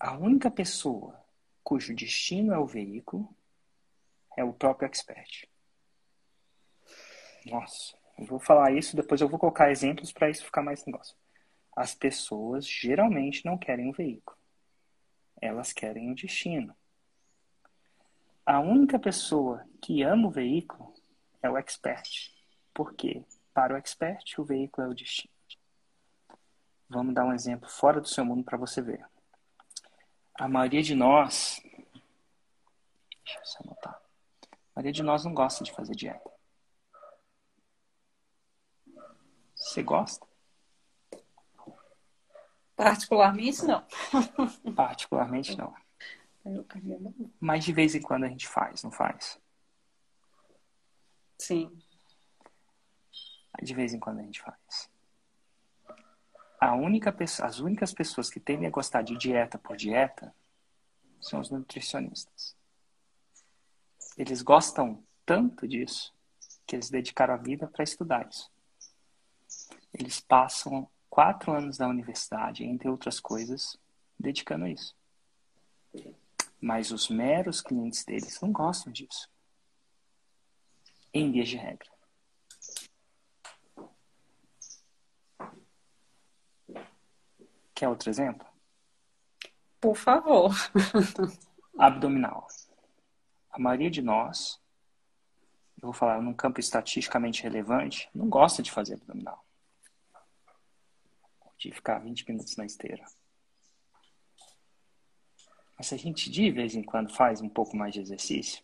A 0.00 0.16
única 0.16 0.50
pessoa 0.50 1.22
cujo 1.62 1.94
destino 1.94 2.52
é 2.52 2.58
o 2.58 2.66
veículo 2.66 3.28
é 4.36 4.42
o 4.42 4.52
próprio 4.52 4.86
expert. 4.86 5.48
Nossa, 7.44 7.96
eu 8.18 8.26
vou 8.26 8.38
falar 8.38 8.72
isso, 8.72 8.96
depois 8.96 9.20
eu 9.20 9.28
vou 9.28 9.38
colocar 9.38 9.70
exemplos 9.70 10.12
para 10.12 10.30
isso 10.30 10.44
ficar 10.44 10.62
mais 10.62 10.84
negócio. 10.86 11.16
As 11.76 11.94
pessoas 11.94 12.66
geralmente 12.66 13.44
não 13.44 13.58
querem 13.58 13.88
um 13.88 13.92
veículo. 13.92 14.36
Elas 15.40 15.72
querem 15.72 16.08
um 16.08 16.14
destino. 16.14 16.74
A 18.46 18.60
única 18.60 18.98
pessoa 18.98 19.66
que 19.82 20.02
ama 20.02 20.28
o 20.28 20.30
veículo 20.30 20.94
é 21.42 21.50
o 21.50 21.58
expert. 21.58 22.32
Porque 22.72 23.24
para 23.52 23.74
o 23.74 23.76
expert 23.76 24.38
o 24.38 24.44
veículo 24.44 24.86
é 24.86 24.90
o 24.90 24.94
destino. 24.94 25.34
Vamos 26.88 27.14
dar 27.14 27.24
um 27.24 27.32
exemplo 27.32 27.68
fora 27.68 28.00
do 28.00 28.08
seu 28.08 28.24
mundo 28.24 28.44
para 28.44 28.56
você 28.56 28.80
ver. 28.80 29.04
A 30.34 30.46
maioria 30.46 30.82
de 30.82 30.94
nós. 30.94 31.60
Deixa 33.24 33.38
eu 33.38 33.44
só 33.44 33.58
anotar. 33.64 34.00
A 34.52 34.56
maioria 34.76 34.92
de 34.92 35.02
nós 35.02 35.24
não 35.24 35.34
gosta 35.34 35.64
de 35.64 35.72
fazer 35.72 35.94
dieta. 35.94 36.33
Você 39.74 39.82
gosta? 39.82 40.24
Particularmente, 42.76 43.64
não. 43.64 43.84
Particularmente 44.72 45.56
não. 45.56 45.74
Mas 47.40 47.64
de 47.64 47.72
vez 47.72 47.92
em 47.96 48.00
quando 48.00 48.22
a 48.22 48.28
gente 48.28 48.46
faz, 48.46 48.84
não 48.84 48.92
faz? 48.92 49.36
Sim. 51.36 51.76
De 53.60 53.74
vez 53.74 53.92
em 53.92 53.98
quando 53.98 54.20
a 54.20 54.22
gente 54.22 54.40
faz. 54.40 54.88
A 56.60 56.76
única 56.76 57.12
pessoa, 57.12 57.48
as 57.48 57.58
únicas 57.58 57.92
pessoas 57.92 58.30
que 58.30 58.38
tendem 58.38 58.68
a 58.68 58.70
gostar 58.70 59.02
de 59.02 59.16
dieta 59.16 59.58
por 59.58 59.76
dieta 59.76 60.32
são 61.20 61.40
os 61.40 61.50
nutricionistas. 61.50 62.56
Eles 64.16 64.40
gostam 64.40 65.02
tanto 65.26 65.66
disso 65.66 66.14
que 66.64 66.76
eles 66.76 66.90
dedicaram 66.90 67.34
a 67.34 67.38
vida 67.38 67.66
para 67.66 67.82
estudar 67.82 68.28
isso. 68.28 68.53
Eles 69.96 70.18
passam 70.18 70.90
quatro 71.08 71.52
anos 71.52 71.78
da 71.78 71.86
universidade, 71.86 72.64
entre 72.64 72.88
outras 72.88 73.20
coisas, 73.20 73.78
dedicando 74.18 74.64
a 74.64 74.70
isso. 74.70 74.96
Mas 76.60 76.90
os 76.90 77.08
meros 77.08 77.60
clientes 77.60 78.04
deles 78.04 78.40
não 78.40 78.50
gostam 78.50 78.92
disso. 78.92 79.30
Em 81.12 81.30
vias 81.30 81.48
de 81.48 81.56
regra. 81.56 81.88
Quer 87.72 87.88
outro 87.88 88.10
exemplo? 88.10 88.46
Por 89.80 89.96
favor. 89.96 90.52
Abdominal. 91.78 92.48
A 93.50 93.58
maioria 93.60 93.90
de 93.90 94.02
nós, 94.02 94.60
eu 95.80 95.82
vou 95.82 95.92
falar 95.92 96.20
num 96.20 96.34
campo 96.34 96.58
estatisticamente 96.58 97.42
relevante, 97.42 98.08
não 98.12 98.28
gosta 98.28 98.60
de 98.62 98.72
fazer 98.72 98.94
abdominal. 98.94 99.43
De 101.64 101.72
ficar 101.72 101.98
20 101.98 102.28
minutos 102.28 102.58
na 102.58 102.66
esteira. 102.66 103.02
Mas 105.78 105.86
se 105.86 105.94
a 105.94 105.98
gente 105.98 106.30
de 106.30 106.50
vez 106.50 106.74
em 106.74 106.82
quando 106.82 107.10
faz 107.10 107.40
um 107.40 107.48
pouco 107.48 107.74
mais 107.74 107.94
de 107.94 108.00
exercício, 108.00 108.62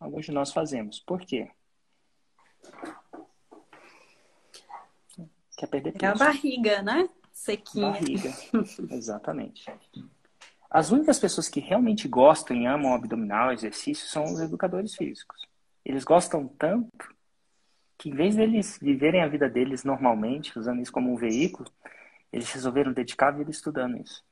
alguns 0.00 0.26
de 0.26 0.32
nós 0.32 0.52
fazemos. 0.52 0.98
Por 0.98 1.20
quê? 1.20 1.48
Quer 5.56 5.68
perder 5.68 5.92
peso. 5.92 6.04
É 6.04 6.08
a 6.08 6.14
barriga, 6.16 6.82
né? 6.82 7.08
Sequinha. 7.32 7.92
Barriga. 7.92 8.32
Exatamente. 8.90 9.72
As 10.68 10.90
únicas 10.90 11.20
pessoas 11.20 11.48
que 11.48 11.60
realmente 11.60 12.08
gostam 12.08 12.56
e 12.56 12.66
amam 12.66 12.92
abdominal, 12.92 13.52
exercício, 13.52 14.08
são 14.08 14.24
os 14.24 14.40
educadores 14.40 14.96
físicos. 14.96 15.46
Eles 15.84 16.02
gostam 16.02 16.48
tanto 16.48 17.14
que, 17.96 18.08
em 18.08 18.14
vez 18.14 18.34
deles 18.34 18.76
viverem 18.82 19.22
a 19.22 19.28
vida 19.28 19.48
deles 19.48 19.84
normalmente, 19.84 20.58
usando 20.58 20.82
isso 20.82 20.90
como 20.90 21.12
um 21.12 21.16
veículo, 21.16 21.70
eles 22.32 22.50
resolveram 22.52 22.92
dedicar 22.92 23.28
a 23.28 23.36
vida 23.38 23.50
estudando 23.50 23.96
isso. 23.98 24.24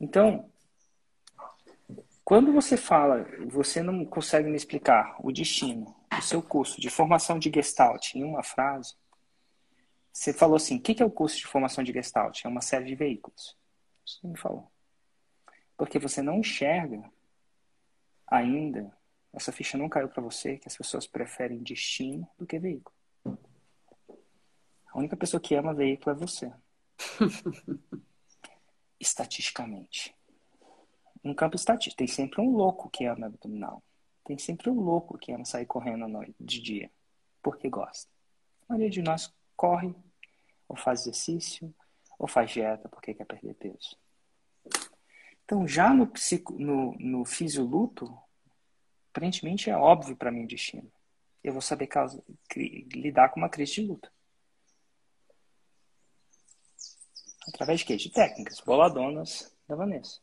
Então, 0.00 0.50
quando 2.24 2.52
você 2.52 2.76
fala, 2.76 3.26
você 3.46 3.82
não 3.82 4.04
consegue 4.04 4.48
me 4.48 4.56
explicar 4.56 5.16
o 5.18 5.32
destino 5.32 5.94
do 6.10 6.22
seu 6.22 6.42
curso 6.42 6.80
de 6.80 6.88
formação 6.88 7.38
de 7.38 7.50
Gestalt 7.52 8.14
em 8.14 8.24
uma 8.24 8.42
frase, 8.42 8.94
você 10.12 10.32
falou 10.32 10.56
assim: 10.56 10.76
o 10.76 10.80
que 10.80 11.02
é 11.02 11.04
o 11.04 11.10
curso 11.10 11.36
de 11.38 11.46
formação 11.46 11.84
de 11.84 11.92
Gestalt? 11.92 12.44
É 12.44 12.48
uma 12.48 12.60
série 12.60 12.84
de 12.84 12.94
veículos. 12.94 13.56
Você 14.06 14.26
me 14.26 14.38
falou. 14.38 14.70
Porque 15.76 15.98
você 15.98 16.20
não 16.22 16.38
enxerga 16.38 17.02
ainda, 18.26 18.94
essa 19.32 19.50
ficha 19.50 19.76
não 19.78 19.88
caiu 19.88 20.08
para 20.08 20.22
você, 20.22 20.56
que 20.56 20.68
as 20.68 20.76
pessoas 20.76 21.06
preferem 21.06 21.62
destino 21.62 22.28
do 22.38 22.46
que 22.46 22.58
veículo. 22.58 22.94
A 24.92 24.98
única 24.98 25.16
pessoa 25.16 25.40
que 25.40 25.54
ama 25.54 25.72
veículo 25.72 26.14
é 26.14 26.18
você. 26.18 26.52
Estatisticamente. 28.98 30.14
Um 31.22 31.34
campo 31.34 31.56
estatístico. 31.56 31.98
Tem 31.98 32.06
sempre 32.06 32.40
um 32.40 32.50
louco 32.50 32.90
que 32.90 33.04
ama 33.04 33.26
abdominal. 33.26 33.82
Tem 34.24 34.38
sempre 34.38 34.68
um 34.70 34.80
louco 34.80 35.18
que 35.18 35.32
ama 35.32 35.44
sair 35.44 35.66
correndo 35.66 36.04
à 36.04 36.08
noite, 36.08 36.34
de 36.40 36.60
dia. 36.60 36.90
Porque 37.42 37.68
gosta. 37.68 38.10
A 38.68 38.72
maioria 38.72 38.90
de 38.90 39.02
nós 39.02 39.32
corre, 39.56 39.94
ou 40.68 40.76
faz 40.76 41.02
exercício, 41.02 41.74
ou 42.18 42.26
faz 42.26 42.50
dieta 42.50 42.88
porque 42.88 43.14
quer 43.14 43.24
perder 43.24 43.54
peso. 43.54 43.96
Então, 45.44 45.66
já 45.66 45.92
no, 45.92 46.06
psico, 46.06 46.52
no, 46.52 46.94
no 46.98 47.24
fisioluto, 47.24 48.16
aparentemente 49.10 49.68
é 49.68 49.76
óbvio 49.76 50.16
para 50.16 50.30
mim 50.30 50.44
o 50.44 50.48
destino. 50.48 50.90
Eu 51.42 51.52
vou 51.52 51.62
saber 51.62 51.86
causa, 51.86 52.22
lidar 52.54 53.30
com 53.30 53.40
uma 53.40 53.48
crise 53.48 53.72
de 53.72 53.86
luta. 53.86 54.12
Através 57.48 57.80
de 57.80 57.86
quê? 57.86 57.96
De 57.96 58.10
técnicas 58.10 58.60
boladonas 58.60 59.54
da 59.66 59.74
Vanessa. 59.74 60.20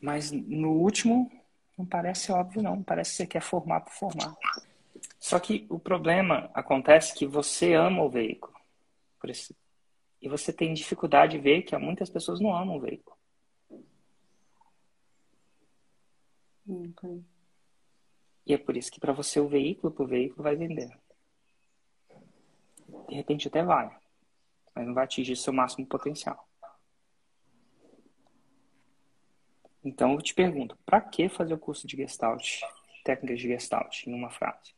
Mas 0.00 0.30
no 0.30 0.72
último, 0.72 1.30
não 1.76 1.84
parece 1.84 2.32
óbvio, 2.32 2.62
não. 2.62 2.82
Parece 2.82 3.10
que 3.10 3.16
você 3.18 3.26
quer 3.26 3.42
formar 3.42 3.80
por 3.80 3.92
formar. 3.92 4.36
Só 5.18 5.38
que 5.38 5.66
o 5.68 5.78
problema 5.78 6.50
acontece 6.54 7.14
que 7.14 7.26
você 7.26 7.74
ama 7.74 8.02
o 8.02 8.10
veículo. 8.10 8.54
E 10.22 10.28
você 10.28 10.52
tem 10.52 10.72
dificuldade 10.72 11.32
de 11.32 11.42
ver 11.42 11.62
que 11.62 11.76
muitas 11.76 12.08
pessoas 12.08 12.40
não 12.40 12.54
amam 12.54 12.76
o 12.76 12.80
veículo. 12.80 13.16
Okay. 16.66 17.24
E 18.46 18.54
é 18.54 18.58
por 18.58 18.76
isso 18.76 18.90
que 18.90 19.00
para 19.00 19.12
você 19.12 19.40
o 19.40 19.48
veículo 19.48 19.92
por 19.92 20.06
veículo 20.06 20.42
vai 20.42 20.56
vender. 20.56 20.90
De 23.08 23.14
repente 23.14 23.48
até 23.48 23.62
vai, 23.62 23.94
mas 24.80 24.86
não 24.86 24.94
vai 24.94 25.04
atingir 25.04 25.36
seu 25.36 25.52
máximo 25.52 25.86
potencial. 25.86 26.48
Então 29.84 30.12
eu 30.14 30.22
te 30.22 30.32
pergunto, 30.32 30.76
para 30.86 31.02
que 31.02 31.28
fazer 31.28 31.52
o 31.52 31.58
curso 31.58 31.86
de 31.86 31.98
Gestalt, 31.98 32.60
técnicas 33.04 33.40
de 33.40 33.48
Gestalt, 33.48 34.06
em 34.06 34.14
uma 34.14 34.30
frase? 34.30 34.74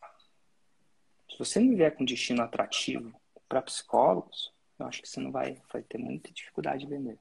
Se 1.30 1.38
você 1.38 1.61
não 1.61 1.76
vier 1.76 1.94
com 1.94 2.05
destino 2.05 2.42
atrativo 2.42 3.14
para 3.48 3.62
psicólogos, 3.62 4.53
eu 4.76 4.86
acho 4.86 5.00
que 5.00 5.09
você 5.09 5.20
não 5.20 5.30
vai, 5.30 5.57
vai 5.72 5.82
ter 5.82 5.98
muita 5.98 6.32
dificuldade 6.32 6.84
de 6.84 6.90
vender. 6.90 7.18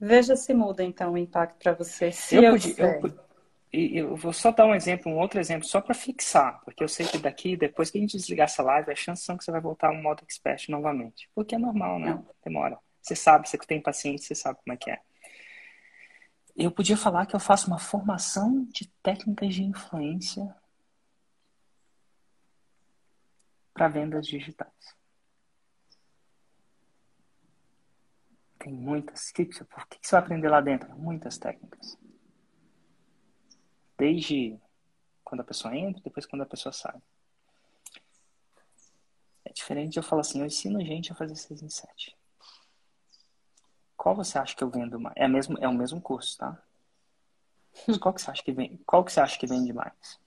Veja 0.00 0.36
se 0.36 0.54
muda 0.54 0.82
então 0.82 1.12
o 1.12 1.18
impacto 1.18 1.58
para 1.58 1.74
você. 1.74 2.10
Se 2.12 2.36
eu, 2.36 2.44
eu, 2.44 2.52
podia, 2.52 3.00
eu, 3.02 3.25
eu, 3.72 4.16
vou 4.16 4.32
só 4.32 4.50
dar 4.50 4.66
um 4.66 4.74
exemplo, 4.74 5.10
um 5.10 5.18
outro 5.18 5.40
exemplo, 5.40 5.66
só 5.66 5.80
para 5.80 5.94
fixar, 5.94 6.60
porque 6.64 6.82
eu 6.82 6.88
sei 6.88 7.06
que 7.06 7.18
daqui, 7.18 7.56
depois 7.56 7.90
que 7.90 7.98
a 7.98 8.00
gente 8.00 8.16
desligar 8.16 8.44
essa 8.44 8.62
live, 8.62 8.90
a 8.90 8.94
chance 8.94 9.24
são 9.24 9.36
que 9.36 9.44
você 9.44 9.50
vai 9.50 9.60
voltar 9.60 9.88
ao 9.88 9.94
modo 9.94 10.22
expert 10.22 10.68
novamente. 10.68 11.28
Porque 11.34 11.54
é 11.54 11.58
normal, 11.58 11.98
né? 11.98 12.22
Demora. 12.44 12.78
Você 13.02 13.14
sabe, 13.14 13.48
você 13.48 13.58
tem 13.58 13.80
paciência, 13.80 14.28
você 14.28 14.34
sabe 14.34 14.58
como 14.64 14.74
é 14.74 14.76
que 14.76 14.90
é. 14.90 15.00
Eu 16.56 16.70
podia 16.70 16.96
falar 16.96 17.26
que 17.26 17.36
eu 17.36 17.40
faço 17.40 17.66
uma 17.66 17.78
formação 17.78 18.64
de 18.72 18.88
técnicas 19.02 19.54
de 19.54 19.62
influência 19.62 20.54
para 23.74 23.88
vendas 23.88 24.26
digitais. 24.26 24.96
Tem 28.58 28.72
muitas. 28.72 29.30
Por 29.32 29.86
que 29.86 29.98
você 30.02 30.12
vai 30.12 30.20
aprender 30.20 30.48
lá 30.48 30.60
dentro? 30.60 30.96
Muitas 30.98 31.36
técnicas. 31.36 31.98
Desde 33.98 34.58
quando 35.24 35.40
a 35.40 35.44
pessoa 35.44 35.76
entra, 35.76 36.02
depois 36.02 36.26
quando 36.26 36.42
a 36.42 36.46
pessoa 36.46 36.72
sai. 36.72 37.00
É 39.44 39.52
diferente 39.52 39.92
de 39.92 39.98
eu 39.98 40.02
falar 40.02 40.20
assim, 40.20 40.40
eu 40.40 40.46
ensino 40.46 40.84
gente 40.84 41.10
a 41.10 41.14
fazer 41.14 41.36
6 41.36 41.62
em 41.62 41.68
7. 41.68 42.16
Qual 43.96 44.14
você 44.14 44.38
acha 44.38 44.54
que 44.54 44.62
eu 44.62 44.70
vendo 44.70 45.00
mais? 45.00 45.16
É, 45.16 45.26
mesmo, 45.26 45.58
é 45.58 45.66
o 45.66 45.74
mesmo 45.74 46.00
curso, 46.00 46.38
tá? 46.38 46.62
Mas 47.86 47.98
qual 47.98 48.14
que 48.14 48.22
você 48.22 48.30
acha 48.30 48.42
que 48.42 48.52
vem? 48.52 48.78
Qual 48.86 49.04
que 49.04 49.12
você 49.12 49.20
acha 49.20 49.38
que 49.38 49.46
vende 49.46 49.72
mais? 49.72 50.20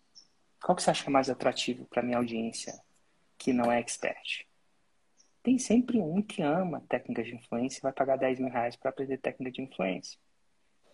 Qual 0.62 0.76
que 0.76 0.84
você 0.84 0.92
acha 0.92 1.06
é 1.06 1.10
mais 1.10 1.30
atrativo 1.30 1.86
para 1.86 2.04
minha 2.04 2.18
audiência 2.18 2.82
que 3.38 3.54
não 3.54 3.72
é 3.72 3.80
expert? 3.80 4.46
Tem 5.42 5.58
sempre 5.58 6.00
um 6.00 6.22
que 6.22 6.42
ama 6.42 6.84
técnicas 6.90 7.26
de 7.26 7.36
influência 7.36 7.80
e 7.80 7.82
vai 7.82 7.94
pagar 7.94 8.18
10 8.18 8.40
mil 8.40 8.50
reais 8.50 8.76
para 8.76 8.90
aprender 8.90 9.18
técnica 9.18 9.52
de 9.52 9.62
influência. 9.62 10.20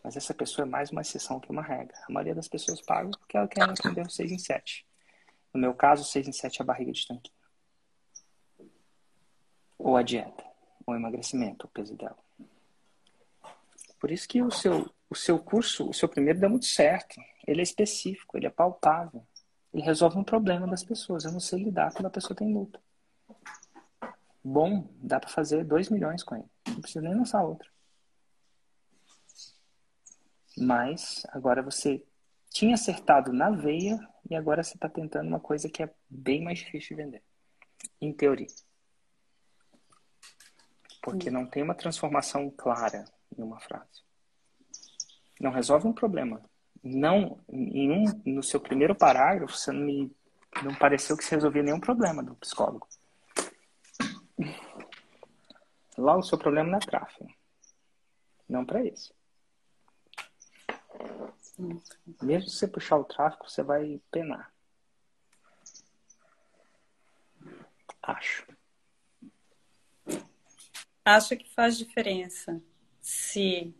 Mas 0.06 0.16
essa 0.16 0.36
pessoa 0.36 0.68
é 0.68 0.70
mais 0.70 0.92
uma 0.92 1.02
exceção 1.02 1.40
que 1.40 1.50
uma 1.50 1.64
regra. 1.64 1.98
A 2.08 2.14
maioria 2.14 2.36
das 2.36 2.48
pessoas 2.48 2.80
paga 2.80 3.10
porque 3.18 3.36
ela 3.36 3.48
quer 3.48 3.64
aprender 3.64 4.06
o 4.06 4.10
6 4.10 4.34
em 4.34 4.38
7. 4.38 4.86
No 5.52 5.60
meu 5.60 5.74
caso, 5.74 6.04
o 6.04 6.06
6 6.06 6.28
em 6.28 6.32
7 6.32 6.62
é 6.62 6.64
a 6.64 6.66
barriga 6.66 6.92
de 6.92 7.08
tanquinho. 7.08 7.36
Ou 9.80 9.98
a 9.98 10.04
dieta, 10.04 10.44
ou 10.86 10.94
o 10.94 10.96
emagrecimento, 10.96 11.66
o 11.66 11.70
peso 11.70 11.96
dela. 11.96 12.20
Por 14.00 14.12
isso 14.12 14.28
que 14.28 14.44
o 14.44 14.52
seu, 14.52 14.88
o 15.10 15.16
seu 15.16 15.40
curso, 15.40 15.90
o 15.90 15.94
seu 15.94 16.08
primeiro 16.08 16.40
deu 16.40 16.52
muito 16.52 16.68
certo. 16.68 17.20
Ele 17.48 17.62
é 17.62 17.64
específico, 17.64 18.38
ele 18.38 18.46
é 18.46 18.52
palpável. 18.52 19.26
Ele 19.74 19.82
resolve 19.82 20.20
um 20.20 20.24
problema 20.24 20.68
das 20.68 20.84
pessoas. 20.84 21.26
Eu 21.26 21.32
não 21.32 21.40
sei 21.40 21.64
lidar 21.64 21.92
quando 21.92 22.06
a 22.06 22.12
pessoa 22.12 22.38
tem 22.38 22.54
luta. 22.54 22.80
Bom, 24.44 24.88
dá 25.02 25.20
para 25.20 25.32
fazer 25.32 25.66
2 25.66 25.90
milhões 25.90 26.22
com 26.22 26.36
ele. 26.36 26.52
Não 26.68 26.80
precisa 26.80 27.02
nem 27.02 27.16
lançar 27.16 27.44
outra. 27.44 27.74
Mas 30.58 31.26
agora 31.30 31.62
você 31.62 32.04
tinha 32.50 32.76
acertado 32.76 33.34
na 33.34 33.50
veia 33.50 34.00
e 34.30 34.36
agora 34.36 34.64
você 34.64 34.76
está 34.76 34.88
tentando 34.88 35.28
uma 35.28 35.40
coisa 35.40 35.70
que 35.70 35.84
é 35.84 35.94
bem 36.10 36.44
mais 36.44 36.60
difícil 36.60 36.96
de 36.96 37.04
vender. 37.04 37.24
Em 38.02 38.14
teoria. 38.14 38.48
Porque 41.02 41.30
não 41.30 41.46
tem 41.46 41.62
uma 41.62 41.76
transformação 41.76 42.50
clara 42.50 43.06
em 43.38 43.44
uma 43.44 43.60
frase. 43.60 44.04
Não 45.40 45.52
resolve 45.52 45.88
um 45.88 45.94
problema. 45.94 46.42
Não, 46.84 47.40
em 47.50 47.92
um, 47.92 48.06
no 48.26 48.42
seu 48.42 48.60
primeiro 48.60 48.96
parágrafo, 48.96 49.58
você 49.58 49.72
não 49.72 49.82
me 49.82 50.16
não 50.64 50.74
pareceu 50.76 51.18
que 51.18 51.24
você 51.24 51.36
resolvia 51.36 51.64
nenhum 51.64 51.80
problema 51.80 52.24
do 52.24 52.36
psicólogo. 52.36 52.88
Lá 55.98 56.18
o 56.18 56.24
seu 56.24 56.38
problema 56.38 56.70
não 56.70 56.78
é 56.78 56.82
tráfego. 56.82 57.30
Não 58.48 58.66
para 58.66 58.84
isso. 58.84 59.14
Mesmo 62.22 62.50
se 62.50 62.58
você 62.58 62.68
puxar 62.68 62.98
o 62.98 63.04
tráfego, 63.04 63.50
você 63.50 63.64
vai 63.64 64.02
penar. 64.12 64.54
Acho. 68.02 68.46
Acho 71.04 71.38
que 71.38 71.48
faz 71.54 71.78
diferença 71.78 72.62
se 73.02 73.74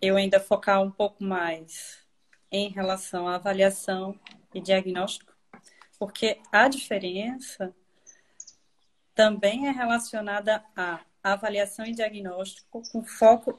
eu 0.00 0.16
ainda 0.16 0.38
focar 0.38 0.82
um 0.82 0.90
pouco 0.90 1.24
mais 1.24 2.06
em 2.50 2.68
relação 2.68 3.26
à 3.26 3.36
avaliação 3.36 4.18
e 4.54 4.60
diagnóstico, 4.60 5.32
porque 5.98 6.40
a 6.50 6.68
diferença 6.68 7.74
também 9.14 9.68
é 9.68 9.70
relacionada 9.70 10.64
à 10.76 11.00
avaliação 11.22 11.86
e 11.86 11.92
diagnóstico 11.94 12.82
com 12.90 13.04
foco 13.04 13.58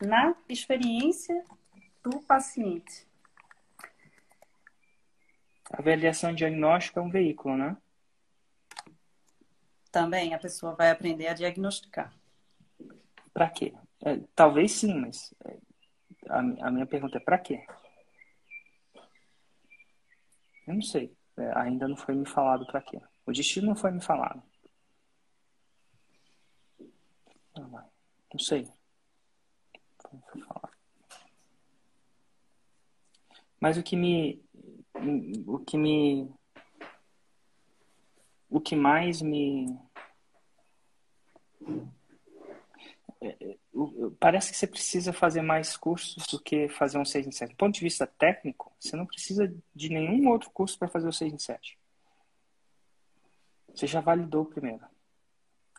na 0.00 0.34
experiência 0.48 1.44
do 2.04 2.20
paciente. 2.20 3.08
A 5.72 5.80
avaliação 5.80 6.34
diagnóstico 6.34 6.98
é 6.98 7.02
um 7.02 7.10
veículo, 7.10 7.56
né? 7.56 7.76
Também 9.90 10.34
a 10.34 10.38
pessoa 10.38 10.74
vai 10.74 10.90
aprender 10.90 11.28
a 11.28 11.34
diagnosticar. 11.34 12.12
Para 13.32 13.48
quê? 13.48 13.74
É, 14.04 14.20
talvez 14.34 14.72
sim, 14.72 14.94
mas 14.94 15.34
é, 15.44 15.58
a, 16.28 16.38
a 16.38 16.70
minha 16.70 16.86
pergunta 16.86 17.16
é 17.16 17.20
para 17.20 17.38
quê? 17.38 17.66
Eu 20.66 20.74
não 20.74 20.82
sei. 20.82 21.16
É, 21.36 21.58
ainda 21.58 21.88
não 21.88 21.96
foi 21.96 22.14
me 22.14 22.26
falado 22.26 22.66
para 22.66 22.82
quê. 22.82 23.00
O 23.26 23.32
destino 23.32 23.68
não 23.68 23.76
foi 23.76 23.90
me 23.90 24.02
falado. 24.02 24.42
Não 27.56 28.38
sei. 28.38 28.68
Foi 30.30 30.42
falado. 30.42 30.74
Mas 33.64 33.78
o 33.78 33.82
que 33.82 33.96
me. 33.96 34.44
O 35.46 35.58
que 35.58 35.78
me. 35.78 36.30
O 38.50 38.60
que 38.60 38.76
mais 38.76 39.22
me 39.22 39.74
parece 44.20 44.52
que 44.52 44.58
você 44.58 44.66
precisa 44.66 45.14
fazer 45.14 45.40
mais 45.40 45.78
cursos 45.78 46.26
do 46.26 46.38
que 46.38 46.68
fazer 46.68 46.98
um 46.98 47.06
6 47.06 47.26
em 47.26 47.32
7. 47.32 47.52
Do 47.52 47.56
ponto 47.56 47.74
de 47.74 47.80
vista 47.80 48.06
técnico, 48.06 48.70
você 48.78 48.96
não 48.96 49.06
precisa 49.06 49.50
de 49.74 49.88
nenhum 49.88 50.28
outro 50.28 50.50
curso 50.50 50.78
para 50.78 50.88
fazer 50.88 51.08
o 51.08 51.12
6 51.12 51.32
em 51.32 51.38
7. 51.38 51.78
Você 53.74 53.86
já 53.86 54.02
validou 54.02 54.42
o 54.42 54.46
primeiro. 54.46 54.84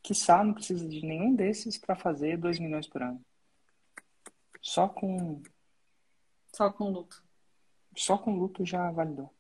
Quiçá 0.02 0.44
não 0.44 0.56
precisa 0.56 0.90
de 0.90 1.06
nenhum 1.06 1.36
desses 1.36 1.78
para 1.78 1.96
fazer 1.96 2.36
2 2.36 2.58
milhões 2.58 2.88
por 2.88 3.04
ano. 3.04 3.24
Só 4.60 4.90
com. 4.90 5.44
Só 6.52 6.72
com 6.72 6.90
luto. 6.90 7.25
Só 7.96 8.18
com 8.18 8.38
luto 8.38 8.66
já 8.66 8.92
validou. 8.92 9.34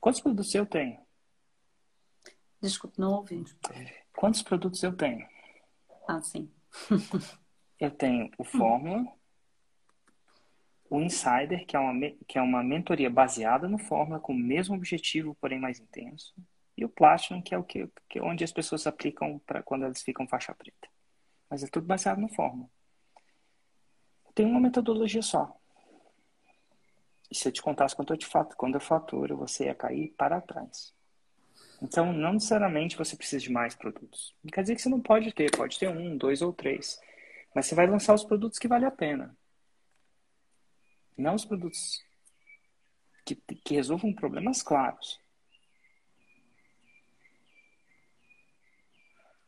Quantos 0.00 0.20
produtos 0.20 0.54
eu 0.54 0.64
tenho? 0.64 0.98
Desculpa, 2.60 2.94
não 2.98 3.14
ouvi. 3.14 3.44
Quantos 4.14 4.42
produtos 4.42 4.82
eu 4.82 4.96
tenho? 4.96 5.26
Ah, 6.08 6.20
sim. 6.20 6.50
Eu 7.78 7.90
tenho 7.90 8.30
o 8.38 8.44
Fórmula, 8.44 9.06
o 10.88 10.98
Insider, 11.00 11.66
que 11.66 11.76
é, 11.76 11.78
uma, 11.78 12.10
que 12.26 12.38
é 12.38 12.42
uma 12.42 12.62
mentoria 12.62 13.10
baseada 13.10 13.68
no 13.68 13.76
Fórmula, 13.76 14.18
com 14.18 14.32
o 14.32 14.38
mesmo 14.38 14.74
objetivo, 14.74 15.36
porém 15.38 15.58
mais 15.58 15.78
intenso. 15.78 16.34
E 16.74 16.86
o 16.86 16.88
Platinum, 16.88 17.42
que 17.42 17.54
é 17.54 17.58
o 17.58 17.64
que, 17.64 17.86
que 18.08 18.18
é 18.18 18.22
onde 18.22 18.44
as 18.44 18.52
pessoas 18.52 18.86
aplicam 18.86 19.38
para 19.40 19.62
quando 19.62 19.84
elas 19.84 20.02
ficam 20.02 20.26
faixa 20.26 20.54
preta. 20.54 20.88
Mas 21.50 21.62
é 21.62 21.66
tudo 21.66 21.86
baseado 21.86 22.18
no 22.18 22.28
Fórmula. 22.28 22.68
Tem 24.34 24.46
uma 24.46 24.60
metodologia 24.60 25.22
só. 25.22 25.54
Se 27.36 27.48
eu 27.48 27.52
te 27.52 27.60
contasse 27.60 27.94
quanto 27.94 28.12
eu 28.12 28.16
te 28.16 28.26
fato, 28.26 28.56
quando 28.56 28.74
eu 28.76 28.80
faturo, 28.80 29.36
você 29.36 29.66
ia 29.66 29.74
cair 29.74 30.08
para 30.16 30.40
trás. 30.40 30.94
Então, 31.82 32.10
não 32.12 32.32
necessariamente 32.32 32.96
você 32.96 33.14
precisa 33.14 33.42
de 33.42 33.52
mais 33.52 33.74
produtos. 33.74 34.34
Não 34.42 34.50
quer 34.50 34.62
dizer 34.62 34.74
que 34.74 34.80
você 34.80 34.88
não 34.88 35.00
pode 35.00 35.32
ter, 35.32 35.54
pode 35.54 35.78
ter 35.78 35.88
um, 35.88 36.16
dois 36.16 36.40
ou 36.40 36.52
três. 36.52 36.98
Mas 37.54 37.66
você 37.66 37.74
vai 37.74 37.86
lançar 37.86 38.14
os 38.14 38.24
produtos 38.24 38.58
que 38.58 38.66
vale 38.66 38.86
a 38.86 38.90
pena. 38.90 39.36
Não 41.16 41.34
os 41.34 41.44
produtos 41.44 42.02
que, 43.24 43.34
que 43.34 43.74
resolvam 43.74 44.14
problemas 44.14 44.62
claros. 44.62 45.20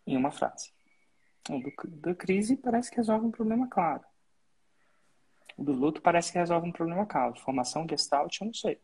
Em 0.07 0.17
uma 0.17 0.31
frase. 0.31 0.71
O 1.49 1.59
do, 1.59 1.73
do 1.89 2.15
crise 2.15 2.55
parece 2.55 2.91
que 2.91 2.97
resolve 2.97 3.27
um 3.27 3.31
problema 3.31 3.67
claro. 3.67 4.05
Do 5.59 5.73
luto 5.73 6.01
parece 6.01 6.31
que 6.31 6.39
resolve 6.39 6.69
um 6.69 6.73
problema 6.73 7.05
claro. 7.05 7.35
Formação 7.41 7.87
gestalt, 7.89 8.41
eu 8.41 8.47
não 8.47 8.55
sei. 8.55 8.81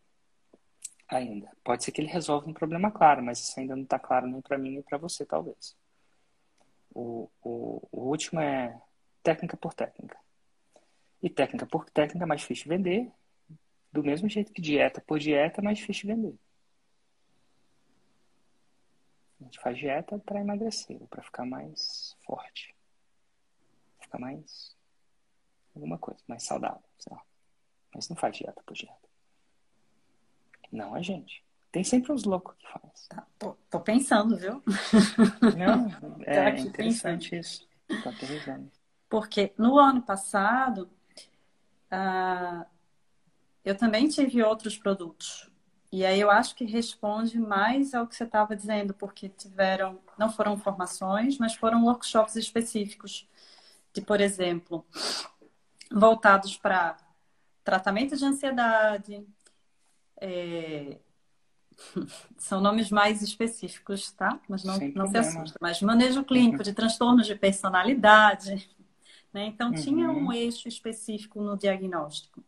Ainda. 1.08 1.50
Pode 1.62 1.84
ser 1.84 1.92
que 1.92 2.00
ele 2.00 2.08
resolva 2.10 2.48
um 2.48 2.52
problema 2.52 2.90
claro, 2.90 3.22
mas 3.22 3.38
isso 3.38 3.60
ainda 3.60 3.76
não 3.76 3.84
está 3.84 3.98
claro 3.98 4.26
nem 4.26 4.40
para 4.40 4.58
mim 4.58 4.72
nem 4.72 4.82
para 4.82 4.98
você, 4.98 5.24
talvez. 5.24 5.76
O, 6.92 7.30
o, 7.42 7.88
o 7.92 8.00
último 8.08 8.40
é 8.40 8.76
técnica 9.22 9.56
por 9.56 9.72
técnica. 9.72 10.18
E 11.22 11.30
técnica 11.30 11.66
por 11.66 11.88
técnica 11.88 12.24
é 12.24 12.26
mais 12.26 12.40
difícil 12.40 12.64
de 12.64 12.70
vender, 12.70 13.12
do 13.92 14.02
mesmo 14.02 14.28
jeito 14.28 14.52
que 14.52 14.60
dieta 14.60 15.00
por 15.00 15.20
dieta 15.20 15.60
é 15.60 15.64
mais 15.64 15.78
difícil 15.78 16.08
de 16.08 16.14
vender. 16.14 16.38
A 19.40 19.44
gente 19.44 19.60
faz 19.60 19.78
dieta 19.78 20.18
para 20.18 20.40
emagrecer, 20.40 20.98
para 21.08 21.22
ficar 21.22 21.44
mais 21.44 22.16
forte. 22.24 22.74
Ficar 24.00 24.18
mais. 24.18 24.76
Alguma 25.74 25.98
coisa, 25.98 26.20
mais 26.26 26.42
saudável, 26.42 26.82
sei 26.98 27.12
lá. 27.14 27.22
Mas 27.94 28.08
não 28.08 28.16
faz 28.16 28.36
dieta 28.36 28.60
por 28.64 28.74
dieta. 28.74 29.08
Não 30.70 30.94
a 30.94 31.02
gente. 31.02 31.44
Tem 31.70 31.82
sempre 31.82 32.12
uns 32.12 32.24
loucos 32.24 32.54
que 32.56 32.66
faz. 32.70 33.06
Tá, 33.08 33.26
tô, 33.38 33.56
tô, 33.68 33.80
pensando, 33.80 34.36
viu? 34.36 34.62
Não, 35.56 35.88
é 36.24 36.50
interessante 36.60 37.30
pensando. 37.30 37.40
isso. 37.40 37.68
Tô 38.02 38.08
aterrizando. 38.08 38.70
Porque 39.08 39.52
no 39.58 39.78
ano 39.78 40.02
passado, 40.02 40.88
uh, 41.92 42.64
eu 43.64 43.76
também 43.76 44.08
tive 44.08 44.42
outros 44.42 44.76
produtos. 44.76 45.50
E 45.90 46.04
aí 46.04 46.20
eu 46.20 46.30
acho 46.30 46.56
que 46.56 46.64
responde 46.64 47.38
mais 47.38 47.94
ao 47.94 48.06
que 48.06 48.16
você 48.16 48.24
estava 48.24 48.56
dizendo, 48.56 48.92
porque 48.92 49.28
tiveram, 49.28 50.00
não 50.18 50.28
foram 50.28 50.56
formações, 50.56 51.38
mas 51.38 51.54
foram 51.54 51.84
workshops 51.84 52.34
específicos, 52.34 53.28
de, 53.92 54.00
por 54.00 54.20
exemplo, 54.20 54.84
voltados 55.94 56.56
para 56.56 56.96
tratamento 57.62 58.16
de 58.16 58.24
ansiedade, 58.24 59.26
é... 60.20 60.98
são 62.36 62.60
nomes 62.60 62.90
mais 62.90 63.22
específicos, 63.22 64.10
tá? 64.12 64.38
Mas 64.48 64.64
não, 64.64 64.78
não 64.94 65.06
se 65.06 65.16
assusta. 65.16 65.58
Mas 65.60 65.80
manejo 65.80 66.24
clínico 66.24 66.58
uhum. 66.58 66.62
de 66.62 66.72
transtornos 66.72 67.26
de 67.26 67.34
personalidade, 67.34 68.68
né? 69.32 69.46
Então 69.46 69.68
uhum. 69.68 69.74
tinha 69.74 70.10
um 70.10 70.32
eixo 70.32 70.68
específico 70.68 71.40
no 71.40 71.56
diagnóstico. 71.56 72.44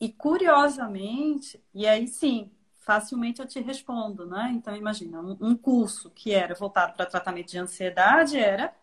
E 0.00 0.08
curiosamente, 0.10 1.62
e 1.72 1.86
aí 1.86 2.08
sim, 2.08 2.50
facilmente 2.78 3.40
eu 3.40 3.46
te 3.46 3.60
respondo, 3.60 4.26
né? 4.26 4.50
Então 4.54 4.74
imagina, 4.74 5.20
um 5.20 5.54
curso 5.56 6.10
que 6.10 6.32
era 6.32 6.54
voltado 6.54 6.94
para 6.94 7.06
tratamento 7.06 7.50
de 7.50 7.58
ansiedade 7.58 8.36
era 8.36 8.74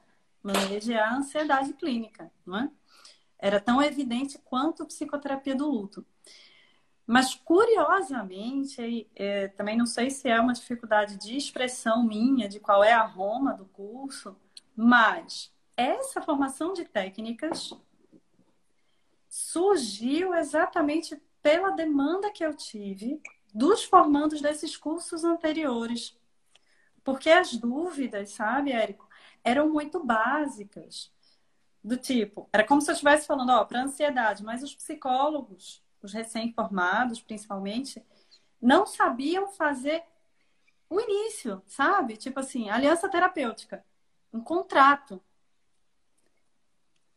manejar 0.42 1.10
a 1.10 1.18
ansiedade 1.18 1.74
clínica, 1.74 2.32
não 2.46 2.60
é? 2.60 2.70
Era 3.40 3.60
tão 3.60 3.82
evidente 3.82 4.38
quanto 4.38 4.86
psicoterapia 4.86 5.56
do 5.56 5.68
luto. 5.68 6.06
Mas, 7.08 7.34
curiosamente, 7.34 9.10
é, 9.16 9.48
também 9.48 9.76
não 9.76 9.88
sei 9.88 10.12
se 10.12 10.30
é 10.30 10.40
uma 10.40 10.54
dificuldade 10.54 11.18
de 11.18 11.36
expressão 11.36 12.04
minha, 12.04 12.48
de 12.48 12.60
qual 12.60 12.84
é 12.84 12.94
a 12.94 13.02
Roma 13.04 13.54
do 13.54 13.66
curso, 13.66 14.36
mas 14.76 15.52
essa 15.76 16.22
formação 16.22 16.74
de 16.74 16.86
técnicas 16.86 17.74
surgiu 19.28 20.36
exatamente 20.36 21.20
pela 21.42 21.72
demanda 21.72 22.32
que 22.32 22.46
eu 22.46 22.54
tive 22.54 23.22
dos 23.54 23.84
formandos 23.84 24.42
desses 24.42 24.76
cursos 24.76 25.24
anteriores. 25.24 26.16
Porque 27.04 27.30
as 27.30 27.56
dúvidas, 27.56 28.32
sabe, 28.32 28.72
Érico, 28.72 29.08
eram 29.44 29.70
muito 29.70 30.04
básicas. 30.04 31.12
Do 31.84 31.96
tipo, 31.96 32.50
era 32.52 32.66
como 32.66 32.82
se 32.82 32.90
eu 32.90 32.94
estivesse 32.94 33.26
falando, 33.26 33.52
ó, 33.52 33.64
para 33.64 33.84
ansiedade, 33.84 34.44
mas 34.44 34.62
os 34.62 34.76
psicólogos, 34.76 35.82
os 36.02 36.14
recém-formados 36.14 37.22
principalmente, 37.22 38.04
não 38.62 38.86
sabiam 38.86 39.48
fazer 39.50 40.04
o 40.90 41.00
início, 41.00 41.62
sabe? 41.68 42.18
Tipo 42.18 42.40
assim, 42.42 42.70
aliança 42.70 43.08
terapêutica, 43.08 43.86
um 44.34 44.42
contrato. 44.42 45.22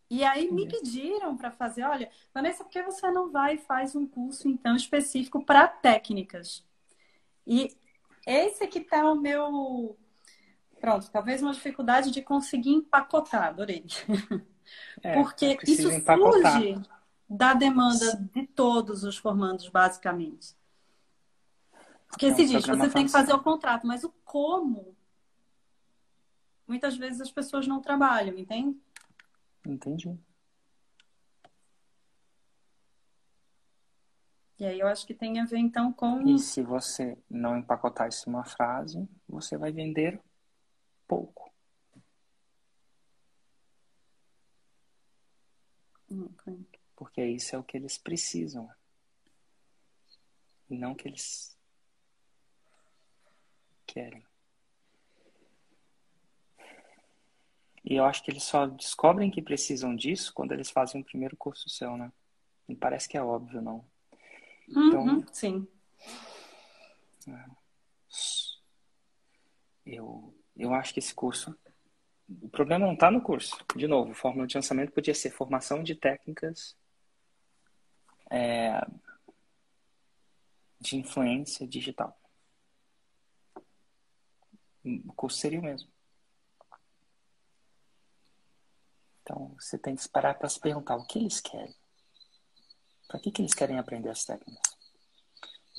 E 0.08 0.22
aí 0.22 0.50
me 0.52 0.68
pediram 0.68 1.36
para 1.36 1.50
fazer, 1.50 1.82
olha, 1.84 2.10
Vanessa, 2.34 2.62
por 2.62 2.70
que 2.70 2.82
você 2.82 3.10
não 3.10 3.30
vai 3.30 3.54
e 3.54 3.58
faz 3.58 3.96
um 3.96 4.06
curso 4.06 4.46
então 4.46 4.76
específico 4.76 5.42
para 5.42 5.66
técnicas? 5.66 6.64
E 7.46 7.74
esse 8.26 8.62
aqui 8.62 8.80
tá 8.80 9.10
o 9.10 9.16
meu 9.16 9.98
pronto, 10.78 11.10
talvez 11.10 11.40
uma 11.40 11.52
dificuldade 11.52 12.10
de 12.10 12.20
conseguir 12.20 12.70
empacotar, 12.70 13.44
adorei. 13.44 13.86
É, 15.02 15.14
Porque 15.14 15.58
isso 15.66 15.90
empacotar. 15.90 16.52
surge 16.52 16.80
da 17.28 17.54
demanda 17.54 18.16
de 18.32 18.46
todos 18.46 19.04
os 19.04 19.16
formandos, 19.16 19.68
basicamente. 19.68 20.54
Porque 22.08 22.26
é 22.26 22.32
um 22.32 22.34
se 22.34 22.44
diz, 22.44 22.66
você 22.66 22.90
tem 22.90 23.06
que 23.06 23.12
fazer 23.12 23.32
o 23.32 23.42
contrato, 23.42 23.86
mas 23.86 24.04
o 24.04 24.10
como, 24.24 24.94
muitas 26.66 26.96
vezes 26.96 27.20
as 27.20 27.30
pessoas 27.30 27.66
não 27.66 27.80
trabalham, 27.80 28.38
entende? 28.38 28.78
Entendi. 29.66 30.18
E 34.58 34.64
aí 34.64 34.78
eu 34.78 34.86
acho 34.86 35.06
que 35.06 35.14
tem 35.14 35.40
a 35.40 35.44
ver 35.44 35.58
então 35.58 35.92
com. 35.92 36.20
E 36.28 36.38
se 36.38 36.62
você 36.62 37.18
não 37.28 37.56
empacotar 37.56 38.08
isso 38.08 38.28
em 38.28 38.32
uma 38.32 38.44
frase, 38.44 39.08
você 39.28 39.56
vai 39.56 39.72
vender 39.72 40.20
pouco. 41.08 41.51
Porque 46.96 47.24
isso 47.24 47.54
é 47.54 47.58
o 47.58 47.64
que 47.64 47.76
eles 47.76 47.98
precisam. 47.98 48.70
E 50.70 50.76
não 50.76 50.92
o 50.92 50.94
que 50.94 51.08
eles 51.08 51.56
querem. 53.86 54.24
E 57.84 57.96
eu 57.96 58.04
acho 58.04 58.22
que 58.22 58.30
eles 58.30 58.44
só 58.44 58.66
descobrem 58.66 59.30
que 59.30 59.42
precisam 59.42 59.94
disso 59.94 60.32
quando 60.32 60.52
eles 60.52 60.70
fazem 60.70 61.00
o 61.00 61.04
primeiro 61.04 61.36
curso 61.36 61.68
seu, 61.68 61.96
né? 61.96 62.12
Me 62.68 62.76
parece 62.76 63.08
que 63.08 63.18
é 63.18 63.22
óbvio, 63.22 63.60
não. 63.60 63.84
Então, 64.68 65.04
uhum, 65.04 65.26
sim. 65.32 65.68
É, 67.28 67.44
eu, 69.84 70.34
eu 70.56 70.72
acho 70.72 70.92
que 70.94 71.00
esse 71.00 71.14
curso. 71.14 71.56
O 72.40 72.48
problema 72.48 72.86
não 72.86 72.94
está 72.94 73.10
no 73.10 73.20
curso. 73.20 73.56
De 73.76 73.86
novo, 73.86 74.14
fórmula 74.14 74.46
de 74.46 74.56
lançamento 74.56 74.92
podia 74.92 75.14
ser 75.14 75.30
formação 75.30 75.82
de 75.82 75.94
técnicas 75.94 76.76
é, 78.30 78.80
de 80.80 80.96
influência 80.96 81.66
digital. 81.66 82.18
O 84.84 85.12
curso 85.12 85.38
seria 85.38 85.60
o 85.60 85.62
mesmo. 85.62 85.90
Então, 89.22 89.54
você 89.58 89.78
tem 89.78 89.94
que 89.94 90.08
parar 90.08 90.34
para 90.34 90.48
se 90.48 90.58
perguntar 90.58 90.96
o 90.96 91.06
que 91.06 91.18
eles 91.18 91.40
querem. 91.40 91.74
Para 93.06 93.20
que, 93.20 93.30
que 93.30 93.42
eles 93.42 93.54
querem 93.54 93.78
aprender 93.78 94.08
as 94.08 94.24
técnicas? 94.24 94.81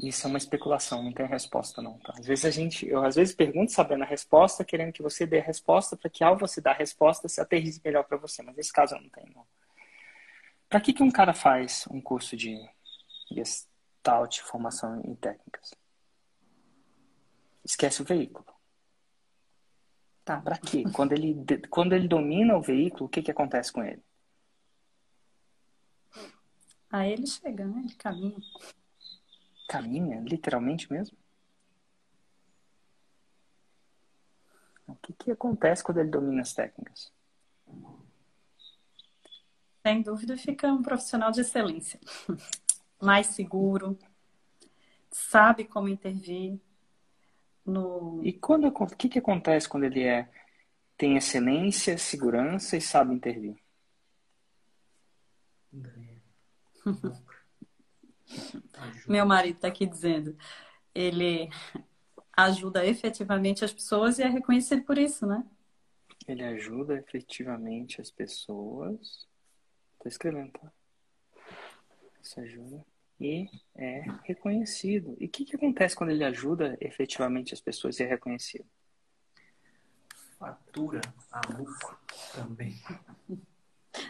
Isso 0.02 0.26
é 0.26 0.30
uma 0.30 0.40
especulação, 0.40 1.04
não 1.04 1.14
tem 1.14 1.26
resposta 1.28 1.82
não, 1.82 2.00
tá? 2.00 2.14
Às 2.18 2.26
vezes 2.26 2.46
a 2.46 2.50
gente, 2.50 2.88
eu 2.88 3.06
às 3.06 3.16
vezes 3.16 3.36
pergunto 3.36 3.72
sabendo 3.72 4.04
a 4.04 4.08
resposta, 4.08 4.66
querendo 4.66 4.92
que 4.92 5.04
você 5.04 5.26
dê 5.26 5.40
a 5.40 5.44
resposta 5.44 5.96
para 5.96 6.10
que 6.10 6.24
ao 6.24 6.36
você 6.36 6.60
dar 6.60 6.72
a 6.72 6.78
resposta 6.78 7.28
se 7.28 7.40
aterrize 7.40 7.80
melhor 7.84 8.04
para 8.04 8.18
você, 8.18 8.42
mas 8.42 8.56
nesse 8.56 8.74
caso 8.74 8.96
eu 8.96 9.02
não 9.02 9.10
tenho. 9.10 9.32
Não. 9.36 9.46
Para 10.68 10.82
que 10.82 10.94
que 10.94 11.04
um 11.04 11.12
cara 11.12 11.34
faz 11.34 11.86
um 11.92 12.02
curso 12.02 12.36
de 12.36 12.58
Gestalt, 13.32 14.40
formação 14.40 15.00
em 15.06 15.14
técnicas? 15.14 15.76
Esquece 17.64 18.02
o 18.02 18.06
veículo. 18.06 18.48
Tá, 20.26 20.42
para 20.42 20.58
quê? 20.58 20.84
Quando 20.92 21.12
ele, 21.12 21.36
quando 21.70 21.94
ele 21.94 22.08
domina 22.08 22.58
o 22.58 22.62
veículo, 22.62 23.06
o 23.06 23.10
que, 23.10 23.22
que 23.22 23.32
acontece 23.32 23.72
com 23.72 23.84
ele? 23.84 24.02
Aí 26.90 27.12
ele 27.12 27.28
chega, 27.28 27.66
né? 27.66 27.82
Ele 27.86 27.96
caminha. 27.96 28.38
Caminha? 29.68 30.20
Literalmente 30.22 30.92
mesmo? 30.92 31.18
O 34.88 34.96
que, 34.96 35.14
que 35.14 35.32
acontece 35.32 35.84
quando 35.84 36.00
ele 36.00 36.10
domina 36.10 36.42
as 36.42 36.54
técnicas? 36.54 37.12
Sem 39.82 40.02
dúvida, 40.02 40.38
fica 40.38 40.72
um 40.72 40.82
profissional 40.82 41.32
de 41.32 41.42
excelência. 41.42 42.00
Mais 43.02 43.28
seguro, 43.28 43.98
sabe 45.12 45.66
como 45.66 45.90
intervir, 45.90 46.60
no... 47.66 48.22
E 48.24 48.34
quando 48.34 48.68
o 48.68 48.88
que, 48.88 49.10
que 49.10 49.20
acontece 49.20 49.68
quando 49.68 49.86
ele 49.86 50.04
é 50.04 50.30
tem 50.98 51.18
excelência, 51.18 51.98
segurança 51.98 52.78
e 52.78 52.82
sabe 52.82 53.14
intervir? 53.14 53.58
Meu 59.08 59.26
marido 59.26 59.56
está 59.56 59.68
aqui 59.68 59.86
dizendo, 59.86 60.38
ele 60.94 61.50
ajuda 62.36 62.86
efetivamente 62.86 63.64
as 63.64 63.74
pessoas 63.74 64.20
e 64.20 64.24
é 64.24 64.28
reconhecido 64.28 64.84
por 64.84 64.98
isso, 64.98 65.26
né? 65.26 65.44
Ele 66.28 66.44
ajuda 66.44 66.96
efetivamente 66.96 68.00
as 68.00 68.10
pessoas. 68.10 69.28
Estou 69.94 70.08
escrevendo, 70.08 70.52
tá? 70.52 70.72
Isso 72.22 72.40
ajuda. 72.40 72.86
E 73.20 73.50
é 73.76 74.06
reconhecido. 74.24 75.16
E 75.20 75.26
o 75.26 75.30
que, 75.30 75.46
que 75.46 75.56
acontece 75.56 75.96
quando 75.96 76.12
ele 76.12 76.24
ajuda 76.24 76.78
efetivamente 76.80 77.54
as 77.54 77.62
pessoas 77.62 78.00
e 78.00 78.04
é 78.04 78.08
reconhecido? 78.08 78.66
Fatura 80.40 81.02
a 81.32 81.42
lucro 81.58 81.98
também. 82.34 82.76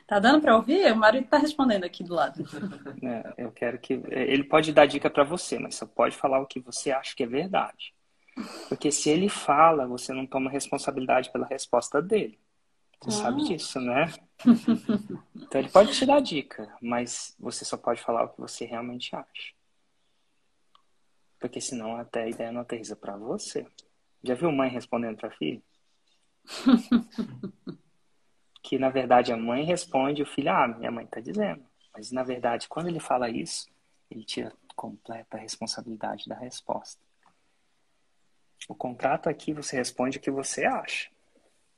Tá 0.05 0.19
dando 0.19 0.41
para 0.41 0.55
ouvir? 0.55 0.91
O 0.91 0.97
marido 0.97 1.27
tá 1.27 1.37
respondendo 1.37 1.85
aqui 1.85 2.03
do 2.03 2.13
lado. 2.13 2.43
É, 3.03 3.33
eu 3.37 3.51
quero 3.51 3.77
que. 3.79 4.01
Ele 4.09 4.45
pode 4.45 4.71
dar 4.71 4.85
dica 4.85 5.09
para 5.09 5.25
você, 5.25 5.59
mas 5.59 5.75
só 5.75 5.85
pode 5.85 6.15
falar 6.15 6.39
o 6.39 6.45
que 6.45 6.59
você 6.59 6.89
acha 6.89 7.13
que 7.13 7.23
é 7.23 7.27
verdade. 7.27 7.93
Porque 8.69 8.91
se 8.91 9.09
ele 9.09 9.27
fala, 9.27 9.85
você 9.85 10.13
não 10.13 10.25
toma 10.25 10.49
responsabilidade 10.49 11.29
pela 11.31 11.45
resposta 11.45 12.01
dele. 12.01 12.39
Você 13.01 13.09
ah. 13.09 13.23
sabe 13.23 13.43
disso, 13.43 13.79
né? 13.81 14.11
então 15.35 15.59
ele 15.59 15.69
pode 15.69 15.91
te 15.91 16.05
dar 16.05 16.21
dica, 16.21 16.73
mas 16.81 17.35
você 17.37 17.65
só 17.65 17.75
pode 17.75 18.01
falar 18.01 18.23
o 18.23 18.29
que 18.29 18.39
você 18.39 18.65
realmente 18.65 19.13
acha. 19.13 19.53
Porque 21.39 21.59
senão 21.59 21.97
até 21.97 22.23
a 22.23 22.29
ideia 22.29 22.51
não 22.51 22.61
aterriza 22.61 22.95
para 22.95 23.17
você. 23.17 23.67
Já 24.23 24.33
viu 24.33 24.49
mãe 24.49 24.69
respondendo 24.69 25.17
para 25.17 25.29
filho? 25.31 25.61
que 28.63 28.79
na 28.79 28.89
verdade 28.89 29.33
a 29.33 29.37
mãe 29.37 29.65
responde, 29.65 30.23
o 30.23 30.25
filho, 30.25 30.49
ah, 30.49 30.67
minha 30.67 30.89
mãe 30.89 31.03
está 31.03 31.19
dizendo. 31.19 31.63
Mas 31.93 32.11
na 32.11 32.23
verdade, 32.23 32.69
quando 32.69 32.87
ele 32.87 32.99
fala 32.99 33.29
isso, 33.29 33.67
ele 34.09 34.23
tira 34.23 34.53
completa 34.73 35.37
responsabilidade 35.37 36.27
da 36.27 36.35
resposta. 36.35 36.99
O 38.67 38.73
contrato 38.73 39.27
aqui 39.27 39.53
você 39.53 39.75
responde 39.75 40.17
o 40.17 40.21
que 40.21 40.31
você 40.31 40.65
acha. 40.65 41.09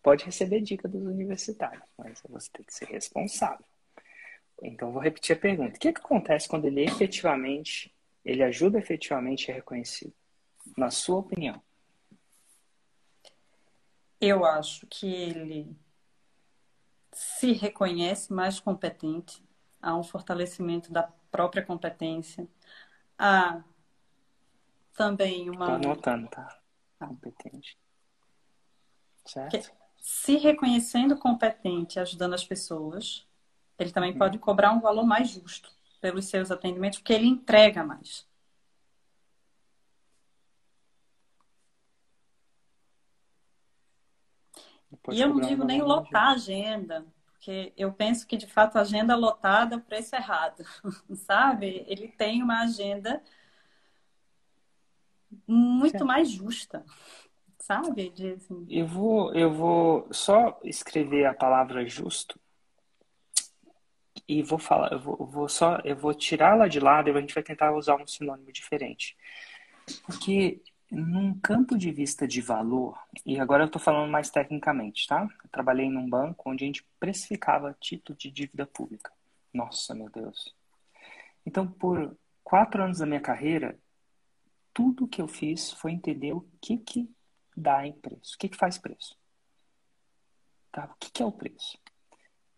Pode 0.03 0.23
receber 0.23 0.61
dica 0.61 0.87
dos 0.87 1.01
universitários, 1.01 1.83
mas 1.97 2.21
você 2.29 2.49
tem 2.53 2.63
que 2.63 2.73
ser 2.73 2.85
responsável. 2.85 3.65
Então 4.61 4.91
vou 4.91 5.01
repetir 5.01 5.35
a 5.35 5.39
pergunta: 5.39 5.75
o 5.75 5.79
que, 5.79 5.87
é 5.87 5.93
que 5.93 5.99
acontece 5.99 6.47
quando 6.47 6.65
ele 6.65 6.85
efetivamente, 6.85 7.91
ele 8.23 8.43
ajuda 8.43 8.77
efetivamente 8.77 9.51
a 9.51 9.55
reconhecido? 9.55 10.13
Na 10.77 10.91
sua 10.91 11.17
opinião? 11.17 11.59
Eu 14.21 14.45
acho 14.45 14.85
que 14.87 15.07
ele 15.07 15.75
se 17.15 17.53
reconhece 17.53 18.33
mais 18.33 18.59
competente, 18.59 19.41
há 19.81 19.95
um 19.95 20.03
fortalecimento 20.03 20.91
da 20.91 21.03
própria 21.31 21.63
competência, 21.63 22.45
há 23.17 23.63
também 24.93 25.49
uma. 25.49 25.77
Estou 25.77 25.91
anotando, 25.91 26.27
tá? 26.27 26.59
Competente. 26.99 27.77
Certo? 29.25 29.71
Se 29.97 30.35
reconhecendo 30.35 31.17
competente, 31.17 31.99
ajudando 31.99 32.33
as 32.33 32.43
pessoas, 32.43 33.25
ele 33.79 33.91
também 33.91 34.11
uhum. 34.11 34.17
pode 34.17 34.37
cobrar 34.37 34.73
um 34.73 34.81
valor 34.81 35.05
mais 35.05 35.29
justo 35.29 35.71
pelos 36.01 36.25
seus 36.25 36.51
atendimentos, 36.51 36.99
porque 36.99 37.13
ele 37.13 37.27
entrega 37.27 37.83
mais. 37.83 38.27
E 45.11 45.21
eu 45.21 45.29
não 45.29 45.39
digo 45.39 45.63
nem 45.63 45.81
lotar 45.81 46.29
a 46.29 46.31
agenda, 46.31 47.05
porque 47.31 47.73
eu 47.77 47.91
penso 47.93 48.25
que 48.25 48.37
de 48.37 48.47
fato 48.47 48.77
a 48.77 48.81
agenda 48.81 49.15
lotada, 49.15 49.77
o 49.77 49.81
preço 49.81 50.15
é 50.15 50.19
errado, 50.19 50.63
sabe? 51.15 51.85
Ele 51.87 52.07
tem 52.07 52.41
uma 52.41 52.61
agenda 52.61 53.21
muito 55.47 55.91
certo. 55.91 56.05
mais 56.05 56.29
justa, 56.29 56.83
sabe? 57.59 58.09
De, 58.09 58.33
assim... 58.33 58.65
Eu 58.69 58.87
vou, 58.87 59.33
eu 59.33 59.51
vou 59.51 60.07
só 60.11 60.59
escrever 60.63 61.25
a 61.25 61.33
palavra 61.33 61.85
justo 61.87 62.39
e 64.27 64.41
vou 64.41 64.57
falar, 64.57 64.91
eu 64.93 64.99
vou, 64.99 65.17
vou 65.25 65.47
só, 65.47 65.79
eu 65.83 65.95
vou 65.95 66.13
tirá-la 66.13 66.67
de 66.67 66.79
lado 66.79 67.09
e 67.09 67.11
a 67.11 67.19
gente 67.19 67.33
vai 67.33 67.43
tentar 67.43 67.73
usar 67.73 67.95
um 67.95 68.07
sinônimo 68.07 68.51
diferente, 68.51 69.15
porque 70.05 70.61
num 70.91 71.37
campo 71.39 71.77
de 71.77 71.91
vista 71.91 72.27
de 72.27 72.41
valor, 72.41 72.97
e 73.25 73.39
agora 73.39 73.63
eu 73.63 73.67
estou 73.67 73.81
falando 73.81 74.09
mais 74.09 74.29
tecnicamente, 74.29 75.07
tá? 75.07 75.27
Eu 75.43 75.49
trabalhei 75.49 75.89
num 75.89 76.07
banco 76.09 76.49
onde 76.49 76.63
a 76.63 76.67
gente 76.67 76.85
precificava 76.99 77.75
título 77.79 78.17
de 78.17 78.29
dívida 78.29 78.65
pública. 78.65 79.11
Nossa, 79.53 79.95
meu 79.95 80.09
Deus. 80.09 80.53
Então, 81.45 81.67
por 81.67 82.15
quatro 82.43 82.83
anos 82.83 82.99
da 82.99 83.05
minha 83.05 83.21
carreira, 83.21 83.77
tudo 84.73 85.07
que 85.07 85.21
eu 85.21 85.27
fiz 85.27 85.71
foi 85.71 85.91
entender 85.91 86.33
o 86.33 86.45
que, 86.61 86.77
que 86.77 87.09
dá 87.55 87.85
em 87.87 87.93
preço, 87.93 88.35
o 88.35 88.37
que, 88.37 88.49
que 88.49 88.57
faz 88.57 88.77
preço. 88.77 89.17
Tá? 90.71 90.85
O 90.85 90.95
que, 90.99 91.09
que 91.09 91.23
é 91.23 91.25
o 91.25 91.31
preço? 91.31 91.77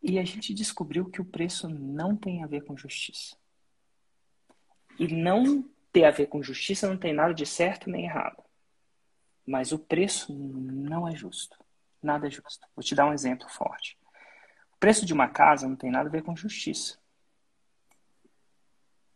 E 0.01 0.17
a 0.17 0.23
gente 0.23 0.53
descobriu 0.53 1.05
que 1.09 1.21
o 1.21 1.25
preço 1.25 1.69
não 1.69 2.15
tem 2.15 2.43
a 2.43 2.47
ver 2.47 2.63
com 2.63 2.75
justiça. 2.75 3.35
E 4.97 5.07
não 5.07 5.69
ter 5.97 6.05
a 6.05 6.11
ver 6.11 6.27
com 6.27 6.43
justiça 6.43 6.87
não 6.87 6.95
tem 6.95 7.11
nada 7.11 7.33
de 7.33 7.43
certo 7.43 7.89
nem 7.89 8.05
errado. 8.05 8.43
Mas 9.43 9.71
o 9.71 9.79
preço 9.79 10.31
não 10.31 11.07
é 11.07 11.15
justo. 11.15 11.57
Nada 12.03 12.27
é 12.27 12.29
justo. 12.29 12.67
Vou 12.75 12.83
te 12.83 12.93
dar 12.93 13.07
um 13.07 13.13
exemplo 13.13 13.49
forte. 13.49 13.97
O 14.73 14.77
preço 14.77 15.07
de 15.07 15.13
uma 15.13 15.27
casa 15.27 15.67
não 15.67 15.75
tem 15.75 15.89
nada 15.89 16.07
a 16.07 16.11
ver 16.11 16.21
com 16.21 16.35
justiça. 16.35 16.99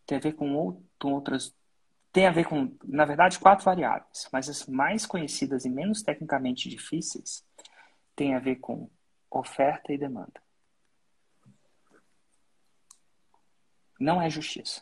Tem 0.08 0.18
a 0.18 0.22
ver 0.22 0.34
com 0.34 0.56
outras. 1.04 1.54
Tem 2.12 2.26
a 2.26 2.32
ver 2.32 2.46
com, 2.46 2.76
na 2.84 3.06
verdade, 3.06 3.38
quatro 3.38 3.64
variáveis, 3.64 4.28
mas 4.34 4.50
as 4.50 4.66
mais 4.66 5.06
conhecidas 5.06 5.64
e 5.66 5.70
menos 5.70 6.02
tecnicamente 6.02 6.68
difíceis 6.68 7.46
têm 8.16 8.34
a 8.34 8.40
ver 8.40 8.56
com 8.56 8.90
oferta 9.30 9.94
e 9.94 10.00
demanda. 10.00 10.42
Não 14.00 14.20
é 14.20 14.32
justiça. 14.32 14.82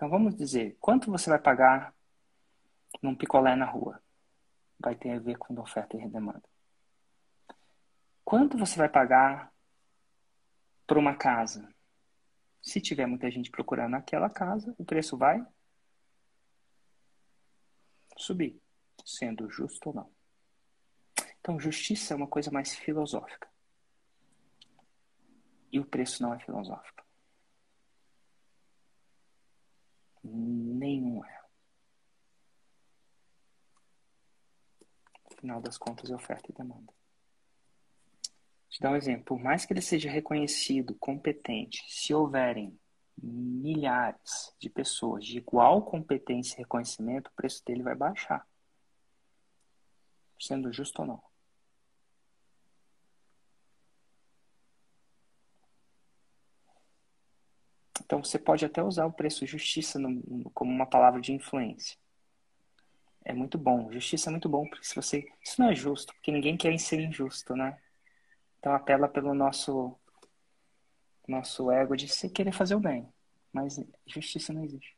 Então 0.00 0.08
vamos 0.08 0.34
dizer, 0.34 0.78
quanto 0.80 1.10
você 1.10 1.28
vai 1.28 1.38
pagar 1.38 1.94
num 3.02 3.14
picolé 3.14 3.54
na 3.54 3.66
rua? 3.66 4.02
Vai 4.78 4.94
ter 4.94 5.10
a 5.10 5.18
ver 5.18 5.36
com 5.36 5.52
oferta 5.60 5.94
e 5.94 6.08
demanda. 6.08 6.42
Quanto 8.24 8.56
você 8.56 8.78
vai 8.78 8.88
pagar 8.88 9.52
por 10.86 10.96
uma 10.96 11.14
casa? 11.14 11.68
Se 12.62 12.80
tiver 12.80 13.04
muita 13.04 13.30
gente 13.30 13.50
procurando 13.50 13.94
aquela 13.94 14.30
casa, 14.30 14.74
o 14.78 14.86
preço 14.86 15.18
vai 15.18 15.46
subir, 18.16 18.58
sendo 19.04 19.50
justo 19.50 19.90
ou 19.90 19.96
não. 19.96 20.10
Então, 21.40 21.60
justiça 21.60 22.14
é 22.14 22.16
uma 22.16 22.26
coisa 22.26 22.50
mais 22.50 22.74
filosófica. 22.74 23.46
E 25.70 25.78
o 25.78 25.84
preço 25.84 26.22
não 26.22 26.32
é 26.32 26.38
filosófico. 26.38 27.04
Nenhum 30.22 31.24
é. 31.24 31.40
Final 35.38 35.60
das 35.60 35.78
contas, 35.78 36.10
é 36.10 36.14
oferta 36.14 36.50
e 36.50 36.54
demanda. 36.54 36.92
Te 38.68 38.80
dar 38.80 38.92
um 38.92 38.96
exemplo. 38.96 39.24
Por 39.24 39.40
mais 39.40 39.64
que 39.64 39.72
ele 39.72 39.80
seja 39.80 40.10
reconhecido, 40.10 40.94
competente, 40.94 41.84
se 41.88 42.14
houverem 42.14 42.78
milhares 43.16 44.54
de 44.58 44.70
pessoas 44.70 45.24
de 45.24 45.38
igual 45.38 45.82
competência 45.82 46.54
e 46.54 46.58
reconhecimento, 46.58 47.28
o 47.28 47.34
preço 47.34 47.64
dele 47.64 47.82
vai 47.82 47.94
baixar. 47.94 48.46
Sendo 50.38 50.72
justo 50.72 51.02
ou 51.02 51.08
não. 51.08 51.29
Então 58.10 58.24
você 58.24 58.40
pode 58.40 58.64
até 58.64 58.82
usar 58.82 59.06
o 59.06 59.12
preço 59.12 59.46
justiça 59.46 59.96
no, 59.96 60.50
como 60.50 60.72
uma 60.72 60.84
palavra 60.84 61.20
de 61.20 61.32
influência. 61.32 61.96
É 63.24 63.32
muito 63.32 63.56
bom. 63.56 63.88
Justiça 63.92 64.28
é 64.28 64.32
muito 64.32 64.48
bom, 64.48 64.68
porque 64.68 64.84
se 64.84 64.96
você. 64.96 65.32
Isso 65.40 65.62
não 65.62 65.70
é 65.70 65.76
justo, 65.76 66.12
porque 66.14 66.32
ninguém 66.32 66.56
quer 66.56 66.76
ser 66.76 66.98
injusto, 66.98 67.54
né? 67.54 67.78
Então 68.58 68.74
apela 68.74 69.06
pelo 69.06 69.32
nosso 69.32 69.96
nosso 71.28 71.70
ego 71.70 71.96
de 71.96 72.08
se 72.08 72.28
querer 72.28 72.50
fazer 72.50 72.74
o 72.74 72.80
bem. 72.80 73.08
Mas 73.52 73.78
justiça 74.04 74.52
não 74.52 74.64
existe. 74.64 74.96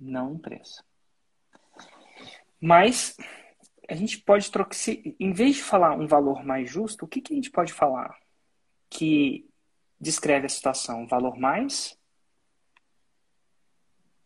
Não 0.00 0.32
em 0.32 0.38
preço. 0.38 0.82
Mas 2.58 3.18
a 3.86 3.94
gente 3.94 4.16
pode 4.16 4.50
trocar. 4.50 4.78
Em 5.20 5.32
vez 5.34 5.56
de 5.56 5.62
falar 5.62 5.92
um 5.92 6.06
valor 6.06 6.42
mais 6.42 6.70
justo, 6.70 7.04
o 7.04 7.08
que, 7.08 7.20
que 7.20 7.34
a 7.34 7.36
gente 7.36 7.50
pode 7.50 7.70
falar? 7.70 8.18
Que 8.88 9.46
descreve 10.02 10.46
a 10.46 10.48
situação? 10.48 11.06
Valor 11.06 11.38
mais? 11.38 11.96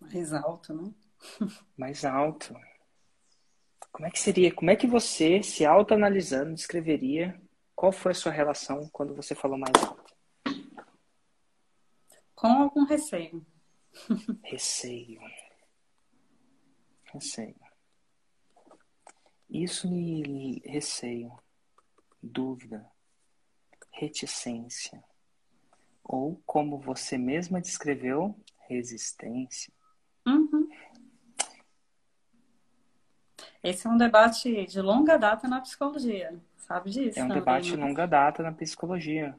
Mais 0.01 0.33
alto, 0.33 0.72
né? 0.74 0.95
mais 1.77 2.05
alto. 2.05 2.55
Como 3.93 4.07
é 4.07 4.11
que 4.11 4.18
seria? 4.18 4.55
Como 4.55 4.70
é 4.70 4.77
que 4.77 4.87
você, 4.87 5.43
se 5.43 5.66
autoanalisando, 5.66 6.55
descreveria 6.55 7.39
qual 7.74 7.93
foi 7.93 8.12
a 8.12 8.14
sua 8.14 8.33
relação 8.33 8.89
quando 8.89 9.14
você 9.14 9.35
falou 9.35 9.59
mais 9.59 9.74
alto? 9.85 10.16
Com 12.35 12.49
algum 12.49 12.85
receio. 12.85 13.47
Receio. 14.45 15.20
Receio. 17.05 17.57
Isso 19.49 19.91
me 19.91 20.61
receio, 20.64 21.33
dúvida, 22.22 22.91
reticência, 23.91 25.03
ou 26.09 26.41
como 26.47 26.79
você 26.79 27.19
mesma 27.19 27.61
descreveu, 27.61 28.35
resistência. 28.69 29.73
Uhum. 30.27 30.69
Esse 33.63 33.87
é 33.87 33.91
um 33.91 33.97
debate 33.97 34.67
de 34.67 34.81
longa 34.81 35.17
data 35.17 35.49
na 35.49 35.61
psicologia, 35.61 36.39
sabe 36.57 36.91
disso? 36.91 37.19
É 37.19 37.25
um 37.25 37.29
não, 37.29 37.35
debate 37.35 37.67
de 37.67 37.77
longa 37.77 38.07
data 38.07 38.43
na 38.43 38.53
psicologia. 38.53 39.37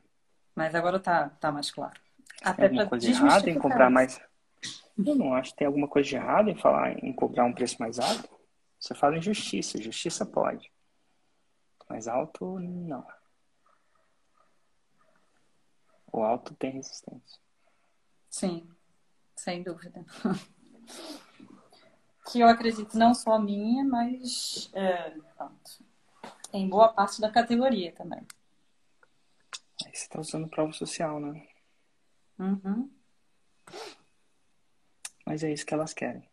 Mas 0.53 0.75
agora 0.75 0.99
tá, 0.99 1.29
tá 1.29 1.51
mais 1.51 1.71
claro. 1.71 1.99
Tem 2.39 2.51
Até 2.51 2.63
alguma 2.63 2.81
para 2.81 2.89
coisa 2.89 3.09
errada 3.09 3.49
em 3.49 3.57
cobrar 3.57 3.85
isso. 3.85 3.93
mais. 3.93 4.21
Eu 4.97 5.15
não 5.15 5.33
acho 5.33 5.51
que 5.51 5.57
tem 5.57 5.67
alguma 5.67 5.87
coisa 5.87 6.09
de 6.09 6.15
errado 6.15 6.49
em 6.49 6.55
falar 6.55 7.03
em 7.03 7.13
cobrar 7.13 7.45
um 7.45 7.53
preço 7.53 7.77
mais 7.79 7.99
alto. 7.99 8.29
Você 8.79 8.93
fala 8.93 9.17
em 9.17 9.21
justiça, 9.21 9.81
justiça 9.81 10.25
pode. 10.25 10.71
Mais 11.89 12.07
alto, 12.07 12.59
não. 12.59 13.05
O 16.17 16.23
alto 16.23 16.55
tem 16.55 16.71
resistência. 16.71 17.39
Sim, 18.27 18.67
sem 19.35 19.61
dúvida. 19.61 20.03
que 22.31 22.39
eu 22.39 22.47
acredito 22.47 22.97
não 22.97 23.13
só 23.13 23.37
minha, 23.37 23.85
mas 23.85 24.71
é, 24.73 25.11
pronto, 25.11 25.85
em 26.51 26.67
boa 26.67 26.91
parte 26.91 27.21
da 27.21 27.31
categoria 27.31 27.91
também. 27.91 28.25
Aí 29.85 29.93
você 29.93 30.05
está 30.05 30.19
usando 30.19 30.47
prova 30.47 30.73
social, 30.73 31.19
né? 31.19 31.47
Uhum. 32.39 32.91
Mas 35.23 35.43
é 35.43 35.53
isso 35.53 35.67
que 35.67 35.73
elas 35.75 35.93
querem. 35.93 36.27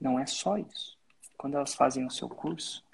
Não 0.00 0.16
é 0.16 0.26
só 0.26 0.58
isso. 0.58 0.96
Quando 1.36 1.56
elas 1.56 1.74
fazem 1.74 2.06
o 2.06 2.10
seu 2.10 2.28
curso, 2.28 2.86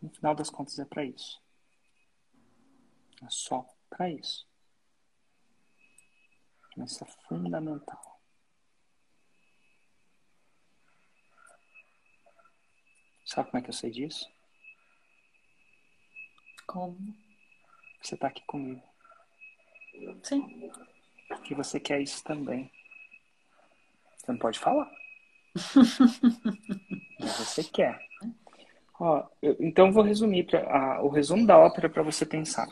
no 0.00 0.10
final 0.10 0.32
das 0.32 0.48
contas 0.48 0.78
é 0.78 0.84
para 0.84 1.04
isso. 1.04 1.42
É 3.20 3.26
só 3.28 3.66
para 3.90 4.08
isso. 4.08 4.48
Isso 6.84 7.04
é 7.04 7.06
fundamental. 7.28 8.20
Sabe 13.24 13.48
como 13.50 13.58
é 13.60 13.62
que 13.62 13.70
eu 13.70 13.74
sei 13.74 13.90
disso? 13.90 14.28
Como? 16.66 16.96
Você 18.02 18.14
está 18.14 18.28
aqui 18.28 18.42
comigo. 18.46 18.82
Sim. 20.22 20.70
Porque 21.28 21.54
você 21.54 21.78
quer 21.78 22.00
isso 22.00 22.22
também. 22.24 22.70
Você 24.16 24.32
não 24.32 24.38
pode 24.38 24.58
falar. 24.58 24.90
Mas 27.18 27.32
você 27.36 27.64
quer. 27.64 28.00
Ó, 28.98 29.26
eu- 29.42 29.56
então 29.60 29.86
eu 29.88 29.92
vou 29.92 30.02
resumir 30.02 30.44
pra, 30.46 30.60
a- 30.70 31.02
o 31.02 31.08
resumo 31.08 31.46
da 31.46 31.58
ópera 31.58 31.88
para 31.88 32.02
você 32.02 32.26
pensar. 32.26 32.68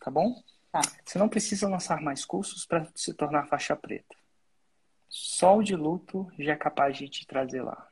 Tá 0.00 0.10
bom? 0.10 0.42
Tá. 0.76 0.82
Você 1.04 1.18
não 1.18 1.28
precisa 1.28 1.68
lançar 1.68 2.00
mais 2.00 2.24
cursos 2.24 2.66
para 2.66 2.86
se 2.94 3.14
tornar 3.14 3.46
faixa 3.46 3.74
preta. 3.74 4.14
Só 5.08 5.56
o 5.56 5.62
de 5.62 5.74
luto 5.74 6.30
já 6.38 6.52
é 6.52 6.56
capaz 6.56 6.98
de 6.98 7.08
te 7.08 7.26
trazer 7.26 7.62
lá. 7.62 7.88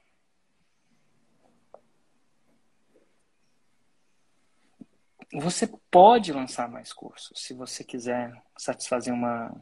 Você 5.33 5.67
pode 5.91 6.33
lançar 6.33 6.69
mais 6.69 6.93
cursos 6.93 7.41
se 7.41 7.55
você 7.55 7.83
quiser 7.83 8.41
satisfazer 8.57 9.13
uma 9.13 9.55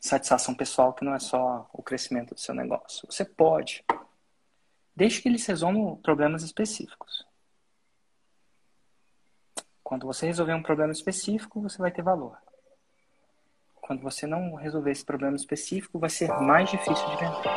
satisfação 0.00 0.54
pessoal 0.54 0.92
que 0.92 1.04
não 1.04 1.14
é 1.14 1.18
só 1.18 1.68
o 1.72 1.82
crescimento 1.82 2.34
do 2.34 2.40
seu 2.40 2.54
negócio. 2.54 3.06
Você 3.10 3.24
pode. 3.24 3.84
Desde 4.94 5.22
que 5.22 5.28
eles 5.28 5.46
resolvam 5.46 5.96
problemas 5.96 6.42
específicos. 6.42 7.27
Quando 9.88 10.06
você 10.06 10.26
resolver 10.26 10.52
um 10.52 10.62
problema 10.62 10.92
específico, 10.92 11.62
você 11.62 11.78
vai 11.78 11.90
ter 11.90 12.02
valor. 12.02 12.36
Quando 13.80 14.02
você 14.02 14.26
não 14.26 14.54
resolver 14.54 14.90
esse 14.90 15.02
problema 15.02 15.34
específico, 15.34 15.98
vai 15.98 16.10
ser 16.10 16.28
mais 16.28 16.70
difícil 16.70 17.06
de 17.08 17.16
vender. 17.16 17.48